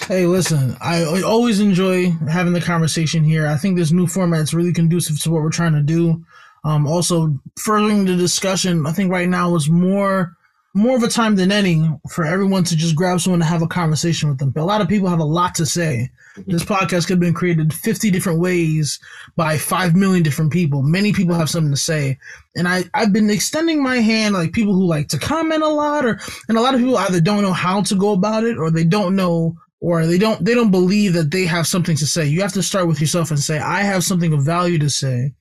Hey, 0.06 0.26
listen, 0.26 0.76
I 0.80 1.22
always 1.22 1.60
enjoy 1.60 2.10
having 2.28 2.52
the 2.52 2.60
conversation 2.60 3.24
here. 3.24 3.46
I 3.46 3.56
think 3.56 3.76
this 3.76 3.92
new 3.92 4.06
format 4.06 4.40
is 4.40 4.54
really 4.54 4.72
conducive 4.72 5.20
to 5.22 5.30
what 5.30 5.42
we're 5.42 5.50
trying 5.50 5.74
to 5.74 5.82
do. 5.82 6.24
Um, 6.64 6.86
also, 6.86 7.38
furthering 7.58 8.04
the 8.04 8.16
discussion, 8.16 8.86
I 8.86 8.92
think 8.92 9.10
right 9.10 9.28
now 9.28 9.54
is 9.56 9.68
more 9.68 10.36
more 10.74 10.96
of 10.96 11.02
a 11.02 11.08
time 11.08 11.36
than 11.36 11.52
any 11.52 11.86
for 12.10 12.24
everyone 12.24 12.64
to 12.64 12.76
just 12.76 12.96
grab 12.96 13.20
someone 13.20 13.40
to 13.40 13.46
have 13.46 13.60
a 13.60 13.66
conversation 13.66 14.30
with 14.30 14.38
them. 14.38 14.50
But 14.50 14.62
a 14.62 14.64
lot 14.64 14.80
of 14.80 14.88
people 14.88 15.08
have 15.08 15.18
a 15.18 15.24
lot 15.24 15.54
to 15.56 15.66
say. 15.66 16.10
Mm-hmm. 16.36 16.50
This 16.50 16.64
podcast 16.64 17.06
could 17.06 17.14
have 17.14 17.20
been 17.20 17.34
created 17.34 17.74
50 17.74 18.10
different 18.10 18.40
ways 18.40 18.98
by 19.36 19.58
5 19.58 19.94
million 19.94 20.22
different 20.22 20.50
people. 20.50 20.82
Many 20.82 21.12
people 21.12 21.34
have 21.34 21.50
something 21.50 21.72
to 21.72 21.78
say. 21.78 22.18
And 22.56 22.66
I, 22.66 22.84
I've 22.94 23.12
been 23.12 23.28
extending 23.28 23.82
my 23.82 23.96
hand, 23.96 24.34
like 24.34 24.52
people 24.52 24.72
who 24.72 24.86
like 24.86 25.08
to 25.08 25.18
comment 25.18 25.62
a 25.62 25.68
lot, 25.68 26.06
or, 26.06 26.18
and 26.48 26.56
a 26.56 26.62
lot 26.62 26.74
of 26.74 26.80
people 26.80 26.96
either 26.96 27.20
don't 27.20 27.42
know 27.42 27.52
how 27.52 27.82
to 27.82 27.94
go 27.94 28.12
about 28.12 28.44
it 28.44 28.56
or 28.56 28.70
they 28.70 28.84
don't 28.84 29.14
know 29.14 29.56
or 29.80 30.06
they 30.06 30.16
don't 30.16 30.44
they 30.44 30.54
don't 30.54 30.70
believe 30.70 31.12
that 31.12 31.32
they 31.32 31.44
have 31.44 31.66
something 31.66 31.96
to 31.96 32.06
say. 32.06 32.24
You 32.24 32.40
have 32.40 32.52
to 32.52 32.62
start 32.62 32.86
with 32.86 33.00
yourself 33.00 33.30
and 33.30 33.40
say, 33.40 33.58
I 33.58 33.82
have 33.82 34.04
something 34.04 34.32
of 34.32 34.44
value 34.44 34.78
to 34.78 34.88
say. 34.88 35.34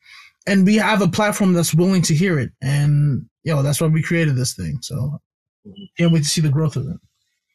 And 0.48 0.66
we 0.66 0.76
have 0.78 1.02
a 1.02 1.08
platform 1.08 1.54
that's 1.54 1.76
willing 1.76 2.02
to 2.04 2.16
hear 2.16 2.40
it. 2.40 2.50
And 2.60 3.30
you 3.44 3.54
know, 3.54 3.62
that's 3.62 3.82
why 3.82 3.88
we 3.88 4.02
created 4.02 4.36
this 4.36 4.54
thing. 4.54 4.80
So 4.82 5.20
can't 5.98 6.12
wait 6.12 6.24
to 6.24 6.30
see 6.30 6.42
the 6.42 6.50
growth 6.50 6.76
of 6.76 6.88
it. 6.88 6.98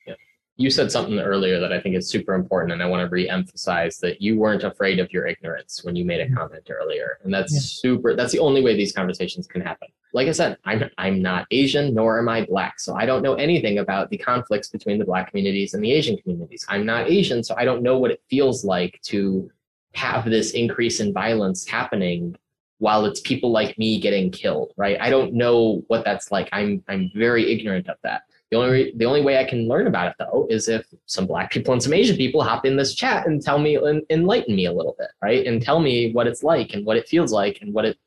Yeah. 0.06 0.14
You 0.56 0.70
said 0.70 0.90
something 0.90 1.18
earlier 1.18 1.60
that 1.60 1.72
I 1.72 1.80
think 1.80 1.96
is 1.96 2.08
super 2.08 2.34
important, 2.34 2.72
and 2.72 2.82
I 2.82 2.86
want 2.86 3.06
to 3.06 3.10
re-emphasize 3.10 3.98
that 3.98 4.22
you 4.22 4.38
weren't 4.38 4.64
afraid 4.64 4.98
of 4.98 5.12
your 5.12 5.26
ignorance 5.26 5.84
when 5.84 5.96
you 5.96 6.04
made 6.04 6.20
a 6.20 6.26
mm-hmm. 6.26 6.36
comment 6.36 6.68
earlier, 6.70 7.18
and 7.24 7.32
that's 7.32 7.52
yeah. 7.52 7.60
super. 7.60 8.14
That's 8.14 8.32
the 8.32 8.38
only 8.38 8.62
way 8.62 8.76
these 8.76 8.92
conversations 8.92 9.46
can 9.46 9.60
happen. 9.60 9.88
Like 10.12 10.28
I 10.28 10.32
said, 10.32 10.56
I'm 10.64 10.88
I'm 10.98 11.20
not 11.20 11.46
Asian, 11.50 11.94
nor 11.94 12.18
am 12.18 12.28
I 12.28 12.46
black, 12.46 12.80
so 12.80 12.94
I 12.94 13.06
don't 13.06 13.22
know 13.22 13.34
anything 13.34 13.78
about 13.78 14.08
the 14.10 14.18
conflicts 14.18 14.68
between 14.68 14.98
the 14.98 15.04
black 15.04 15.30
communities 15.30 15.74
and 15.74 15.82
the 15.82 15.92
Asian 15.92 16.16
communities. 16.18 16.64
I'm 16.68 16.86
not 16.86 17.10
Asian, 17.10 17.42
so 17.42 17.54
I 17.56 17.64
don't 17.64 17.82
know 17.82 17.98
what 17.98 18.10
it 18.10 18.22
feels 18.30 18.64
like 18.64 19.00
to 19.04 19.50
have 19.94 20.26
this 20.26 20.52
increase 20.52 21.00
in 21.00 21.12
violence 21.12 21.66
happening 21.66 22.36
while 22.78 23.04
it's 23.06 23.20
people 23.20 23.50
like 23.50 23.78
me 23.78 24.00
getting 24.00 24.30
killed, 24.30 24.72
right? 24.76 24.98
I 25.00 25.10
don't 25.10 25.32
know 25.32 25.82
what 25.88 26.04
that's 26.04 26.30
like. 26.30 26.48
I'm 26.52 26.82
I'm 26.88 27.10
very 27.14 27.52
ignorant 27.52 27.88
of 27.88 27.96
that. 28.02 28.22
The 28.50 28.58
only 28.58 28.92
the 28.96 29.06
only 29.06 29.22
way 29.22 29.38
I 29.38 29.44
can 29.44 29.66
learn 29.66 29.86
about 29.86 30.08
it 30.08 30.14
though 30.18 30.46
is 30.50 30.68
if 30.68 30.86
some 31.06 31.26
black 31.26 31.50
people 31.50 31.72
and 31.72 31.82
some 31.82 31.92
Asian 31.92 32.16
people 32.16 32.42
hop 32.42 32.64
in 32.64 32.76
this 32.76 32.94
chat 32.94 33.26
and 33.26 33.42
tell 33.42 33.58
me 33.58 33.76
and 33.76 34.02
enlighten 34.10 34.54
me 34.54 34.66
a 34.66 34.72
little 34.72 34.94
bit, 34.98 35.08
right? 35.22 35.46
And 35.46 35.62
tell 35.62 35.80
me 35.80 36.12
what 36.12 36.26
it's 36.26 36.42
like 36.42 36.74
and 36.74 36.84
what 36.84 36.96
it 36.96 37.08
feels 37.08 37.32
like 37.32 37.60
and 37.62 37.72
what 37.72 37.84
it 37.84 37.98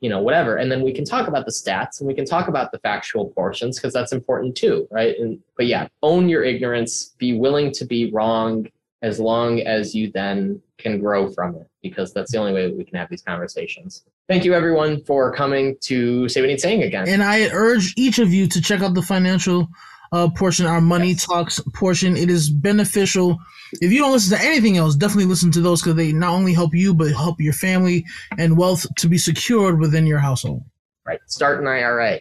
you 0.00 0.10
know 0.10 0.20
whatever 0.20 0.56
and 0.56 0.70
then 0.70 0.82
we 0.82 0.92
can 0.92 1.04
talk 1.04 1.26
about 1.26 1.46
the 1.46 1.50
stats 1.50 2.00
and 2.00 2.06
we 2.06 2.14
can 2.14 2.26
talk 2.26 2.48
about 2.48 2.70
the 2.70 2.78
factual 2.80 3.30
portions 3.30 3.78
because 3.78 3.94
that's 3.94 4.12
important 4.12 4.54
too 4.54 4.86
right 4.90 5.18
and 5.18 5.40
but 5.56 5.66
yeah 5.66 5.88
own 6.02 6.28
your 6.28 6.44
ignorance 6.44 7.14
be 7.18 7.38
willing 7.38 7.72
to 7.72 7.86
be 7.86 8.10
wrong 8.12 8.66
as 9.00 9.18
long 9.18 9.60
as 9.60 9.94
you 9.94 10.10
then 10.12 10.60
can 10.78 10.98
grow 10.98 11.30
from 11.32 11.56
it 11.56 11.68
because 11.82 12.12
that's 12.12 12.32
the 12.32 12.38
only 12.38 12.52
way 12.52 12.68
that 12.68 12.76
we 12.76 12.84
can 12.84 12.96
have 12.96 13.08
these 13.08 13.22
conversations. 13.22 14.04
Thank 14.28 14.44
you 14.44 14.54
everyone 14.54 15.02
for 15.04 15.32
coming 15.32 15.76
to 15.82 16.28
Say 16.28 16.40
What 16.40 16.48
Needs 16.48 16.62
Saying 16.62 16.82
again. 16.82 17.08
And 17.08 17.22
I 17.22 17.48
urge 17.52 17.94
each 17.96 18.18
of 18.18 18.32
you 18.32 18.46
to 18.48 18.60
check 18.60 18.80
out 18.80 18.94
the 18.94 19.02
financial 19.02 19.68
uh, 20.12 20.28
portion, 20.30 20.66
our 20.66 20.80
money 20.80 21.10
yes. 21.10 21.26
talks 21.26 21.60
portion. 21.74 22.16
It 22.16 22.30
is 22.30 22.50
beneficial. 22.50 23.38
If 23.80 23.92
you 23.92 23.98
don't 23.98 24.12
listen 24.12 24.36
to 24.38 24.44
anything 24.44 24.76
else, 24.76 24.94
definitely 24.94 25.26
listen 25.26 25.50
to 25.52 25.60
those 25.60 25.82
because 25.82 25.96
they 25.96 26.12
not 26.12 26.32
only 26.32 26.52
help 26.52 26.74
you, 26.74 26.94
but 26.94 27.08
help 27.08 27.40
your 27.40 27.52
family 27.52 28.04
and 28.38 28.56
wealth 28.56 28.86
to 28.96 29.08
be 29.08 29.18
secured 29.18 29.80
within 29.80 30.06
your 30.06 30.18
household. 30.18 30.62
Right. 31.04 31.20
Start 31.26 31.60
an 31.60 31.66
IRA. 31.66 32.20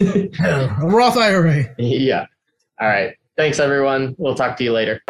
a 0.00 0.76
Roth 0.82 1.16
IRA. 1.16 1.74
Yeah. 1.78 2.26
All 2.80 2.88
right. 2.88 3.14
Thanks, 3.36 3.58
everyone. 3.58 4.14
We'll 4.18 4.34
talk 4.34 4.56
to 4.58 4.64
you 4.64 4.72
later. 4.72 5.00